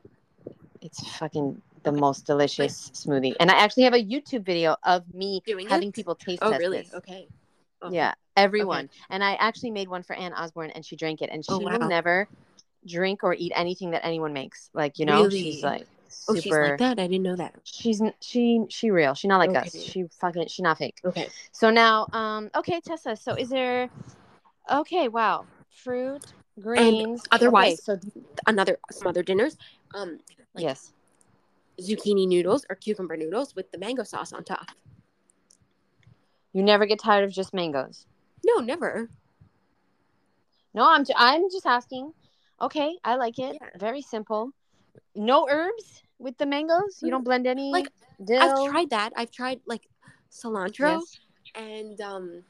It's 0.82 1.06
fucking 1.18 1.62
the 1.84 1.92
most 1.92 2.26
delicious 2.26 2.90
smoothie. 2.94 3.36
And 3.38 3.48
I 3.48 3.58
actually 3.58 3.84
have 3.84 3.94
a 3.94 4.04
YouTube 4.04 4.44
video 4.44 4.74
of 4.82 5.04
me 5.14 5.40
Doing 5.46 5.66
it? 5.66 5.70
having 5.70 5.92
people 5.92 6.16
taste 6.16 6.42
Oh 6.42 6.50
test 6.50 6.60
really? 6.60 6.78
this. 6.78 6.94
Okay. 6.94 7.28
Oh. 7.80 7.92
Yeah, 7.92 8.14
everyone. 8.36 8.90
And 9.08 9.22
I 9.22 9.34
actually 9.34 9.70
made 9.70 9.86
one 9.86 10.02
for 10.02 10.16
Anne 10.16 10.34
Osborne 10.34 10.70
and 10.70 10.84
she 10.84 10.96
drank 10.96 11.22
it 11.22 11.30
and 11.30 11.44
oh, 11.48 11.58
she 11.60 11.64
Oh, 11.64 11.78
will 11.78 11.88
never 11.88 12.26
drink 12.84 13.22
or 13.22 13.34
eat 13.34 13.52
anything 13.54 13.92
that 13.92 14.04
anyone 14.04 14.32
makes. 14.32 14.68
Like, 14.74 14.98
you 14.98 15.06
know, 15.06 15.22
Really? 15.22 15.42
she's 15.42 15.62
like 15.62 15.86
Oh, 16.28 16.34
super 16.34 16.42
she's 16.42 16.52
like 16.52 16.78
that. 16.78 16.98
I 16.98 17.06
didn't 17.06 17.22
know 17.22 17.36
that. 17.36 17.54
she's 17.64 18.02
she 18.20 18.64
she 18.68 18.90
real. 18.90 19.14
She 19.14 19.28
not 19.28 19.38
like 19.38 19.56
us. 19.56 19.74
She 19.80 20.04
fucking 20.20 20.48
she 20.48 20.62
not 20.62 20.78
fake. 20.78 21.00
Okay. 21.04 21.28
So 21.52 21.70
now, 21.70 22.06
um, 22.12 22.50
okay, 22.54 22.80
Tessa. 22.80 23.16
So 23.16 23.34
is 23.34 23.48
there? 23.48 23.88
Okay, 24.70 25.08
wow, 25.08 25.46
fruit, 25.70 26.24
greens. 26.60 27.22
otherwise- 27.32 27.80
okay, 27.88 28.00
so 28.02 28.10
Another 28.46 28.78
some 28.90 29.08
other 29.08 29.22
dinners. 29.22 29.56
Um, 29.94 30.18
like- 30.54 30.62
yes, 30.64 30.92
zucchini 31.80 32.26
noodles 32.28 32.64
or 32.70 32.76
cucumber 32.76 33.16
noodles 33.16 33.54
with 33.56 33.70
the 33.72 33.78
mango 33.78 34.02
sauce 34.04 34.32
on 34.32 34.44
top. 34.44 34.68
you 36.52 36.62
never 36.62 36.84
get 36.86 36.98
tired 36.98 37.24
of 37.24 37.30
just 37.30 37.54
mangoes. 37.54 38.06
No, 38.44 38.56
never. 38.58 39.08
No, 40.74 40.88
I'm 40.88 41.04
j- 41.04 41.14
I'm 41.16 41.50
just 41.50 41.66
asking. 41.66 42.12
Okay, 42.60 42.98
I 43.04 43.16
like 43.16 43.38
it. 43.38 43.56
Yeah. 43.60 43.68
Very 43.78 44.02
simple. 44.02 44.50
No 45.14 45.48
herbs 45.50 46.02
with 46.18 46.36
the 46.38 46.46
mangoes. 46.46 46.98
You 47.02 47.10
don't 47.10 47.24
blend 47.24 47.46
any 47.46 47.72
Like, 47.72 47.90
dill. 48.24 48.40
I've 48.40 48.70
tried 48.70 48.90
that. 48.90 49.12
I've 49.16 49.30
tried 49.30 49.60
like 49.66 49.88
cilantro 50.30 50.98
Yes. 50.98 51.18
and 51.54 52.00
um, 52.00 52.44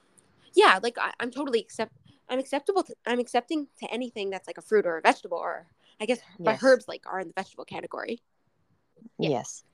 yeah, 0.55 0.79
like 0.83 0.99
I, 0.99 1.13
I'm 1.21 1.31
totally 1.31 1.61
accept. 1.61 1.93
I'm 2.29 2.39
acceptable. 2.39 2.83
To, 2.85 2.95
I'm 3.07 3.19
accepting 3.19 3.67
to 3.81 3.91
anything 3.93 4.31
that's 4.31 4.47
like 4.47 4.59
a 4.59 4.63
fruit 4.63 4.87
or 4.87 4.99
a 4.99 5.01
vegetable, 5.01 5.39
or 5.39 5.67
I 6.01 6.07
guess 6.07 6.21
but 6.45 6.53
Yes. 6.53 6.63
herbs 6.63 6.87
like 6.89 7.03
are 7.07 7.21
in 7.21 7.29
the 7.29 7.35
vegetable 7.35 7.65
category. 7.65 8.21
Yeah. 9.19 9.31
Yes. 9.31 9.65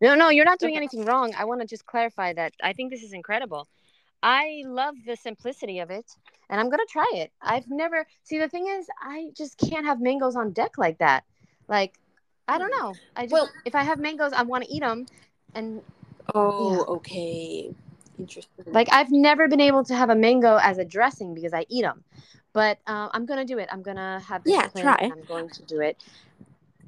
No, 0.00 0.14
no, 0.14 0.28
you're 0.30 0.44
not 0.44 0.58
doing 0.58 0.72
Okay. 0.72 0.78
anything 0.78 1.04
wrong. 1.04 1.32
I 1.38 1.44
want 1.44 1.60
to 1.60 1.66
just 1.66 1.86
clarify 1.86 2.32
that 2.34 2.52
I 2.62 2.72
think 2.72 2.90
this 2.90 3.02
is 3.02 3.12
incredible. 3.12 3.68
I 4.22 4.62
love 4.66 4.94
the 5.06 5.16
simplicity 5.16 5.78
of 5.78 5.90
it, 5.90 6.04
and 6.50 6.60
I'm 6.60 6.68
gonna 6.70 6.84
try 6.88 7.10
it. 7.14 7.32
I've 7.40 7.68
never 7.68 8.06
see 8.24 8.38
the 8.38 8.48
thing 8.48 8.66
is 8.68 8.86
I 9.00 9.30
just 9.36 9.58
can't 9.58 9.86
have 9.86 10.00
mangoes 10.00 10.36
on 10.36 10.52
deck 10.52 10.76
like 10.78 10.98
that. 10.98 11.24
Like 11.68 11.94
I 12.52 12.58
don't 12.58 12.70
know. 12.70 12.94
I 13.16 13.22
just 13.22 13.32
Well- 13.32 13.50
if 13.64 13.74
I 13.74 13.82
have 13.82 13.98
mangoes, 13.98 14.32
I 14.32 14.42
want 14.42 14.64
to 14.64 14.70
eat 14.70 14.80
them, 14.80 15.06
and 15.54 15.82
Oh, 16.34 16.70
Yeah. 16.70 16.80
okay, 16.96 17.74
interesting. 18.18 18.64
like 18.72 18.88
I've 18.92 19.10
never 19.10 19.48
been 19.48 19.60
able 19.60 19.84
to 19.84 19.94
have 19.94 20.08
a 20.10 20.14
mango 20.14 20.56
as 20.56 20.78
a 20.78 20.84
dressing 20.84 21.34
because 21.34 21.52
I 21.52 21.66
eat 21.68 21.82
them. 21.82 22.04
But 22.52 22.78
uh, 22.86 23.08
I'm 23.12 23.26
gonna 23.26 23.44
do 23.44 23.58
it. 23.58 23.68
I'm 23.72 23.82
gonna 23.82 24.20
have 24.20 24.42
Yeah, 24.44 24.68
try. 24.68 24.98
I'm 25.00 25.24
going 25.24 25.48
to 25.48 25.62
do 25.62 25.80
it. 25.80 26.02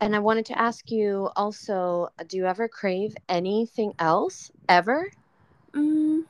And 0.00 0.14
I 0.14 0.18
wanted 0.18 0.46
to 0.46 0.58
ask 0.58 0.90
you 0.90 1.30
also: 1.36 2.10
Do 2.28 2.36
you 2.36 2.46
ever 2.46 2.68
crave 2.68 3.16
anything 3.28 3.94
else 3.98 4.50
ever? 4.68 5.10
Mm. 5.72 6.24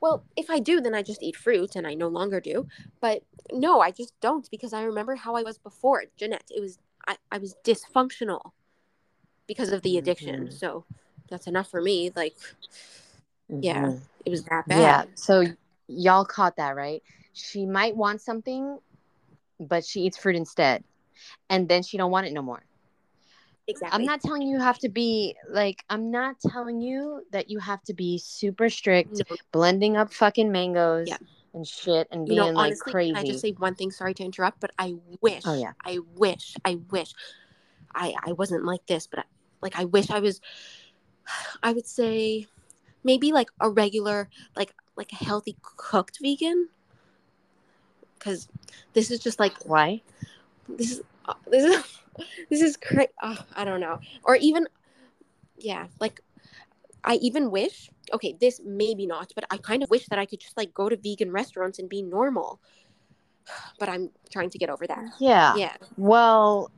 Well, 0.00 0.24
if 0.36 0.48
I 0.50 0.58
do, 0.58 0.80
then 0.80 0.94
I 0.94 1.02
just 1.02 1.22
eat 1.22 1.36
fruit, 1.36 1.76
and 1.76 1.86
I 1.86 1.94
no 1.94 2.08
longer 2.08 2.40
do. 2.40 2.66
But 3.00 3.22
no, 3.52 3.80
I 3.80 3.90
just 3.90 4.18
don't 4.20 4.50
because 4.50 4.72
I 4.72 4.82
remember 4.82 5.14
how 5.14 5.36
I 5.36 5.42
was 5.42 5.58
before, 5.58 6.04
Jeanette. 6.16 6.50
It 6.50 6.60
was 6.60 6.78
I, 7.06 7.16
I 7.30 7.38
was 7.38 7.54
dysfunctional 7.64 8.52
because 9.46 9.72
of 9.72 9.82
the 9.82 9.98
addiction. 9.98 10.48
Mhm. 10.48 10.52
So 10.52 10.84
that's 11.28 11.46
enough 11.46 11.70
for 11.70 11.80
me. 11.80 12.10
Like 12.14 12.36
Yeah. 13.48 13.86
Mhm. 13.86 14.00
it 14.24 14.30
was 14.30 14.44
that 14.44 14.66
bad. 14.68 14.78
Yeah. 14.78 15.04
So 15.14 15.44
y'all 15.88 16.24
caught 16.24 16.56
that, 16.56 16.76
right? 16.76 17.02
She 17.32 17.66
might 17.66 17.96
want 17.96 18.20
something, 18.20 18.78
but 19.58 19.84
she 19.84 20.02
eats 20.02 20.16
fruit 20.18 20.36
instead. 20.36 20.84
And 21.48 21.68
then 21.68 21.82
she 21.82 21.96
don't 21.96 22.10
want 22.10 22.26
it 22.26 22.32
no 22.32 22.42
more. 22.42 22.62
Exactly. 23.66 23.94
I'm 24.00 24.04
not 24.04 24.20
telling 24.20 24.42
you 24.42 24.56
you 24.56 24.58
have 24.60 24.78
to 24.80 24.88
be 24.88 25.36
like 25.48 25.84
I'm 25.88 26.10
not 26.10 26.40
telling 26.40 26.80
you 26.80 27.24
that 27.30 27.50
you 27.50 27.60
have 27.60 27.82
to 27.84 27.94
be 27.94 28.18
super 28.18 28.68
strict, 28.68 29.12
No. 29.12 29.36
blending 29.52 29.96
up 29.96 30.12
fucking 30.12 30.50
mangoes 30.50 31.08
Yeah. 31.08 31.18
And 31.54 31.66
shit 31.66 32.08
and 32.10 32.26
being 32.26 32.38
know, 32.38 32.50
like 32.50 32.78
crazy. 32.78 33.12
can 33.12 33.22
I 33.22 33.26
just 33.26 33.40
say 33.40 33.52
one 33.52 33.74
thing? 33.74 33.90
Sorry 33.90 34.14
to 34.14 34.24
interrupt, 34.24 34.60
but 34.60 34.70
I 34.78 34.94
wish. 35.20 35.42
Oh, 35.44 35.58
yeah. 35.58 35.72
I 35.84 35.98
wish. 36.14 36.54
I 36.64 36.78
wish. 36.90 37.12
I 37.94 38.14
I 38.24 38.32
wasn't 38.32 38.64
like 38.64 38.86
this, 38.86 39.06
but 39.06 39.20
I, 39.20 39.24
like 39.60 39.78
I 39.78 39.84
wish 39.84 40.10
I 40.10 40.20
was. 40.20 40.40
I 41.62 41.72
would 41.72 41.86
say, 41.86 42.46
maybe 43.04 43.32
like 43.32 43.48
a 43.60 43.68
regular, 43.68 44.28
like 44.56 44.74
like 44.96 45.12
a 45.12 45.24
healthy 45.24 45.56
cooked 45.62 46.18
vegan. 46.22 46.68
Because 48.18 48.48
this 48.92 49.10
is 49.10 49.18
just 49.18 49.40
like 49.40 49.54
Why? 49.64 50.02
this 50.68 50.92
is 50.92 51.02
uh, 51.26 51.34
this 51.48 51.64
is 51.64 52.00
this 52.50 52.60
is 52.60 52.76
cra- 52.76 53.08
uh, 53.22 53.36
I 53.56 53.64
don't 53.64 53.80
know, 53.80 54.00
or 54.24 54.36
even 54.36 54.68
yeah, 55.58 55.86
like 56.00 56.20
I 57.04 57.14
even 57.16 57.50
wish. 57.50 57.90
Okay, 58.12 58.36
this 58.40 58.60
maybe 58.64 59.06
not, 59.06 59.32
but 59.34 59.44
I 59.50 59.56
kind 59.56 59.82
of 59.82 59.90
wish 59.90 60.06
that 60.08 60.18
I 60.18 60.26
could 60.26 60.40
just 60.40 60.56
like 60.56 60.74
go 60.74 60.88
to 60.88 60.96
vegan 60.96 61.30
restaurants 61.32 61.78
and 61.78 61.88
be 61.88 62.02
normal. 62.02 62.60
But 63.78 63.88
I'm 63.88 64.10
trying 64.30 64.50
to 64.50 64.58
get 64.58 64.70
over 64.70 64.86
that. 64.86 65.04
Yeah. 65.18 65.56
Yeah, 65.56 65.76
Well, 65.96 66.70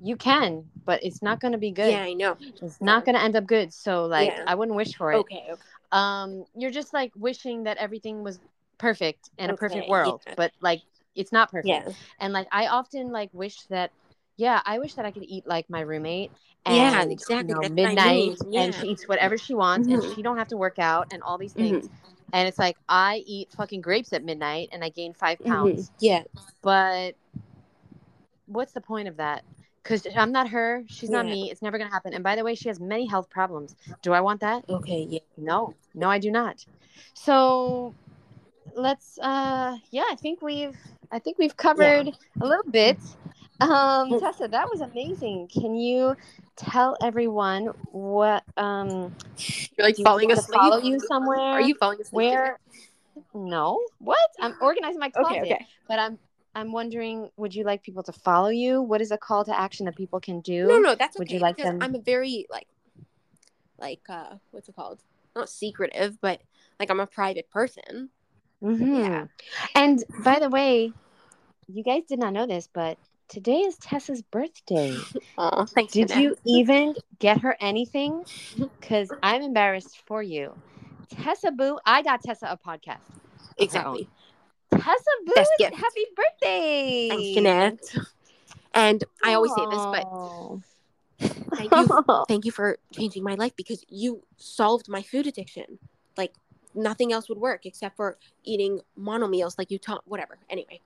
you 0.00 0.16
can, 0.16 0.64
but 0.84 1.02
it's 1.02 1.22
not 1.22 1.40
going 1.40 1.52
to 1.52 1.58
be 1.58 1.70
good. 1.70 1.92
yeah, 1.92 2.02
I 2.02 2.12
know. 2.12 2.36
It's 2.62 2.80
not 2.80 3.04
going 3.04 3.14
to 3.16 3.22
end 3.22 3.36
up 3.36 3.46
good. 3.46 3.72
So 3.72 4.06
like 4.06 4.30
Yeah. 4.30 4.44
I 4.46 4.54
wouldn't 4.54 4.76
wish 4.76 4.94
for 4.94 5.12
it. 5.12 5.16
Okay, 5.16 5.44
okay. 5.50 5.62
um 5.92 6.44
you're 6.56 6.70
just 6.70 6.92
like 6.92 7.12
wishing 7.16 7.64
that 7.64 7.76
everything 7.78 8.22
was 8.22 8.38
perfect 8.78 9.30
in 9.38 9.50
a 9.50 9.56
perfect 9.56 9.88
world 9.88 10.20
yeah. 10.26 10.34
but 10.36 10.52
like 10.60 10.82
it's 11.14 11.32
not 11.32 11.50
perfect 11.50 11.68
Yeah, 11.68 11.88
and 12.20 12.32
like 12.32 12.46
i 12.52 12.66
often 12.66 13.10
like 13.10 13.30
wish 13.32 13.62
that 13.70 13.90
yeah 14.36 14.60
i 14.64 14.78
wish 14.78 14.94
that 14.94 15.04
i 15.04 15.10
could 15.10 15.22
eat 15.24 15.46
like 15.46 15.68
my 15.70 15.80
roommate 15.80 16.30
and 16.64 16.76
Yeah, 16.76 17.02
you 17.04 17.12
exactly, 17.12 17.54
know, 17.54 17.62
that's 17.62 17.72
I 17.72 17.74
midnight 17.74 18.16
mean, 18.16 18.36
and 18.56 18.74
she 18.74 18.86
eats 18.88 19.08
whatever 19.08 19.38
she 19.38 19.54
wants 19.54 19.88
and 19.88 20.02
Mhm. 20.02 20.14
she 20.14 20.22
don't 20.22 20.38
have 20.38 20.48
to 20.48 20.56
work 20.56 20.78
out 20.78 21.06
and 21.12 21.22
all 21.22 21.38
these 21.38 21.52
things 21.52 21.84
Mm-hmm. 21.84 21.86
and 22.32 22.48
it's 22.48 22.58
like 22.58 22.76
i 22.88 23.22
eat 23.26 23.52
fucking 23.56 23.80
grapes 23.80 24.12
at 24.12 24.24
midnight 24.24 24.68
and 24.72 24.82
i 24.84 24.88
gain 24.88 25.14
5 25.14 25.38
Mhm. 25.40 25.48
pounds 25.48 25.90
Yeah, 26.00 26.24
but 26.62 27.14
what's 28.46 28.72
the 28.72 28.80
point 28.80 29.08
of 29.08 29.16
that 29.16 29.42
because 29.82 30.06
i'm 30.16 30.32
not 30.32 30.48
her 30.48 30.82
she's 30.86 31.10
not 31.10 31.26
me 31.26 31.50
it's 31.50 31.62
never 31.62 31.78
gonna 31.78 31.90
happen 31.90 32.14
and 32.14 32.22
by 32.24 32.36
the 32.36 32.44
way 32.44 32.54
she 32.54 32.68
has 32.68 32.78
many 32.80 33.06
health 33.06 33.28
problems 33.30 33.74
do 34.02 34.12
i 34.12 34.20
want 34.20 34.40
that 34.40 34.64
okay, 34.68 35.06
yeah. 35.08 35.20
no, 35.38 35.74
no, 35.94 36.08
I 36.08 36.18
do 36.18 36.30
not. 36.30 36.64
So 37.14 37.94
let's 38.74 39.18
uh 39.18 39.76
yeah, 39.90 40.04
I 40.10 40.16
think 40.16 40.42
we've 40.42 40.76
I 41.10 41.18
think 41.18 41.38
we've 41.38 41.56
covered 41.56 42.08
a 42.40 42.46
little 42.46 42.70
bit. 42.70 42.98
Um. 43.60 44.20
Tessa, 44.20 44.48
that 44.48 44.68
was 44.70 44.80
amazing. 44.80 45.48
Can 45.48 45.74
you 45.74 46.16
tell 46.56 46.96
everyone 47.02 47.66
what 47.90 48.44
um 48.56 49.14
You're 49.76 49.86
like 49.86 49.96
falling 49.98 50.30
asleep. 50.32 50.58
follow 50.60 50.78
you 50.78 50.98
somewhere? 51.00 51.38
Are 51.38 51.60
you 51.60 51.74
falling 51.74 52.00
asleep? 52.00 52.12
where 52.14 52.58
No. 53.34 53.80
What? 53.98 54.18
I'm 54.40 54.54
organizing 54.60 54.98
my 55.00 55.10
closet. 55.10 55.38
Okay, 55.38 55.40
okay. 55.54 55.66
But 55.88 55.98
I'm 55.98 56.18
I'm 56.54 56.72
wondering, 56.72 57.30
would 57.36 57.54
you 57.54 57.64
like 57.64 57.82
people 57.82 58.02
to 58.04 58.12
follow 58.12 58.48
you? 58.48 58.80
What 58.80 59.00
is 59.02 59.10
a 59.10 59.18
call 59.18 59.44
to 59.44 59.58
action 59.58 59.84
that 59.86 59.96
people 59.96 60.20
can 60.20 60.40
do? 60.40 60.66
No, 60.66 60.78
no, 60.78 60.94
that's 60.94 61.16
okay. 61.16 61.20
Would 61.20 61.30
you 61.30 61.38
like 61.38 61.58
them- 61.58 61.78
I'm 61.82 61.94
a 61.94 61.98
very 61.98 62.46
like, 62.50 62.66
like 63.78 64.00
uh, 64.08 64.36
what's 64.52 64.68
it 64.68 64.74
called? 64.76 65.00
Not 65.34 65.50
secretive, 65.50 66.18
but 66.20 66.40
like 66.80 66.90
I'm 66.90 67.00
a 67.00 67.06
private 67.06 67.50
person. 67.50 68.08
Mhm. 68.62 68.98
Yeah. 69.02 69.26
And 69.74 70.02
by 70.24 70.38
the 70.38 70.48
way, 70.48 70.92
you 71.68 71.82
guys 71.82 72.04
did 72.08 72.18
not 72.18 72.32
know 72.32 72.46
this, 72.46 72.68
but 72.72 72.96
today 73.28 73.58
is 73.58 73.76
Tessa's 73.78 74.22
birthday. 74.22 74.96
Oh, 75.38 75.66
thanks. 75.66 75.92
Did 75.92 76.12
you 76.12 76.34
even 76.46 76.94
get 77.18 77.42
her 77.42 77.58
anything? 77.60 78.24
Because 78.80 79.12
I'm 79.22 79.42
embarrassed 79.42 80.02
for 80.06 80.22
you. 80.22 80.54
Tessa 81.10 81.50
Boo, 81.50 81.78
I 81.84 82.00
got 82.00 82.22
Tessa 82.22 82.46
a 82.46 82.56
podcast. 82.56 83.02
Exactly. 83.58 84.08
Tessa 84.70 85.10
Boo, 85.26 85.34
happy 85.60 86.06
birthday. 86.16 87.08
Thanks, 87.10 87.34
Jeanette. 87.34 88.06
And 88.72 89.04
I 89.22 89.34
always 89.34 89.52
say 89.54 89.66
this, 89.70 89.84
but 89.92 90.06
thank 91.56 91.72
you 91.72 92.04
thank 92.28 92.44
you 92.44 92.52
for 92.52 92.78
changing 92.92 93.22
my 93.22 93.34
life 93.34 93.54
because 93.56 93.84
you 93.88 94.22
solved 94.36 94.88
my 94.88 95.02
food 95.02 95.26
addiction 95.26 95.78
like 96.16 96.32
nothing 96.74 97.12
else 97.12 97.28
would 97.28 97.38
work 97.38 97.64
except 97.64 97.96
for 97.96 98.18
eating 98.44 98.80
mono 98.96 99.26
meals 99.26 99.56
like 99.58 99.70
you 99.70 99.78
taught 99.78 100.02
whatever 100.06 100.38
anyway 100.50 100.80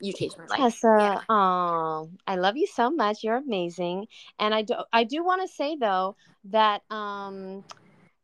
you 0.00 0.12
changed 0.12 0.36
my 0.38 0.46
life 0.46 0.60
Tessa, 0.60 0.96
Yeah. 0.98 1.20
oh, 1.28 2.10
I 2.26 2.36
love 2.36 2.56
you 2.56 2.66
so 2.66 2.90
much. 2.90 3.22
You're 3.22 3.36
amazing. 3.36 4.06
And 4.38 4.54
I 4.54 4.62
do 4.62 4.74
I 4.92 5.04
do 5.04 5.24
want 5.24 5.42
to 5.42 5.48
say 5.48 5.76
though 5.76 6.16
that 6.50 6.82
um 6.90 7.64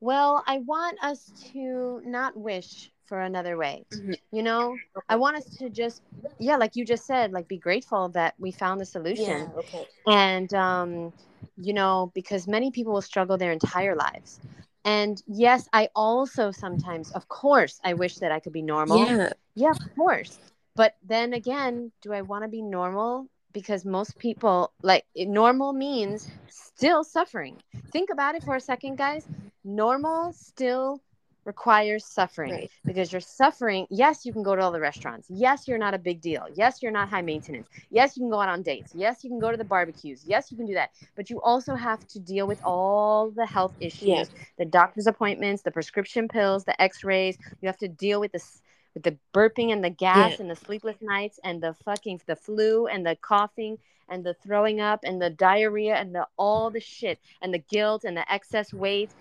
well, 0.01 0.43
I 0.47 0.59
want 0.59 0.99
us 1.03 1.31
to 1.53 2.01
not 2.05 2.37
wish 2.37 2.91
for 3.05 3.21
another 3.21 3.57
way. 3.57 3.85
Mhm. 3.93 4.15
You 4.33 4.43
know, 4.43 4.77
I 5.09 5.17
want 5.17 5.37
us 5.37 5.57
to 5.59 5.69
just 5.69 6.03
yeah, 6.39 6.57
like 6.57 6.77
you 6.77 6.85
just 6.85 7.07
said, 7.07 7.33
like 7.33 7.49
be 7.49 7.59
grateful 7.59 8.09
that 8.11 8.35
we 8.39 8.51
found 8.53 8.81
the 8.81 8.87
solution. 8.87 9.27
yeah 9.27 9.47
okay 9.59 9.85
and 10.07 10.53
um, 10.55 11.13
you 11.57 11.73
know 11.73 12.11
because 12.15 12.47
many 12.47 12.71
people 12.71 12.93
will 12.93 13.03
struggle 13.03 13.37
their 13.37 13.53
entire 13.53 13.95
lives 13.95 14.41
and 14.85 15.23
yes 15.27 15.69
i 15.73 15.89
also 15.95 16.51
sometimes 16.51 17.11
of 17.13 17.29
course 17.29 17.81
i 17.85 17.93
wish 17.93 18.17
that 18.19 18.33
i 18.33 18.41
could 18.41 18.53
be 18.53 18.63
normal 18.63 18.97
yeah 18.99 19.29
yeah 19.55 19.71
of 19.71 19.79
course 19.97 20.39
but 20.77 20.97
then 21.03 21.33
again 21.33 21.93
do 22.03 22.13
i 22.13 22.23
want 22.23 22.45
to 22.45 22.49
be 22.49 22.63
normal 22.63 23.27
because 23.53 23.85
most 23.85 24.19
people 24.19 24.73
like 24.83 25.05
normal 25.17 25.73
means 25.73 26.31
still 26.49 27.05
suffering 27.05 27.57
think 27.93 28.11
about 28.11 28.35
it 28.35 28.43
for 28.43 28.57
a 28.57 28.61
second 28.61 28.97
guys 28.97 29.27
normal 29.65 30.33
still 30.33 31.01
requires 31.45 32.05
suffering 32.05 32.53
right 32.53 32.71
because 32.85 33.13
you're 33.13 33.21
suffering. 33.21 33.87
Yes, 33.91 34.25
you 34.27 34.33
can 34.33 34.43
go 34.43 34.55
to 34.55 34.63
all 34.63 34.73
the 34.73 34.81
restaurants. 34.81 35.27
Yes, 35.31 35.67
you're 35.67 35.79
not 35.79 35.95
a 35.95 35.99
big 35.99 36.21
deal. 36.21 36.47
Yes, 36.55 36.83
you're 36.83 36.93
not 36.93 37.09
high 37.09 37.23
maintenance. 37.23 37.69
Yes, 37.91 38.17
you 38.17 38.23
can 38.23 38.31
go 38.31 38.41
out 38.41 38.49
on 38.49 38.63
dates. 38.63 38.93
Yes, 38.95 39.25
you 39.25 39.31
can 39.31 39.39
go 39.39 39.51
to 39.51 39.57
the 39.57 39.65
barbecues. 39.65 40.25
Yes, 40.27 40.51
you 40.51 40.57
can 40.57 40.67
do 40.67 40.75
that. 40.75 40.91
But 41.17 41.31
you 41.31 41.41
also 41.41 41.75
have 41.75 42.07
to 42.09 42.19
deal 42.21 42.47
with 42.47 42.61
all 42.65 43.31
the 43.31 43.47
health 43.47 43.75
issues, 43.81 44.07
Yeah. 44.07 44.25
the 44.59 44.65
doctor's 44.67 45.07
appointments, 45.07 45.63
the 45.63 45.71
prescription 45.71 46.29
pills, 46.29 46.65
the 46.65 46.81
x-rays. 46.81 47.39
You 47.61 47.67
have 47.69 47.79
to 47.79 47.89
deal 47.89 48.21
with 48.21 48.33
this 48.33 48.61
with 48.95 49.03
the 49.05 49.17
burping 49.33 49.73
and 49.73 49.85
the 49.85 49.91
gas 49.91 50.33
Yeah. 50.33 50.37
and 50.41 50.51
the 50.51 50.57
sleepless 50.57 50.97
nights 51.01 51.39
and 51.45 51.63
the 51.63 51.75
fucking 51.85 52.21
the 52.27 52.37
flu 52.37 52.87
and 52.87 53.07
the 53.07 53.17
coughing 53.17 53.79
and 54.09 54.25
the 54.25 54.35
throwing 54.35 54.81
up 54.81 55.01
and 55.05 55.21
the 55.23 55.31
diarrhea 55.31 55.95
and 55.95 56.15
the 56.15 56.27
all 56.37 56.71
the 56.71 56.81
shit 56.81 57.21
and 57.43 57.55
the 57.55 57.59
guilt 57.59 58.05
and 58.05 58.17
the 58.17 58.31
excess 58.33 58.73
weight 58.73 59.15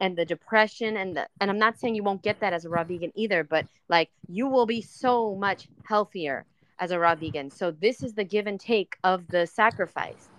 and 0.00 0.16
the 0.16 0.24
depression 0.24 0.96
and 0.96 1.16
the 1.16 1.28
and 1.40 1.50
I'm 1.50 1.58
not 1.58 1.78
saying 1.78 1.94
you 1.94 2.04
won't 2.04 2.22
get 2.22 2.40
that 2.40 2.52
as 2.52 2.64
a 2.64 2.68
raw 2.70 2.84
vegan 2.84 3.12
either, 3.14 3.44
but 3.44 3.66
like 3.88 4.10
you 4.28 4.46
will 4.48 4.66
be 4.66 4.82
so 4.82 5.34
much 5.34 5.68
healthier 5.82 6.46
as 6.78 6.90
a 6.90 6.98
raw 6.98 7.14
vegan. 7.14 7.50
So 7.50 7.70
this 7.70 8.02
is 8.02 8.14
the 8.14 8.24
give 8.24 8.46
and 8.46 8.60
take 8.60 8.96
of 9.04 9.28
the 9.28 9.46
sacrifice. 9.46 10.30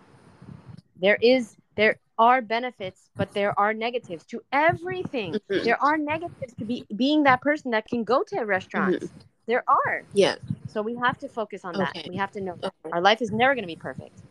There 0.96 1.18
is 1.22 1.58
there 1.76 1.98
are 2.18 2.42
benefits, 2.42 3.10
but 3.16 3.34
there 3.34 3.58
are 3.60 3.74
negatives 3.74 4.24
to 4.26 4.42
everything. 4.52 5.34
Mhm. 5.34 5.64
There 5.64 5.82
are 5.84 5.98
negatives 5.98 6.54
to 6.60 6.66
be 6.66 6.86
being 6.96 7.24
that 7.24 7.42
person 7.42 7.72
that 7.72 7.88
can 7.88 8.04
go 8.04 8.24
to 8.24 8.42
restaurants. 8.42 9.12
There 9.48 9.64
are. 9.68 10.04
yeah 10.14 10.36
So 10.68 10.82
we 10.82 10.96
have 10.96 11.18
to 11.20 11.30
focus 11.30 11.64
on 11.64 11.74
that. 11.76 11.96
We 12.10 12.18
have 12.18 12.32
to 12.32 12.42
know 12.42 12.56
that. 12.62 12.74
Okay. 12.86 12.92
Our 12.94 13.02
life 13.02 13.22
is 13.22 13.32
never 13.32 13.54
going 13.56 13.64
to 13.64 13.68
be 13.68 13.76
perfect. 13.78 14.22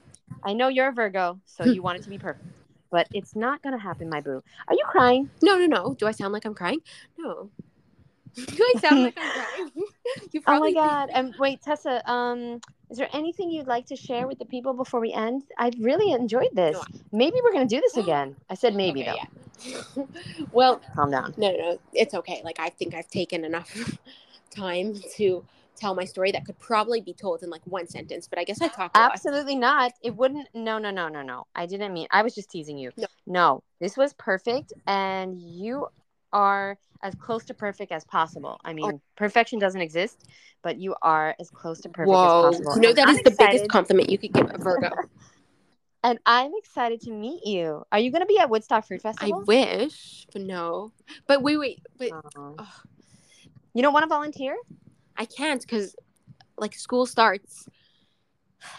I 0.45 0.53
know 0.53 0.69
you're 0.69 0.89
a 0.89 0.93
Virgo, 0.93 1.41
so 1.45 1.65
you 1.65 1.83
want 1.83 1.99
it 1.99 2.03
to 2.05 2.11
be 2.11 2.19
perfect. 2.19 2.45
But 2.91 3.09
it's 3.13 3.35
not 3.35 3.63
going 3.63 3.73
to 3.77 3.83
happen, 3.83 4.09
my 4.09 4.21
boo. 4.21 4.43
Are 4.69 4.75
you 4.75 4.85
crying? 4.87 5.29
no 5.43 5.59
no 5.59 5.67
no 5.67 5.95
do 5.95 6.07
i 6.07 6.13
sound 6.13 6.33
like 6.33 6.45
i'm 6.45 6.55
crying 6.55 6.81
no 7.19 7.51
do 8.37 8.63
i 8.63 8.75
sound 8.81 9.03
like 9.03 9.17
i'm 9.19 9.31
crying 9.31 9.71
you 10.33 10.43
Oh 10.47 10.61
my 10.61 10.73
god. 10.73 11.11
Um 11.15 11.33
wait, 11.39 11.63
Tessa, 11.63 12.09
um 12.11 12.61
is 12.91 12.99
there 12.99 13.09
anything 13.13 13.51
you'd 13.51 13.67
like 13.67 13.87
to 13.87 13.97
share 13.97 14.27
with 14.27 14.39
the 14.39 14.45
people 14.45 14.73
before 14.75 15.01
we 15.01 15.13
end? 15.13 15.43
I 15.59 15.71
really 15.81 16.13
enjoyed 16.13 16.51
this. 16.53 16.79
Maybe 17.13 17.39
we're 17.43 17.53
going 17.53 17.67
to 17.69 17.75
do 17.75 17.81
this 17.81 17.97
again. 18.05 18.37
I 18.51 18.55
said 18.55 18.75
maybe 18.75 19.03
Okay, 19.03 19.11
though. 19.11 19.17
yeah. 19.17 20.05
well 20.53 20.81
Calm 20.95 21.11
down. 21.11 21.33
no 21.39 21.51
no 21.51 21.57
no 21.57 21.79
it's 21.95 22.13
okay 22.13 22.43
like 22.45 22.61
i 22.61 22.69
think 22.69 22.93
i've 22.95 23.09
taken 23.09 23.43
enough 23.43 23.99
time 24.51 24.95
to 25.17 25.43
tell 25.77 25.95
my 25.95 26.05
story 26.05 26.31
that 26.31 26.45
could 26.45 26.59
probably 26.59 27.01
be 27.01 27.15
told 27.15 27.43
in 27.43 27.49
like 27.49 27.63
one 27.65 27.87
sentence 27.89 28.29
but 28.29 28.39
i 28.39 28.45
guess 28.45 28.61
i 28.61 28.69
talked. 28.69 28.95
Absolutely 28.97 29.57
not. 29.57 29.93
It 30.03 30.15
wouldn't. 30.15 30.49
No, 30.55 30.79
no, 30.79 30.91
no, 30.91 31.09
no, 31.09 31.23
no. 31.23 31.47
I 31.55 31.65
didn't 31.67 31.93
mean. 31.95 32.07
I 32.11 32.23
was 32.23 32.35
just 32.35 32.51
teasing 32.51 32.77
you. 32.79 32.93
No. 32.99 33.07
No, 33.27 33.63
this 33.81 33.97
was 33.97 34.13
perfect, 34.15 34.73
and 34.87 35.41
you 35.41 35.89
are 36.37 36.77
as 37.03 37.15
close 37.15 37.45
to 37.47 37.55
perfect 37.55 37.93
as 37.93 38.05
possible. 38.05 38.59
I 38.65 38.73
mean, 38.75 38.93
oh. 38.95 39.01
perfection 39.17 39.59
doesn't 39.59 39.81
exist, 39.81 40.29
but 40.63 40.77
you 40.79 40.95
are 41.03 41.35
as 41.41 41.51
close 41.51 41.81
to 41.81 41.89
perfect 41.89 42.11
Whoa, 42.11 42.49
as 42.49 42.57
possible. 42.61 42.75
you 42.77 42.81
know 42.83 42.89
And 42.91 42.99
that 42.99 43.09
I'm 43.09 43.17
is 43.17 43.23
the 43.23 43.31
biggest 43.39 43.69
compliment 43.71 44.11
you 44.11 44.19
could 44.19 44.33
give 44.33 44.51
a 44.53 44.59
Virgo. 44.59 44.91
And 46.05 46.21
I'm 46.25 46.53
excited 46.57 47.01
to 47.01 47.11
meet 47.11 47.45
you. 47.45 47.83
Are 47.91 47.99
you 47.99 48.13
going 48.13 48.21
to 48.21 48.27
be 48.27 48.39
at 48.39 48.49
Woodstock 48.49 48.87
Fruit 48.87 49.03
Festival? 49.03 49.41
I 49.41 49.45
wish, 49.45 50.27
but 50.33 50.43
no. 50.43 50.93
But 51.27 51.43
wait, 51.43 51.57
wait, 51.59 51.81
but 51.99 52.11
Oh. 52.37 52.55
ugh, 52.59 52.67
You 53.75 53.83
don't 53.83 53.93
want 53.93 54.05
to 54.05 54.09
volunteer? 54.09 54.57
I 55.17 55.25
can't 55.25 55.61
because 55.61 55.97
like 56.57 56.75
school 56.75 57.07
starts 57.07 57.69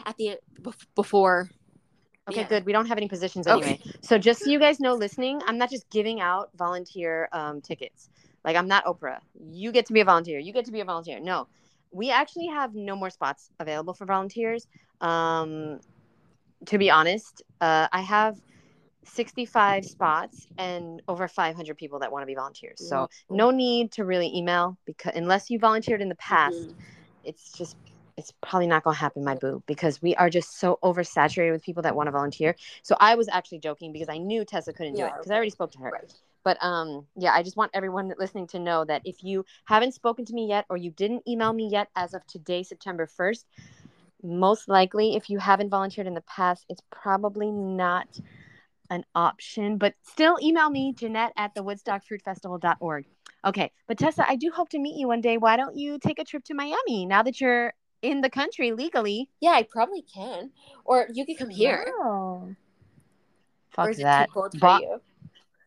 at 0.06 0.16
the 0.16 0.30
end 0.30 0.40
before. 0.96 1.50
Okay, 2.30 2.42
Yeah. 2.42 2.48
good. 2.48 2.66
We 2.66 2.74
don't 2.74 2.88
have 2.88 2.98
any 2.98 3.08
positions 3.08 3.48
Okay. 3.48 3.54
anyway. 3.56 3.80
So 4.02 4.18
just 4.18 4.44
so 4.44 4.50
you 4.50 4.60
guys 4.60 4.80
know, 4.80 4.96
listening, 4.96 5.42
I'm 5.46 5.58
not 5.58 5.70
just 5.70 5.90
giving 5.90 6.20
out 6.20 6.50
volunteer 6.56 7.30
um, 7.32 7.62
tickets. 7.62 8.10
Like 8.44 8.56
I'm 8.56 8.68
not 8.68 8.86
Oprah. 8.86 9.20
You 9.40 9.72
get 9.72 9.86
to 9.88 9.94
be 9.94 10.02
a 10.02 10.06
volunteer. 10.06 10.40
You 10.40 10.54
get 10.54 10.66
to 10.66 10.72
be 10.72 10.82
a 10.82 10.86
volunteer. 10.86 11.20
No, 11.20 11.48
we 11.92 12.12
actually 12.12 12.48
have 12.48 12.76
no 12.76 12.96
more 12.96 13.10
spots 13.10 13.50
available 13.60 13.94
for 13.94 14.06
volunteers. 14.06 14.68
Um, 15.02 15.80
to 16.66 16.78
be 16.78 16.90
honest, 16.90 17.44
uh, 17.62 17.88
I 17.92 18.02
have 18.02 18.36
65 19.06 19.86
spots 19.86 20.48
and 20.58 21.02
over 21.08 21.28
500 21.28 21.78
people 21.78 22.00
that 22.00 22.12
want 22.12 22.24
to 22.24 22.28
be 22.28 22.36
volunteers. 22.36 22.82
So 22.88 23.10
no 23.30 23.52
need 23.52 23.92
to 23.94 24.04
really 24.04 24.36
email 24.36 24.78
because 24.86 25.14
unless 25.16 25.50
you 25.50 25.60
volunteered 25.60 26.02
in 26.02 26.10
the 26.10 26.16
past, 26.16 26.70
Mhm. 26.70 26.76
it's 27.24 27.52
just 27.54 27.78
it's 28.18 28.34
probably 28.42 28.68
not 28.68 28.84
going 28.84 28.96
to 28.96 29.00
happen 29.00 29.24
my 29.24 29.36
boo 29.36 29.64
because 29.68 30.02
we 30.02 30.16
are 30.16 30.30
just 30.30 30.60
so 30.60 30.80
oversaturated 30.84 31.52
with 31.52 31.64
people 31.64 31.84
that 31.84 31.96
want 31.96 32.08
to 32.08 32.12
volunteer. 32.12 32.56
So 32.82 32.96
i 33.00 33.16
was 33.16 33.28
actually 33.30 33.60
joking 33.60 33.92
because 33.94 34.10
i 34.10 34.18
knew 34.18 34.44
tessa 34.44 34.74
couldn't 34.74 34.96
do 34.96 35.06
it 35.06 35.14
because 35.18 35.32
i 35.32 35.36
already 35.36 35.52
spoke 35.52 35.72
to 35.72 35.80
her. 35.80 35.92
Right. 35.92 36.14
but 36.44 36.58
um 36.62 37.06
yeah 37.16 37.34
i 37.34 37.44
just 37.44 37.58
want 37.58 37.72
everyone 37.74 38.14
listening 38.18 38.48
to 38.48 38.60
know 38.60 38.84
that 38.86 39.02
if 39.06 39.24
you 39.24 39.46
haven't 39.66 39.94
spoken 39.94 40.26
to 40.26 40.34
me 40.34 40.48
yet 40.48 40.66
or 40.70 40.78
you 40.78 40.92
didn't 40.92 41.28
email 41.28 41.54
me 41.54 41.70
yet 41.72 41.90
as 41.96 42.14
of 42.14 42.26
today 42.28 42.64
september 42.64 43.08
1st 43.08 43.46
most 44.24 44.68
likely 44.68 45.16
if 45.16 45.30
you 45.30 45.38
haven't 45.38 45.70
volunteered 45.70 46.08
in 46.08 46.14
the 46.14 46.22
past 46.22 46.66
it's 46.70 46.82
probably 46.90 47.52
not 47.52 48.20
an 48.90 49.04
option 49.14 49.78
but 49.78 49.94
still 50.02 50.38
email 50.42 50.70
me 50.70 50.94
jeanette 50.94 51.34
at 51.38 51.54
the 51.54 51.62
woodstockfruitfestival.org 51.62 53.06
okay 53.46 53.72
but 53.88 53.98
tessa 53.98 54.28
i 54.30 54.36
do 54.36 54.50
hope 54.50 54.70
to 54.70 54.80
meet 54.80 54.96
you 54.98 55.08
one 55.08 55.22
day. 55.22 55.38
Why 55.38 55.58
don't 55.58 55.76
you 55.76 56.00
take 56.00 56.20
a 56.20 56.24
trip 56.24 56.44
to 56.46 56.54
miami 56.54 57.06
now 57.06 57.22
that 57.24 57.40
you're 57.42 57.74
in 58.02 58.22
the 58.22 58.30
country 58.30 58.72
legally 58.72 59.30
Yeah, 59.40 59.52
I 59.52 59.64
probably 59.64 60.02
can. 60.04 60.52
Or 60.86 61.08
you 61.12 61.26
could 61.26 61.38
come 61.38 61.50
here. 61.50 61.94
Or 62.00 62.58
Fuck 63.72 63.96
that. 63.98 64.28
too 64.28 64.34
cold 64.34 64.52
for 64.54 64.60
Bo- 64.60 64.80
you? 64.80 65.02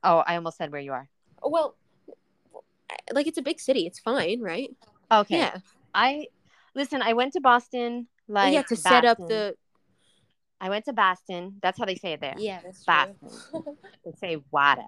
Oh, 0.03 0.19
I 0.27 0.37
almost 0.37 0.57
said 0.57 0.73
where 0.73 0.81
you 0.81 0.93
are. 0.93 1.09
Oh, 1.43 1.51
well, 1.51 1.77
like 3.13 3.27
it's 3.27 3.39
a 3.39 3.43
big 3.43 3.61
city. 3.61 3.87
It's 3.87 3.99
fine, 3.99 4.41
right? 4.41 4.71
Okay. 5.11 5.39
Yeah. 5.39 5.59
I 5.95 6.27
listen. 6.75 7.03
I 7.03 7.13
went 7.13 7.33
to 7.35 7.41
Boston. 7.41 8.07
Like 8.29 8.55
yeah, 8.55 8.63
to 8.63 8.77
set 8.77 9.05
up 9.05 9.19
the. 9.19 9.55
I 10.61 10.69
went 10.69 10.85
to 10.87 10.93
Boston. 10.93 11.57
That's 11.63 11.79
how 11.79 11.85
they 11.85 11.97
say 11.97 12.13
it 12.13 12.21
there. 12.21 12.35
Yeah, 12.37 12.61
that's 12.63 12.85
Boston. 12.85 13.17
true. 13.51 13.77
They 14.05 14.13
say 14.13 14.43
WADA. 14.51 14.87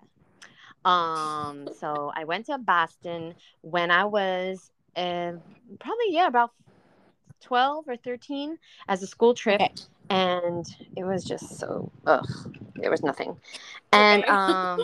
Um. 0.85 1.69
So 1.79 2.13
I 2.15 2.25
went 2.25 2.47
to 2.47 2.59
Boston 2.59 3.35
when 3.61 3.91
I 3.91 4.05
was 4.05 4.71
uh, 4.97 5.33
probably 5.81 6.09
yeah 6.11 6.27
about 6.27 6.53
twelve 7.43 7.89
or 7.89 7.97
thirteen 7.97 8.59
as 8.89 9.03
a 9.03 9.07
school 9.07 9.35
trip. 9.35 9.61
Okay. 9.61 9.73
and 10.11 10.67
it 10.97 11.05
was 11.05 11.25
just 11.25 11.59
so 11.59 11.91
ugh 12.07 12.27
there 12.77 12.91
was 12.91 13.03
nothing 13.03 13.37
and 13.93 14.25
Okay. 14.25 14.33
um 14.37 14.81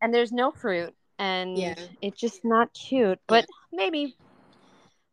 and 0.00 0.12
there's 0.14 0.32
no 0.32 0.50
fruit 0.50 0.94
and 1.18 1.56
Yeah. 1.58 1.74
it's 2.02 2.20
just 2.20 2.44
not 2.44 2.72
cute 2.74 3.18
but 3.26 3.46
maybe 3.72 4.16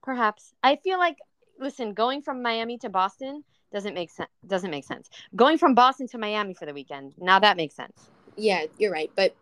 perhaps 0.04 0.54
i 0.64 0.76
feel 0.78 0.98
like 0.98 1.18
listen 1.60 1.94
going 1.94 2.22
from 2.22 2.42
miami 2.42 2.78
to 2.78 2.90
boston 2.90 3.44
doesn't 3.72 3.94
make 3.94 4.10
sense 4.10 4.30
doesn't 4.48 4.72
make 4.72 4.84
sense 4.84 5.10
going 5.36 5.58
from 5.58 5.76
boston 5.76 6.08
to 6.08 6.18
miami 6.18 6.54
for 6.54 6.66
the 6.66 6.74
weekend 6.74 7.14
now 7.20 7.40
that 7.40 7.58
makes 7.58 7.76
sense 7.76 8.10
Yeah, 8.38 8.66
you're 8.78 8.92
right. 8.92 9.12
But 9.16 9.36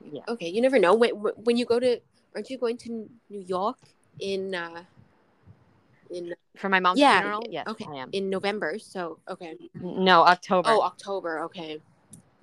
yeah 0.00 0.22
okay, 0.28 0.48
you 0.48 0.60
never 0.60 0.78
know. 0.78 0.94
When 0.94 1.10
when 1.46 1.56
you 1.56 1.66
go 1.66 1.78
to, 1.80 2.00
aren't 2.34 2.48
you 2.50 2.58
going 2.58 2.78
to 2.78 3.08
New 3.28 3.40
York 3.40 3.76
in 4.20 4.54
uh 4.54 4.84
in 6.10 6.34
for 6.56 6.68
my 6.68 6.80
mom's 6.80 7.00
yeah 7.00 7.20
funeral 7.20 7.42
yes 7.50 7.66
okay 7.66 7.86
i 7.90 7.96
am 7.96 8.10
in 8.12 8.30
November? 8.30 8.78
So 8.78 9.18
okay. 9.28 9.56
no 9.80 10.22
october 10.22 10.70
Oh, 10.70 10.82
October. 10.82 11.40
Okay. 11.40 11.80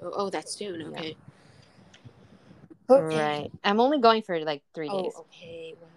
Oh, 0.01 0.11
oh 0.13 0.29
that's 0.29 0.53
soon. 0.55 0.79
Yeah. 0.91 0.99
Okay. 0.99 1.15
right 2.89 3.51
i'm 3.63 3.79
only 3.79 3.99
going 3.99 4.21
for 4.21 4.39
like 4.41 4.61
three 4.75 4.89
Oh, 4.89 5.03
days 5.03 5.13
okay. 5.17 5.73
Wow. 5.81 5.89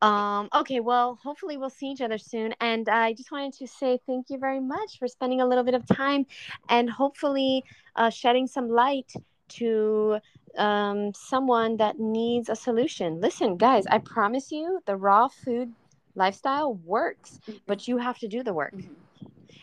Um, 0.00 0.48
okay, 0.54 0.78
well, 0.78 1.18
hopefully 1.22 1.56
we'll 1.56 1.70
see 1.70 1.86
each 1.86 2.00
other 2.00 2.18
soon. 2.18 2.54
And 2.60 2.88
I 2.88 3.14
just 3.14 3.32
wanted 3.32 3.54
to 3.54 3.66
say 3.66 3.98
thank 4.06 4.30
you 4.30 4.38
very 4.38 4.60
much 4.60 4.98
for 4.98 5.08
spending 5.08 5.40
a 5.40 5.46
little 5.46 5.64
bit 5.64 5.74
of 5.74 5.84
time 5.86 6.26
and 6.68 6.88
hopefully 6.88 7.64
uh, 7.96 8.10
shedding 8.10 8.46
some 8.46 8.68
light 8.68 9.12
to 9.48 10.18
um, 10.56 11.12
someone 11.14 11.76
that 11.78 11.98
needs 11.98 12.48
a 12.48 12.54
solution. 12.56 13.20
Listen, 13.20 13.56
guys, 13.56 13.86
I 13.90 13.98
promise 13.98 14.52
you 14.52 14.80
the 14.86 14.96
raw 14.96 15.28
food 15.28 15.72
lifestyle 16.18 16.74
works, 16.74 17.30
Mm-hmm. 17.40 17.58
but 17.66 17.88
you 17.88 17.96
have 17.98 18.18
to 18.18 18.28
do 18.28 18.42
the 18.42 18.52
work. 18.52 18.74
Mhm. 18.74 18.96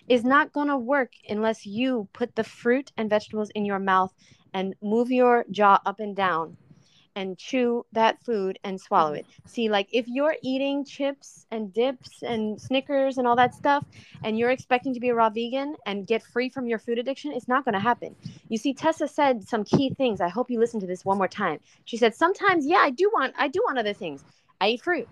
It's 0.08 0.24
not 0.24 0.54
going 0.54 0.68
to 0.68 0.78
work 0.78 1.12
unless 1.30 1.66
you 1.66 2.08
put 2.14 2.36
the 2.36 2.44
fruit 2.44 2.92
and 2.98 3.10
vegetables 3.10 3.50
in 3.52 3.66
your 3.66 3.80
mouth 3.80 4.14
and 4.54 4.76
move 4.82 5.12
your 5.12 5.46
jaw 5.52 5.80
up 5.86 6.00
and 6.00 6.16
down 6.16 6.58
and 7.18 7.38
chew 7.38 7.86
that 7.94 8.22
food 8.26 8.60
and 8.64 8.80
swallow 8.80 9.14
Mhm. 9.14 9.20
it. 9.20 9.26
See, 9.46 9.70
like 9.70 9.88
if 9.92 10.06
you're 10.08 10.36
eating 10.44 10.84
chips 10.84 11.48
and 11.50 11.74
dips 11.74 12.22
and 12.24 12.60
Snickers 12.60 13.18
and 13.18 13.26
all 13.28 13.38
that 13.38 13.54
stuff, 13.56 13.84
and 14.24 14.38
you're 14.38 14.52
expecting 14.52 14.94
to 14.94 15.00
be 15.00 15.10
a 15.10 15.16
raw 15.16 15.30
vegan 15.30 15.76
and 15.86 16.06
get 16.06 16.22
free 16.22 16.50
from 16.50 16.68
your 16.68 16.80
food 16.80 16.98
addiction, 17.00 17.32
it's 17.32 17.48
not 17.48 17.64
going 17.64 17.74
to 17.74 17.80
happen. 17.80 18.16
You 18.50 18.58
see, 18.58 18.74
Tessa 18.74 19.08
said 19.08 19.48
some 19.48 19.64
key 19.64 19.90
things. 19.92 20.20
I 20.20 20.28
hope 20.28 20.52
you 20.52 20.60
listen 20.60 20.80
to 20.82 20.88
this 20.88 21.06
one 21.06 21.18
more 21.18 21.30
time. 21.30 21.60
She 21.86 21.98
said, 21.98 22.14
"Sometimes, 22.14 22.66
yeah, 22.68 22.80
I 22.80 22.90
do 22.92 23.10
want, 23.14 23.34
I 23.38 23.48
do 23.48 23.60
want 23.66 23.80
other 23.80 23.94
things. 23.94 24.24
I 24.60 24.70
eat 24.70 24.82
fruit. 24.82 25.08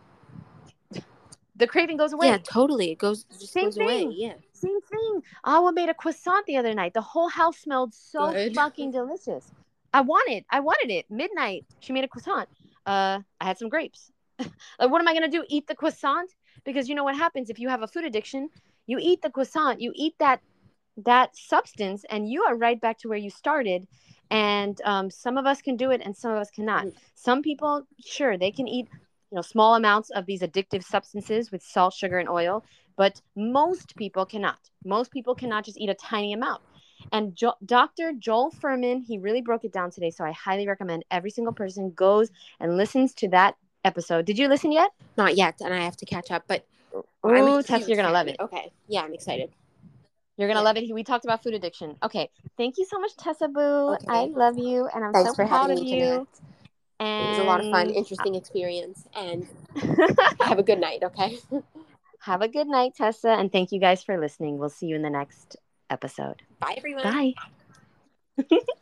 The 1.56 1.68
craving 1.68 1.98
goes 1.98 2.14
away. 2.14 2.28
Yeah, 2.28 2.38
totally. 2.38 2.92
It 2.92 2.98
goes 2.98 3.26
just 3.40 3.54
Same 3.54 3.66
goes 3.66 3.78
away. 3.78 4.00
thing. 4.00 4.14
Yeah. 4.16 4.34
Same 4.54 4.82
thing. 4.82 5.22
Awa 5.44 5.72
made 5.72 5.90
a 5.90 5.94
croissant 5.94 6.46
the 6.46 6.58
other 6.58 6.74
night. 6.74 6.94
The 6.94 7.02
whole 7.02 7.30
house 7.30 7.58
smelled 7.58 7.94
so 7.94 8.32
Good. 8.32 8.56
fucking 8.62 8.92
delicious. 8.92 9.52
I 9.94 10.02
wanted, 10.02 10.44
I 10.50 10.60
wanted 10.60 10.90
it. 10.92 11.06
Midnight, 11.12 11.66
she 11.80 11.94
made 11.94 12.04
a 12.04 12.08
croissant. 12.08 12.50
Uh, 12.86 13.20
I 13.40 13.46
had 13.46 13.60
some 13.60 13.70
grapes. 13.70 14.12
like, 14.40 14.50
what 14.80 15.00
am 15.00 15.08
I 15.08 15.14
gonna 15.14 15.30
do? 15.30 15.44
Eat 15.48 15.68
the 15.68 15.76
croissant? 15.76 16.32
Because 16.64 16.90
you 16.90 16.96
know 16.96 17.04
what 17.04 17.16
happens 17.16 17.50
if 17.50 17.60
you 17.60 17.70
have 17.70 17.84
a 17.84 17.88
food 17.88 18.06
addiction? 18.06 18.50
You 18.88 18.98
eat 19.00 19.22
the 19.22 19.30
croissant, 19.30 19.80
you 19.80 19.92
eat 19.96 20.16
that 20.20 20.42
that 20.98 21.36
substance, 21.36 22.06
and 22.10 22.30
you 22.30 22.44
are 22.44 22.56
right 22.56 22.80
back 22.80 23.00
to 23.00 23.10
where 23.10 23.18
you 23.18 23.30
started. 23.30 23.88
And 24.30 24.80
um, 24.84 25.10
some 25.10 25.38
of 25.38 25.46
us 25.46 25.62
can 25.62 25.76
do 25.76 25.92
it, 25.92 26.02
and 26.04 26.16
some 26.16 26.32
of 26.32 26.38
us 26.38 26.50
cannot. 26.50 26.86
Mm. 26.86 26.94
Some 27.16 27.42
people, 27.42 27.86
sure, 28.04 28.38
they 28.38 28.52
can 28.52 28.68
eat, 28.68 28.88
you 29.34 29.38
know, 29.38 29.42
small 29.42 29.74
amounts 29.74 30.12
of 30.12 30.28
these 30.28 30.42
addictive 30.42 30.84
substances 30.84 31.52
with 31.52 31.64
salt, 31.64 31.96
sugar, 31.96 32.20
and 32.20 32.30
oil 32.30 32.64
but 32.96 33.22
most 33.36 33.96
people 33.96 34.26
cannot. 34.26 34.60
Most 34.86 35.12
people 35.12 35.36
cannot 35.36 35.66
just 35.66 35.80
eat 35.80 35.90
a 35.90 35.96
tiny 35.96 36.34
amount. 36.34 36.62
And 37.12 37.36
jo- 37.36 37.56
Dr. 37.66 38.14
Joel 38.14 38.52
Fuhrman, 38.52 39.04
he 39.04 39.18
really 39.18 39.42
broke 39.42 39.66
it 39.66 39.74
down 39.74 39.92
today. 39.92 40.12
So 40.12 40.24
I 40.24 40.32
highly 40.32 40.68
recommend 40.68 41.04
every 41.12 41.32
single 41.32 41.54
person 41.54 41.92
goes 41.92 42.30
and 42.60 42.78
listens 42.78 43.14
to 43.16 43.28
that 43.30 43.56
episode. 43.84 44.26
Did 44.26 44.38
you 44.38 44.48
listen 44.48 44.72
yet? 44.72 44.92
Not 45.18 45.36
yet, 45.36 45.56
and 45.60 45.74
I 45.74 45.80
have 45.84 45.98
to 45.98 46.06
catch 46.06 46.32
up, 46.32 46.44
but 46.48 46.66
Ooh, 47.26 47.58
a 47.58 47.64
Tessa, 47.64 47.88
you're 47.88 47.98
gonna 47.98 48.12
love 48.12 48.28
it. 48.28 48.38
Okay. 48.40 48.72
Yeah, 48.88 49.02
I'm 49.02 49.14
excited. 49.14 49.50
You're 50.38 50.48
gonna 50.48 50.60
Yeah. 50.60 50.66
love 50.66 50.78
it. 50.78 50.94
We 50.94 51.04
talked 51.04 51.26
about 51.26 51.44
food 51.44 51.56
addiction. 51.56 51.98
Okay, 52.04 52.30
thank 52.58 52.78
you 52.78 52.86
so 52.86 53.00
much, 53.00 53.16
Tessa 53.18 53.48
Boo. 53.48 53.96
Okay. 53.96 54.06
I 54.10 54.26
love 54.26 54.58
you, 54.58 54.88
and 54.94 55.04
I'm 55.04 55.14
Thanks 55.14 55.32
so 55.32 55.36
for 55.36 55.48
proud 55.48 55.70
having 55.70 55.78
of 55.78 55.84
me 55.84 56.00
you. 56.00 56.28
Connect. 57.04 57.22
It 57.22 57.30
was 57.30 57.38
a 57.40 57.44
lot 57.44 57.60
of 57.60 57.70
fun, 57.72 57.90
interesting 57.90 58.36
experience, 58.36 59.08
and 59.16 59.48
have 60.42 60.60
a 60.60 60.64
good 60.64 60.80
night. 60.80 61.04
Okay. 61.04 61.38
Have 62.20 62.42
a 62.42 62.48
good 62.48 62.68
night, 62.68 62.94
Tessa, 62.96 63.32
and 63.32 63.52
thank 63.52 63.74
you 63.74 63.82
guys 63.82 64.02
for 64.02 64.18
listening. 64.18 64.58
We'll 64.58 64.70
see 64.70 64.86
you 64.86 64.96
in 64.96 65.02
the 65.02 65.10
next 65.10 65.58
episode. 65.90 66.42
Bye, 66.62 66.76
everyone. 66.78 67.04
Bye. 67.04 67.34